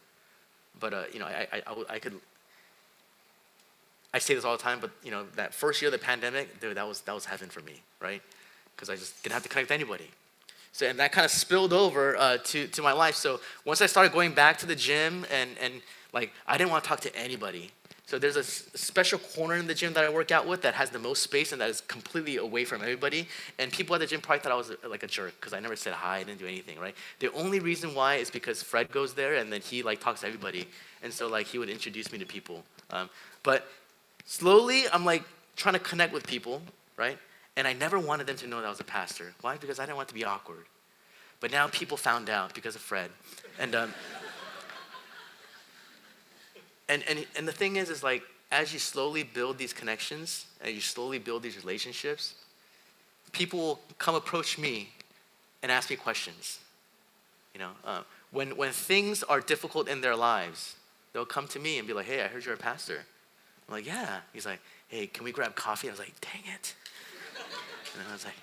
But, 0.84 0.92
uh, 0.92 1.04
you 1.14 1.18
know, 1.18 1.24
I, 1.24 1.46
I, 1.50 1.94
I, 1.94 1.98
could 1.98 2.12
I 4.12 4.18
say 4.18 4.34
this 4.34 4.44
all 4.44 4.54
the 4.54 4.62
time, 4.62 4.80
but 4.82 4.90
you 5.02 5.10
know, 5.10 5.24
that 5.34 5.54
first 5.54 5.80
year 5.80 5.88
of 5.88 5.98
the 5.98 6.04
pandemic, 6.04 6.60
dude, 6.60 6.76
that 6.76 6.86
was 6.86 7.00
that 7.00 7.14
was 7.14 7.24
heaven 7.24 7.48
for 7.48 7.62
me, 7.62 7.80
right? 8.02 8.20
Because 8.76 8.90
I 8.90 8.96
just 8.96 9.22
didn't 9.22 9.32
have 9.32 9.42
to 9.44 9.48
connect 9.48 9.70
with 9.70 9.80
anybody. 9.80 10.10
So 10.72 10.84
and 10.84 10.98
that 10.98 11.10
kind 11.10 11.24
of 11.24 11.30
spilled 11.30 11.72
over 11.72 12.18
uh, 12.18 12.36
to 12.36 12.66
to 12.66 12.82
my 12.82 12.92
life. 12.92 13.14
So 13.14 13.40
once 13.64 13.80
I 13.80 13.86
started 13.86 14.12
going 14.12 14.34
back 14.34 14.58
to 14.58 14.66
the 14.66 14.76
gym 14.76 15.24
and 15.32 15.56
and 15.58 15.80
like 16.12 16.32
I 16.46 16.58
didn't 16.58 16.70
want 16.70 16.84
to 16.84 16.88
talk 16.88 17.00
to 17.00 17.16
anybody. 17.16 17.70
So 18.06 18.18
there's 18.18 18.36
a 18.36 18.44
special 18.44 19.18
corner 19.18 19.54
in 19.54 19.66
the 19.66 19.74
gym 19.74 19.94
that 19.94 20.04
I 20.04 20.10
work 20.10 20.30
out 20.30 20.46
with 20.46 20.60
that 20.62 20.74
has 20.74 20.90
the 20.90 20.98
most 20.98 21.22
space 21.22 21.52
and 21.52 21.60
that 21.62 21.70
is 21.70 21.80
completely 21.80 22.36
away 22.36 22.66
from 22.66 22.82
everybody. 22.82 23.28
And 23.58 23.72
people 23.72 23.94
at 23.94 24.00
the 24.00 24.06
gym 24.06 24.20
probably 24.20 24.40
thought 24.40 24.52
I 24.52 24.56
was 24.56 24.72
like 24.86 25.02
a 25.02 25.06
jerk 25.06 25.34
because 25.40 25.54
I 25.54 25.60
never 25.60 25.74
said 25.74 25.94
hi, 25.94 26.16
I 26.16 26.22
didn't 26.22 26.38
do 26.38 26.46
anything, 26.46 26.78
right? 26.78 26.94
The 27.20 27.32
only 27.32 27.60
reason 27.60 27.94
why 27.94 28.16
is 28.16 28.30
because 28.30 28.62
Fred 28.62 28.90
goes 28.90 29.14
there 29.14 29.36
and 29.36 29.50
then 29.50 29.62
he 29.62 29.82
like 29.82 30.00
talks 30.00 30.20
to 30.20 30.26
everybody, 30.26 30.68
and 31.02 31.10
so 31.12 31.28
like 31.28 31.46
he 31.46 31.58
would 31.58 31.70
introduce 31.70 32.12
me 32.12 32.18
to 32.18 32.26
people. 32.26 32.62
Um, 32.90 33.08
but 33.42 33.66
Slowly, 34.24 34.84
I'm 34.90 35.04
like 35.04 35.22
trying 35.56 35.74
to 35.74 35.78
connect 35.78 36.12
with 36.12 36.26
people, 36.26 36.62
right? 36.96 37.18
And 37.56 37.68
I 37.68 37.72
never 37.74 37.98
wanted 37.98 38.26
them 38.26 38.36
to 38.36 38.46
know 38.46 38.60
that 38.60 38.66
I 38.66 38.70
was 38.70 38.80
a 38.80 38.84
pastor. 38.84 39.34
Why? 39.42 39.56
Because 39.56 39.78
I 39.78 39.84
didn't 39.84 39.96
want 39.96 40.08
to 40.08 40.14
be 40.14 40.24
awkward. 40.24 40.64
But 41.40 41.52
now 41.52 41.68
people 41.68 41.96
found 41.96 42.30
out 42.30 42.54
because 42.54 42.74
of 42.74 42.80
Fred. 42.80 43.10
And, 43.58 43.74
um, 43.74 43.94
and, 46.88 47.02
and, 47.08 47.26
and 47.36 47.48
the 47.48 47.52
thing 47.52 47.76
is, 47.76 47.90
is 47.90 48.02
like, 48.02 48.22
as 48.50 48.72
you 48.72 48.78
slowly 48.78 49.22
build 49.22 49.58
these 49.58 49.72
connections, 49.72 50.46
and 50.60 50.74
you 50.74 50.80
slowly 50.80 51.18
build 51.18 51.42
these 51.42 51.56
relationships, 51.56 52.34
people 53.32 53.58
will 53.58 53.80
come 53.98 54.14
approach 54.14 54.58
me 54.58 54.90
and 55.62 55.72
ask 55.72 55.90
me 55.90 55.96
questions. 55.96 56.60
You 57.54 57.60
know, 57.60 57.70
uh, 57.84 58.02
when, 58.30 58.56
when 58.56 58.70
things 58.72 59.22
are 59.22 59.40
difficult 59.40 59.88
in 59.88 60.00
their 60.00 60.16
lives, 60.16 60.76
they'll 61.12 61.24
come 61.24 61.46
to 61.48 61.58
me 61.58 61.78
and 61.78 61.86
be 61.86 61.94
like, 61.94 62.06
hey, 62.06 62.22
I 62.22 62.28
heard 62.28 62.44
you're 62.44 62.54
a 62.54 62.58
pastor. 62.58 63.04
I'm 63.68 63.74
like, 63.74 63.86
yeah. 63.86 64.20
He's 64.32 64.46
like, 64.46 64.60
hey, 64.88 65.06
can 65.06 65.24
we 65.24 65.32
grab 65.32 65.54
coffee? 65.54 65.88
I 65.88 65.90
was 65.90 66.00
like, 66.00 66.14
dang 66.20 66.42
it. 66.54 66.74
And 67.94 68.08
I 68.08 68.12
was 68.12 68.24
like, 68.24 68.34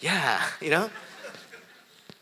yeah, 0.00 0.42
you 0.60 0.70
know? 0.70 0.90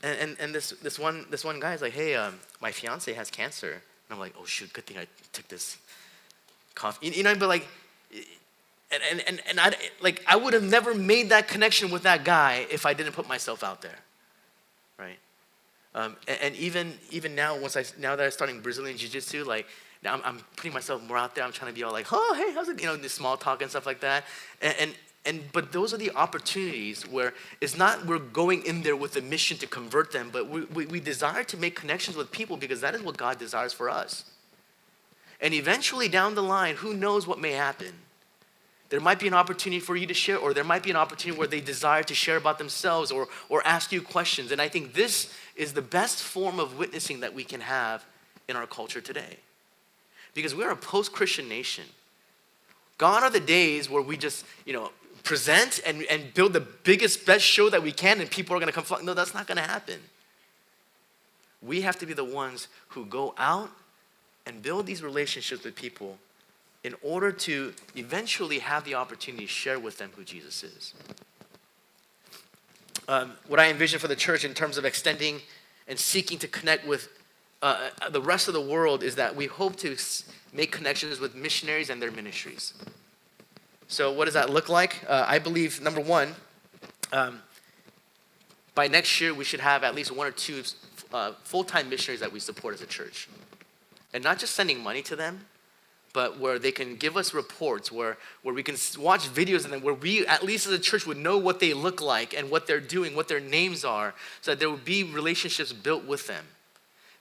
And, 0.03 0.19
and, 0.19 0.37
and 0.39 0.55
this, 0.55 0.71
this, 0.83 0.99
one, 0.99 1.27
this 1.31 1.45
one 1.45 1.59
guy 1.61 1.73
is 1.75 1.83
like, 1.83 1.95
hey, 1.95 2.15
um, 2.15 2.39
my 2.61 2.71
fiance 2.71 3.13
has 3.13 3.31
cancer. 3.31 3.83
And 4.09 4.15
I'm 4.15 4.19
like, 4.19 4.35
oh, 4.39 4.45
shoot, 4.45 4.73
good 4.73 4.87
thing 4.87 4.99
I 4.99 5.07
took 5.33 5.49
this 5.49 5.79
coffee. 6.75 7.09
You, 7.09 7.23
know, 7.23 7.35
but 7.35 7.49
like, 7.49 7.67
and, 8.93 9.03
and, 9.11 9.23
and, 9.27 9.43
and 9.49 9.61
I, 9.61 9.75
like, 10.01 10.23
I 10.27 10.37
would 10.37 10.53
have 10.53 10.63
never 10.63 10.95
made 10.95 11.31
that 11.31 11.49
connection 11.49 11.91
with 11.91 12.03
that 12.03 12.25
guy 12.25 12.67
if 12.71 12.87
I 12.87 12.95
didn't 12.95 13.13
put 13.13 13.29
myself 13.29 13.65
out 13.65 13.83
there, 13.83 13.99
right? 14.99 15.19
Um, 15.95 16.17
and, 16.29 16.39
and, 16.43 16.57
even, 16.57 16.93
even 17.11 17.35
now, 17.35 17.57
once 17.57 17.77
I, 17.77 17.85
now 17.99 18.17
that 18.17 18.25
I'm 18.25 18.31
starting 18.31 18.61
Brazilian 18.61 18.97
Jiu-Jitsu, 18.97 19.45
like, 19.45 19.67
now 20.03 20.15
I'm, 20.15 20.21
I'm, 20.25 20.39
putting 20.57 20.73
myself 20.73 21.03
more 21.03 21.17
out 21.17 21.35
there. 21.35 21.45
I'm 21.45 21.53
trying 21.53 21.71
to 21.71 21.75
be 21.75 21.83
all 21.83 21.93
like, 21.93 22.07
oh, 22.13 22.35
hey, 22.37 22.53
how's 22.53 22.69
it? 22.69 22.81
You 22.81 22.89
know, 22.89 22.97
the 22.97 23.09
small 23.09 23.37
talk 23.37 23.63
and 23.63 23.71
stuff 23.71 23.87
like 23.87 24.01
that. 24.01 24.25
And, 24.61 24.75
and, 24.79 24.95
and 25.27 25.43
but 25.53 25.73
those 25.73 25.95
are 25.95 25.97
the 25.97 26.11
opportunities 26.13 27.09
where 27.09 27.33
it's 27.61 27.77
not 27.77 28.05
we're 28.05 28.19
going 28.19 28.65
in 28.67 28.83
there 28.83 28.97
with 28.97 29.17
a 29.17 29.23
mission 29.23 29.57
to 29.59 29.67
convert 29.67 30.13
them, 30.13 30.31
but 30.33 30.49
we, 30.49 30.65
we, 30.65 30.87
we 30.87 31.01
desire 31.01 31.45
to 31.45 31.57
make 31.57 31.75
connections 31.75 32.17
with 32.17 32.31
people 32.31 32.57
because 32.57 32.81
that 32.83 32.95
is 32.95 33.03
what 33.03 33.17
God 33.17 33.39
desires 33.39 33.73
for 33.73 33.89
us. 33.89 34.25
And 35.41 35.55
eventually 35.55 36.09
down 36.09 36.35
the 36.35 36.43
line, 36.43 36.77
who 36.77 36.95
knows 36.95 37.27
what 37.27 37.41
may 37.41 37.53
happen? 37.53 37.93
There 38.91 39.01
might 39.01 39.19
be 39.19 39.27
an 39.27 39.35
opportunity 39.35 39.81
for 39.81 39.97
you 39.97 40.07
to 40.07 40.15
share, 40.15 40.39
or 40.39 40.55
there 40.55 40.63
might 40.63 40.83
be 40.83 40.91
an 40.91 40.97
opportunity 40.97 41.39
where 41.39 41.49
they 41.49 41.61
desire 41.61 42.03
to 42.05 42.15
share 42.15 42.37
about 42.37 42.59
themselves 42.59 43.11
or, 43.11 43.29
or 43.49 43.67
ask 43.67 43.93
you 43.93 44.03
questions. 44.03 44.53
And 44.53 44.61
I 44.61 44.69
think 44.69 44.93
this 44.93 45.35
is 45.57 45.73
the 45.73 45.83
best 45.83 46.23
form 46.23 46.61
of 46.61 46.79
witnessing 46.79 47.21
that 47.21 47.35
we 47.35 47.45
can 47.45 47.61
have 47.61 48.05
in 48.47 48.57
our 48.57 48.67
culture 48.67 49.01
today 49.01 49.39
because 50.35 50.55
we're 50.55 50.71
a 50.71 50.77
post 50.77 51.13
Christian 51.13 51.49
nation. 51.49 51.85
Gone 52.99 53.23
are 53.25 53.31
the 53.31 53.41
days 53.41 53.89
where 53.89 54.03
we 54.03 54.17
just, 54.17 54.45
you 54.65 54.73
know, 54.73 54.91
present 55.25 55.81
and, 55.85 56.05
and 56.05 56.33
build 56.35 56.53
the 56.53 56.61
biggest, 56.61 57.27
best 57.27 57.45
show 57.45 57.69
that 57.71 57.83
we 57.83 57.91
can 57.91 58.21
and 58.21 58.31
people 58.31 58.55
are 58.55 58.61
going 58.61 58.73
to 58.73 58.81
come. 58.81 59.05
No, 59.05 59.15
that's 59.15 59.35
not 59.35 59.47
going 59.47 59.57
to 59.57 59.65
happen. 59.65 59.99
We 61.63 61.81
have 61.81 61.99
to 61.99 62.07
be 62.07 62.13
the 62.13 62.25
ones 62.25 62.69
who 62.89 63.07
go 63.07 63.35
out 63.39 63.71
and 64.47 64.63
build 64.63 64.87
these 64.87 65.03
relationships 65.03 65.65
with 65.65 65.75
people 65.75 66.19
in 66.85 66.95
order 67.03 67.33
to 67.33 67.73
eventually 67.97 68.59
have 68.59 68.85
the 68.85 68.95
opportunity 68.95 69.47
to 69.47 69.51
share 69.51 69.79
with 69.79 69.97
them 69.97 70.11
who 70.15 70.23
Jesus 70.23 70.63
is. 70.63 70.93
um, 73.09 73.33
what 73.49 73.59
I 73.61 73.71
envision 73.71 73.99
for 73.99 74.09
the 74.09 74.17
church 74.17 74.45
in 74.45 74.55
terms 74.55 74.79
of 74.79 74.85
extending 74.85 75.41
and 75.89 75.99
seeking 75.99 76.39
to 76.39 76.49
connect 76.49 76.87
with 76.87 77.09
uh, 77.63 77.91
uh 78.03 78.11
the 78.11 78.21
rest 78.21 78.49
of 78.49 78.55
the 78.55 78.61
world 78.61 79.03
is 79.03 79.17
that 79.17 79.35
we 79.35 79.47
hope 79.47 79.77
to 79.77 79.97
make 80.53 80.73
connections 80.73 81.21
with 81.21 81.35
missionaries 81.35 81.91
and 81.91 82.01
their 82.01 82.11
ministries. 82.11 82.75
So, 83.95 84.11
what 84.11 84.25
does 84.25 84.35
that 84.35 84.51
look 84.51 84.69
like? 84.69 85.05
Uh, 85.09 85.25
I 85.25 85.39
believe, 85.39 85.81
number 85.81 86.01
one, 86.01 86.35
um, 87.13 87.41
by 88.75 88.89
next 88.89 89.21
year, 89.21 89.33
we 89.33 89.45
should 89.45 89.61
have 89.61 89.85
at 89.85 89.95
least 89.95 90.11
one 90.11 90.27
or 90.27 90.33
two 90.33 90.65
uh, 91.13 91.35
full 91.45 91.63
time 91.63 91.89
missionaries 91.89 92.19
that 92.19 92.33
we 92.33 92.41
support 92.41 92.75
as 92.75 92.83
a 92.83 92.87
church. 92.87 93.29
And 94.13 94.25
not 94.25 94.41
just 94.41 94.57
sending 94.57 94.83
money 94.83 95.01
to 95.03 95.15
them, 95.15 95.47
but 96.13 96.41
where 96.41 96.59
they 96.59 96.73
can 96.73 96.97
give 96.97 97.17
us 97.17 97.33
reports, 97.33 97.93
where, 97.93 98.17
where 98.43 98.53
we 98.53 98.65
can 98.65 98.75
watch 98.99 99.33
videos 99.33 99.65
of 99.65 99.71
them, 99.71 99.81
where 99.81 99.95
we, 99.95 100.27
at 100.27 100.43
least 100.43 100.67
as 100.67 100.73
a 100.73 100.79
church, 100.81 101.07
would 101.07 101.17
know 101.17 101.39
what 101.39 101.61
they 101.61 101.73
look 101.73 102.03
like 102.03 102.35
and 102.35 102.51
what 102.51 102.67
they're 102.67 102.81
doing, 102.81 103.15
what 103.15 103.29
their 103.29 103.39
names 103.39 103.85
are, 103.85 104.13
so 104.41 104.51
that 104.51 104.59
there 104.59 104.71
would 104.71 104.85
be 104.85 105.05
relationships 105.05 105.73
built 105.73 106.05
with 106.05 106.27
them. 106.27 106.47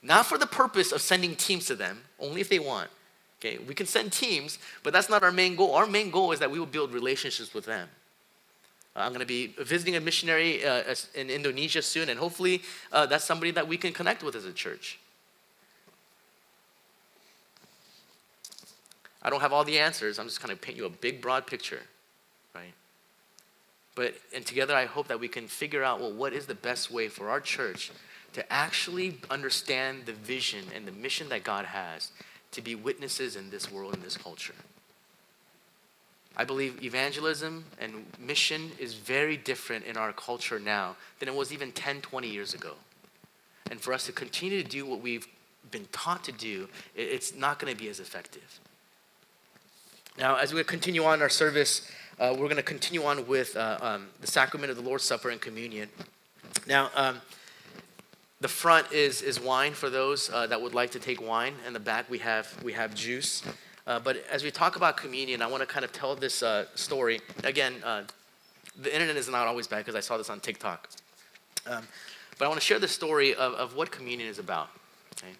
Not 0.01 0.25
for 0.25 0.39
the 0.39 0.47
purpose 0.47 0.91
of 0.91 1.01
sending 1.01 1.35
teams 1.35 1.67
to 1.67 1.75
them, 1.75 2.01
only 2.19 2.41
if 2.41 2.49
they 2.49 2.57
want. 2.57 2.89
Okay, 3.43 3.57
we 3.57 3.73
can 3.73 3.85
send 3.85 4.13
teams, 4.13 4.57
but 4.83 4.93
that's 4.93 5.09
not 5.09 5.21
our 5.21 5.31
main 5.31 5.57
goal. 5.57 5.75
Our 5.75 5.85
main 5.85 6.11
goal 6.11 6.31
is 6.31 6.39
that 6.39 6.49
we 6.49 6.59
will 6.59 6.65
build 6.65 6.93
relationships 6.93 7.53
with 7.53 7.65
them. 7.65 7.89
Uh, 8.95 8.99
I'm 9.01 9.09
going 9.09 9.19
to 9.19 9.25
be 9.25 9.47
visiting 9.59 9.97
a 9.97 9.99
missionary 9.99 10.63
uh, 10.63 10.95
in 11.13 11.29
Indonesia 11.29 11.81
soon, 11.81 12.07
and 12.07 12.17
hopefully 12.17 12.61
uh, 12.93 13.05
that's 13.05 13.25
somebody 13.25 13.51
that 13.51 13.67
we 13.67 13.75
can 13.75 13.91
connect 13.91 14.23
with 14.23 14.35
as 14.35 14.45
a 14.45 14.53
church. 14.53 14.97
I 19.21 19.29
don't 19.29 19.41
have 19.41 19.51
all 19.51 19.65
the 19.65 19.77
answers. 19.77 20.19
I'm 20.19 20.27
just 20.27 20.39
kind 20.39 20.51
of 20.51 20.61
paint 20.61 20.77
you 20.77 20.85
a 20.85 20.89
big, 20.89 21.21
broad 21.21 21.45
picture, 21.45 21.81
right? 22.55 22.73
But, 23.95 24.15
and 24.33 24.45
together 24.45 24.73
I 24.73 24.85
hope 24.85 25.09
that 25.09 25.19
we 25.19 25.27
can 25.27 25.49
figure 25.49 25.83
out, 25.83 25.99
well, 25.99 26.13
what 26.13 26.31
is 26.31 26.45
the 26.45 26.55
best 26.55 26.91
way 26.91 27.09
for 27.09 27.29
our 27.29 27.41
church 27.41 27.91
to 28.33 28.53
actually 28.53 29.17
understand 29.29 30.05
the 30.05 30.13
vision 30.13 30.63
and 30.73 30.87
the 30.87 30.91
mission 30.93 31.27
that 31.29 31.43
God 31.43 31.65
has 31.65 32.11
to 32.53 32.61
be 32.61 32.75
witnesses 32.75 33.35
in 33.35 33.49
this 33.49 33.71
world, 33.71 33.93
in 33.93 34.01
this 34.01 34.17
culture. 34.17 34.53
I 36.35 36.45
believe 36.45 36.83
evangelism 36.83 37.65
and 37.79 38.05
mission 38.19 38.71
is 38.79 38.95
very 38.95 39.37
different 39.37 39.85
in 39.85 39.97
our 39.97 40.13
culture 40.13 40.59
now 40.59 40.95
than 41.19 41.29
it 41.29 41.35
was 41.35 41.53
even 41.53 41.71
10, 41.71 42.01
20 42.01 42.27
years 42.27 42.53
ago. 42.53 42.73
And 43.69 43.79
for 43.79 43.93
us 43.93 44.05
to 44.07 44.11
continue 44.11 44.61
to 44.61 44.67
do 44.67 44.85
what 44.85 45.01
we've 45.01 45.27
been 45.69 45.87
taught 45.91 46.23
to 46.25 46.31
do, 46.31 46.69
it's 46.95 47.35
not 47.35 47.59
going 47.59 47.71
to 47.71 47.79
be 47.79 47.87
as 47.87 47.99
effective. 47.99 48.59
Now, 50.17 50.35
as 50.35 50.53
we 50.53 50.63
continue 50.63 51.03
on 51.03 51.21
our 51.21 51.29
service, 51.29 51.89
uh, 52.19 52.31
we're 52.31 52.45
going 52.45 52.57
to 52.57 52.63
continue 52.63 53.03
on 53.03 53.27
with 53.27 53.55
uh, 53.55 53.77
um, 53.81 54.07
the 54.21 54.27
sacrament 54.27 54.69
of 54.69 54.77
the 54.77 54.83
Lord's 54.83 55.03
Supper 55.03 55.29
and 55.29 55.41
communion. 55.41 55.89
Now, 56.67 56.91
um, 56.95 57.21
the 58.43 58.49
front 58.49 58.91
is, 58.91 59.21
is 59.21 59.39
wine 59.39 59.71
for 59.71 59.89
those 59.89 60.29
uh, 60.29 60.45
that 60.47 60.61
would 60.61 60.73
like 60.73 60.91
to 60.91 60.99
take 60.99 61.25
wine, 61.25 61.53
and 61.65 61.73
the 61.73 61.79
back 61.79 62.09
we 62.09 62.17
have 62.17 62.61
we 62.61 62.73
have 62.73 62.93
juice. 62.93 63.41
Uh, 63.87 63.99
but 63.99 64.17
as 64.29 64.43
we 64.43 64.51
talk 64.51 64.75
about 64.75 64.97
communion, 64.97 65.41
I 65.41 65.47
want 65.47 65.61
to 65.61 65.65
kind 65.65 65.85
of 65.85 65.93
tell 65.93 66.13
this 66.13 66.43
uh, 66.43 66.65
story. 66.75 67.21
Again, 67.45 67.75
uh, 67.85 68.03
the 68.81 68.93
internet 68.93 69.15
is 69.15 69.29
not 69.29 69.47
always 69.47 69.65
bad 69.65 69.77
because 69.77 69.95
I 69.95 70.01
saw 70.01 70.17
this 70.17 70.29
on 70.29 70.41
TikTok. 70.41 70.89
Um, 71.65 71.87
but 72.37 72.43
I 72.43 72.47
want 72.49 72.59
to 72.59 72.65
share 72.65 72.79
the 72.79 72.87
story 72.87 73.33
of, 73.33 73.53
of 73.53 73.77
what 73.77 73.91
communion 73.91 74.27
is 74.27 74.39
about. 74.39 74.67
Okay? 75.17 75.31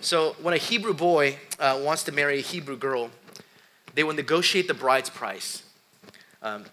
So, 0.00 0.36
when 0.40 0.54
a 0.54 0.58
Hebrew 0.58 0.94
boy 0.94 1.36
wants 1.58 2.04
to 2.04 2.12
marry 2.12 2.38
a 2.38 2.42
Hebrew 2.42 2.76
girl, 2.76 3.10
they 3.96 4.04
will 4.04 4.14
negotiate 4.14 4.68
the 4.68 4.74
bride's 4.74 5.10
price. 5.10 5.64
Um, 6.42 6.66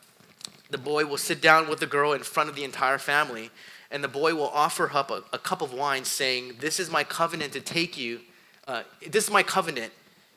the 0.70 0.78
boy 0.78 1.08
will 1.08 1.18
sit 1.18 1.42
down 1.42 1.68
with 1.68 1.80
the 1.80 1.88
girl 1.88 2.14
in 2.14 2.22
front 2.22 2.48
of 2.48 2.56
the 2.56 2.64
entire 2.64 3.00
family, 3.00 3.50
and 3.92 4.04
the 4.04 4.08
boy 4.08 4.36
will 4.36 4.50
offer 4.50 4.90
up 4.94 5.12
a, 5.12 5.24
a 5.34 5.40
cup 5.40 5.62
of 5.62 5.74
wine, 5.74 6.06
saying, 6.06 6.56
This 6.60 6.80
is 6.80 6.90
my 6.92 7.04
covenant 7.04 7.54
to 7.54 7.62
take 7.62 7.98
you. 7.98 8.22
Uh, 8.68 8.84
this 9.10 9.26
is 9.26 9.32
my 9.32 9.44
covenant 9.44 9.94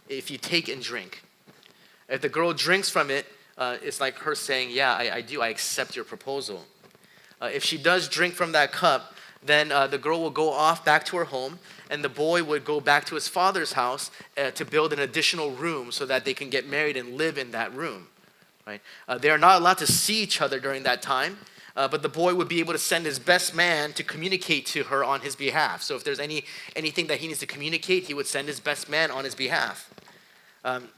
if 0.08 0.30
you 0.30 0.38
take 0.38 0.68
and 0.68 0.82
drink. 0.82 1.22
If 2.08 2.20
the 2.20 2.28
girl 2.28 2.52
drinks 2.52 2.88
from 2.88 3.10
it, 3.10 3.26
uh, 3.58 3.76
it's 3.82 4.00
like 4.00 4.16
her 4.18 4.34
saying, 4.34 4.70
Yeah, 4.70 4.92
I, 4.92 5.16
I 5.16 5.20
do. 5.20 5.42
I 5.42 5.48
accept 5.48 5.96
your 5.96 6.04
proposal. 6.04 6.64
Uh, 7.40 7.50
if 7.52 7.64
she 7.64 7.78
does 7.78 8.08
drink 8.08 8.34
from 8.34 8.52
that 8.52 8.70
cup, 8.72 9.14
then 9.42 9.72
uh, 9.72 9.86
the 9.86 9.98
girl 9.98 10.20
will 10.20 10.30
go 10.30 10.50
off 10.50 10.84
back 10.84 11.04
to 11.06 11.16
her 11.16 11.24
home, 11.24 11.58
and 11.88 12.04
the 12.04 12.08
boy 12.08 12.44
would 12.44 12.64
go 12.64 12.80
back 12.80 13.06
to 13.06 13.14
his 13.14 13.26
father's 13.26 13.72
house 13.72 14.10
uh, 14.36 14.50
to 14.50 14.64
build 14.64 14.92
an 14.92 14.98
additional 14.98 15.50
room 15.50 15.90
so 15.90 16.04
that 16.06 16.24
they 16.24 16.34
can 16.34 16.50
get 16.50 16.68
married 16.68 16.96
and 16.96 17.16
live 17.16 17.38
in 17.38 17.50
that 17.52 17.72
room. 17.74 18.08
Right? 18.66 18.82
Uh, 19.08 19.16
they 19.18 19.30
are 19.30 19.38
not 19.38 19.60
allowed 19.60 19.78
to 19.78 19.86
see 19.86 20.22
each 20.22 20.40
other 20.40 20.60
during 20.60 20.82
that 20.82 21.00
time, 21.00 21.38
uh, 21.76 21.88
but 21.88 22.02
the 22.02 22.08
boy 22.08 22.34
would 22.34 22.48
be 22.48 22.60
able 22.60 22.72
to 22.72 22.78
send 22.78 23.06
his 23.06 23.18
best 23.18 23.54
man 23.54 23.92
to 23.94 24.02
communicate 24.02 24.66
to 24.66 24.84
her 24.84 25.04
on 25.04 25.20
his 25.20 25.36
behalf. 25.36 25.82
So 25.82 25.96
if 25.96 26.04
there's 26.04 26.20
any 26.20 26.44
anything 26.76 27.06
that 27.08 27.18
he 27.18 27.28
needs 27.28 27.40
to 27.40 27.46
communicate, 27.46 28.04
he 28.04 28.14
would 28.14 28.26
send 28.26 28.48
his 28.48 28.60
best 28.60 28.88
man 28.88 29.10
on 29.10 29.24
his 29.24 29.34
behalf. 29.34 29.92
Um, 30.64 30.88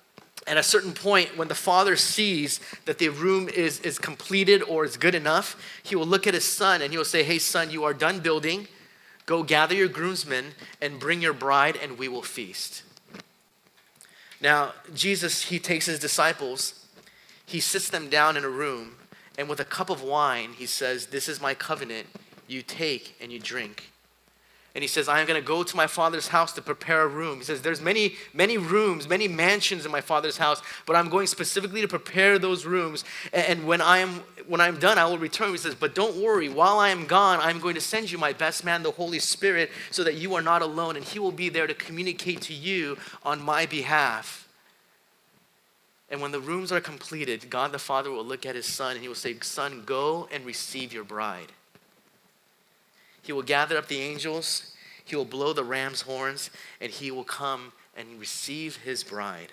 at 0.47 0.57
a 0.57 0.63
certain 0.63 0.93
point, 0.93 1.37
when 1.37 1.49
the 1.49 1.55
father 1.55 1.95
sees 1.95 2.59
that 2.85 2.99
the 2.99 3.09
room 3.11 3.49
is, 3.49 3.79
is 3.81 3.99
completed 3.99 4.63
or 4.63 4.85
is 4.85 4.97
good 4.97 5.15
enough, 5.15 5.57
he 5.85 5.95
will 5.95 6.07
look 6.07 6.27
at 6.27 6.35
his 6.35 6.45
son 6.45 6.83
and 6.83 6.91
he 6.91 6.99
will 6.99 7.05
say, 7.05 7.23
Hey, 7.23 7.39
son, 7.39 7.71
you 7.71 7.85
are 7.85 7.95
done 7.95 8.21
building. 8.21 8.67
Go 9.25 9.45
gather 9.45 9.75
your 9.75 9.89
groomsmen 9.89 10.47
and 10.81 10.99
bring 10.99 11.23
your 11.23 11.33
bride, 11.33 11.79
and 11.81 11.97
we 11.97 12.09
will 12.09 12.23
feast. 12.23 12.83
Now, 14.41 14.73
Jesus, 14.93 15.45
he 15.45 15.61
takes 15.61 15.87
his 15.87 16.01
disciples, 16.01 16.87
he 17.47 17.61
sits 17.61 17.89
them 17.89 18.09
down 18.09 18.37
in 18.37 18.45
a 18.45 18.49
room, 18.49 18.97
and 19.39 19.49
with 19.49 19.61
a 19.61 19.65
cup 19.65 19.91
of 19.91 20.03
wine, 20.03 20.53
he 20.57 20.67
says, 20.67 21.07
This 21.07 21.29
is 21.29 21.41
my 21.41 21.55
covenant. 21.55 22.07
You 22.49 22.63
take 22.63 23.17
and 23.21 23.33
you 23.33 23.39
drink. 23.39 23.93
And 24.75 24.81
he 24.81 24.89
says, 24.89 25.07
I 25.07 25.21
am 25.21 25.27
going 25.27 25.41
to 25.41 25.47
go 25.47 25.63
to 25.63 25.77
my 25.77 25.87
father's 25.87 26.29
house 26.29 26.53
to 26.53 26.63
prepare 26.63 27.03
a 27.03 27.07
room. 27.07 27.39
He 27.39 27.45
says, 27.45 27.61
There's 27.61 27.81
many, 27.81 28.15
many 28.33 28.57
rooms, 28.57 29.07
many 29.07 29.29
mansions 29.29 29.85
in 29.85 29.93
my 29.93 30.01
father's 30.01 30.39
house, 30.39 30.63
but 30.87 30.97
I'm 30.97 31.11
going 31.11 31.27
specifically 31.27 31.83
to 31.83 31.89
prepare 31.89 32.39
those 32.39 32.65
rooms. 32.65 33.05
And 33.33 33.67
when 33.67 33.81
I 33.83 33.99
am 33.99 34.23
when 34.49 34.61
I'm 34.61 34.79
done, 34.79 34.99
I 34.99 35.05
will 35.07 35.19
return. 35.19 35.51
He 35.51 35.59
says, 35.59 35.75
But 35.75 35.95
don't 35.95 36.17
worry, 36.17 36.49
while 36.49 36.79
I 36.79 36.89
am 36.89 37.07
gone, 37.07 37.39
I'm 37.41 37.61
going 37.61 37.75
to 37.75 37.81
send 37.81 38.11
you 38.11 38.19
my 38.19 38.33
best 38.33 38.65
man, 38.65 38.83
the 38.83 38.91
Holy 38.91 39.19
Spirit, 39.19 39.71
so 39.91 40.05
that 40.05 40.15
you 40.15 40.35
are 40.35 40.43
not 40.43 40.63
alone, 40.63 40.97
and 40.97 41.05
he 41.05 41.19
will 41.19 41.33
be 41.33 41.49
there 41.49 41.67
to 41.67 41.75
communicate 41.75 42.41
to 42.43 42.55
you 42.55 42.97
on 43.25 43.43
my 43.43 43.67
behalf. 43.67 44.49
And 46.13 46.21
when 46.21 46.31
the 46.31 46.41
rooms 46.41 46.71
are 46.71 46.81
completed, 46.81 47.49
God 47.49 47.73
the 47.73 47.79
Father 47.79 48.11
will 48.11 48.25
look 48.25 48.45
at 48.45 48.55
his 48.55 48.67
son 48.67 48.93
and 48.93 49.01
he 49.01 49.09
will 49.09 49.15
say, 49.15 49.35
Son, 49.41 49.83
go 49.87 50.29
and 50.31 50.45
receive 50.45 50.93
your 50.93 51.05
bride. 51.05 51.53
He 53.23 53.33
will 53.33 53.43
gather 53.43 53.79
up 53.79 53.89
the 53.89 54.01
angels, 54.01 54.75
he 55.03 55.17
will 55.17 55.25
blow 55.25 55.55
the 55.55 55.65
ram's 55.65 56.03
horns, 56.03 56.51
and 56.83 56.93
he 56.93 57.11
will 57.11 57.25
come 57.25 57.73
and 57.97 58.21
receive 58.21 58.77
his 58.77 59.03
bride. 59.03 59.53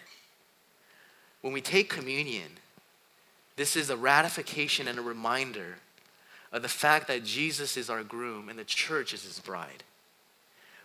When 1.41 1.53
we 1.53 1.62
take 1.62 1.89
communion, 1.89 2.57
this 3.55 3.78
is 3.78 3.89
a 3.89 3.95
ratification 3.95 4.89
and 4.89 4.99
a 4.99 5.03
reminder 5.03 5.78
of 6.51 6.62
the 6.62 6.68
fact 6.68 7.07
that 7.07 7.24
Jesus 7.24 7.78
is 7.78 7.89
our 7.89 8.03
groom 8.03 8.49
and 8.49 8.60
the 8.60 8.66
church 8.66 9.14
is 9.14 9.24
his 9.24 9.39
bride. 9.39 9.84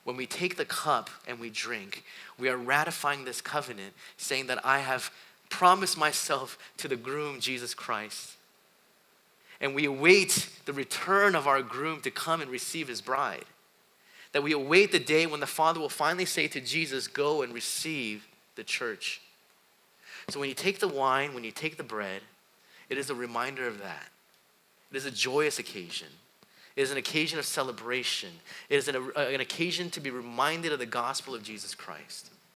When 0.05 0.17
we 0.17 0.27
take 0.27 0.57
the 0.57 0.67
cup 0.67 1.11
and 1.27 1.41
we 1.41 1.51
drink, 1.51 2.05
we 2.39 2.49
are 2.49 2.57
ratifying 2.57 3.25
this 3.25 3.41
covenant, 3.41 3.95
saying 4.17 4.47
that 4.47 4.65
I 4.65 4.81
have 4.81 5.11
promised 5.57 5.97
myself 5.97 6.59
to 6.79 6.89
the 6.89 6.97
groom, 6.97 7.41
Jesus 7.41 7.75
Christ 7.75 8.35
and 9.61 9.75
we 9.75 9.87
await 9.87 10.51
the 10.67 10.75
return 10.75 11.35
of 11.35 11.47
our 11.47 11.63
groom 11.63 12.01
to 12.03 12.11
come 12.11 12.43
and 12.43 12.51
receive 12.51 12.87
his 12.87 13.01
bride. 13.01 13.47
That 14.33 14.43
we 14.43 14.53
await 14.53 14.93
the 14.93 14.99
day 14.99 15.27
when 15.27 15.41
the 15.41 15.47
Father 15.47 15.81
will 15.81 15.89
finally 15.89 16.25
say 16.25 16.49
to 16.49 16.61
Jesus, 16.61 17.07
Go 17.07 17.41
and 17.41 17.55
receive 17.55 18.27
the 18.57 18.63
church. 18.63 19.23
So 20.29 20.39
when 20.39 20.51
you 20.51 20.55
take 20.55 20.81
the 20.81 20.89
wine, 20.89 21.33
when 21.33 21.45
you 21.45 21.51
take 21.51 21.79
the 21.79 21.83
bread, 21.83 22.21
it 22.91 22.99
is 22.99 23.09
a 23.09 23.15
reminder 23.15 23.67
of 23.67 23.81
that. 23.81 24.09
It 24.91 24.97
is 24.97 25.07
a 25.07 25.11
joyous 25.11 25.59
occasion. 25.59 26.09
It 26.77 26.83
is 26.83 26.91
an 26.91 26.99
occasion 26.99 27.39
of 27.39 27.47
celebration. 27.47 28.31
It 28.69 28.77
is 28.77 28.89
an, 28.89 28.97
uh, 28.97 29.21
an 29.21 29.41
occasion 29.41 29.89
to 29.91 30.01
be 30.01 30.11
reminded 30.11 30.73
of 30.73 30.79
the 30.79 30.87
gospel 30.87 31.35
of 31.35 31.43
Jesus 31.43 31.75
Christ. 31.75 32.31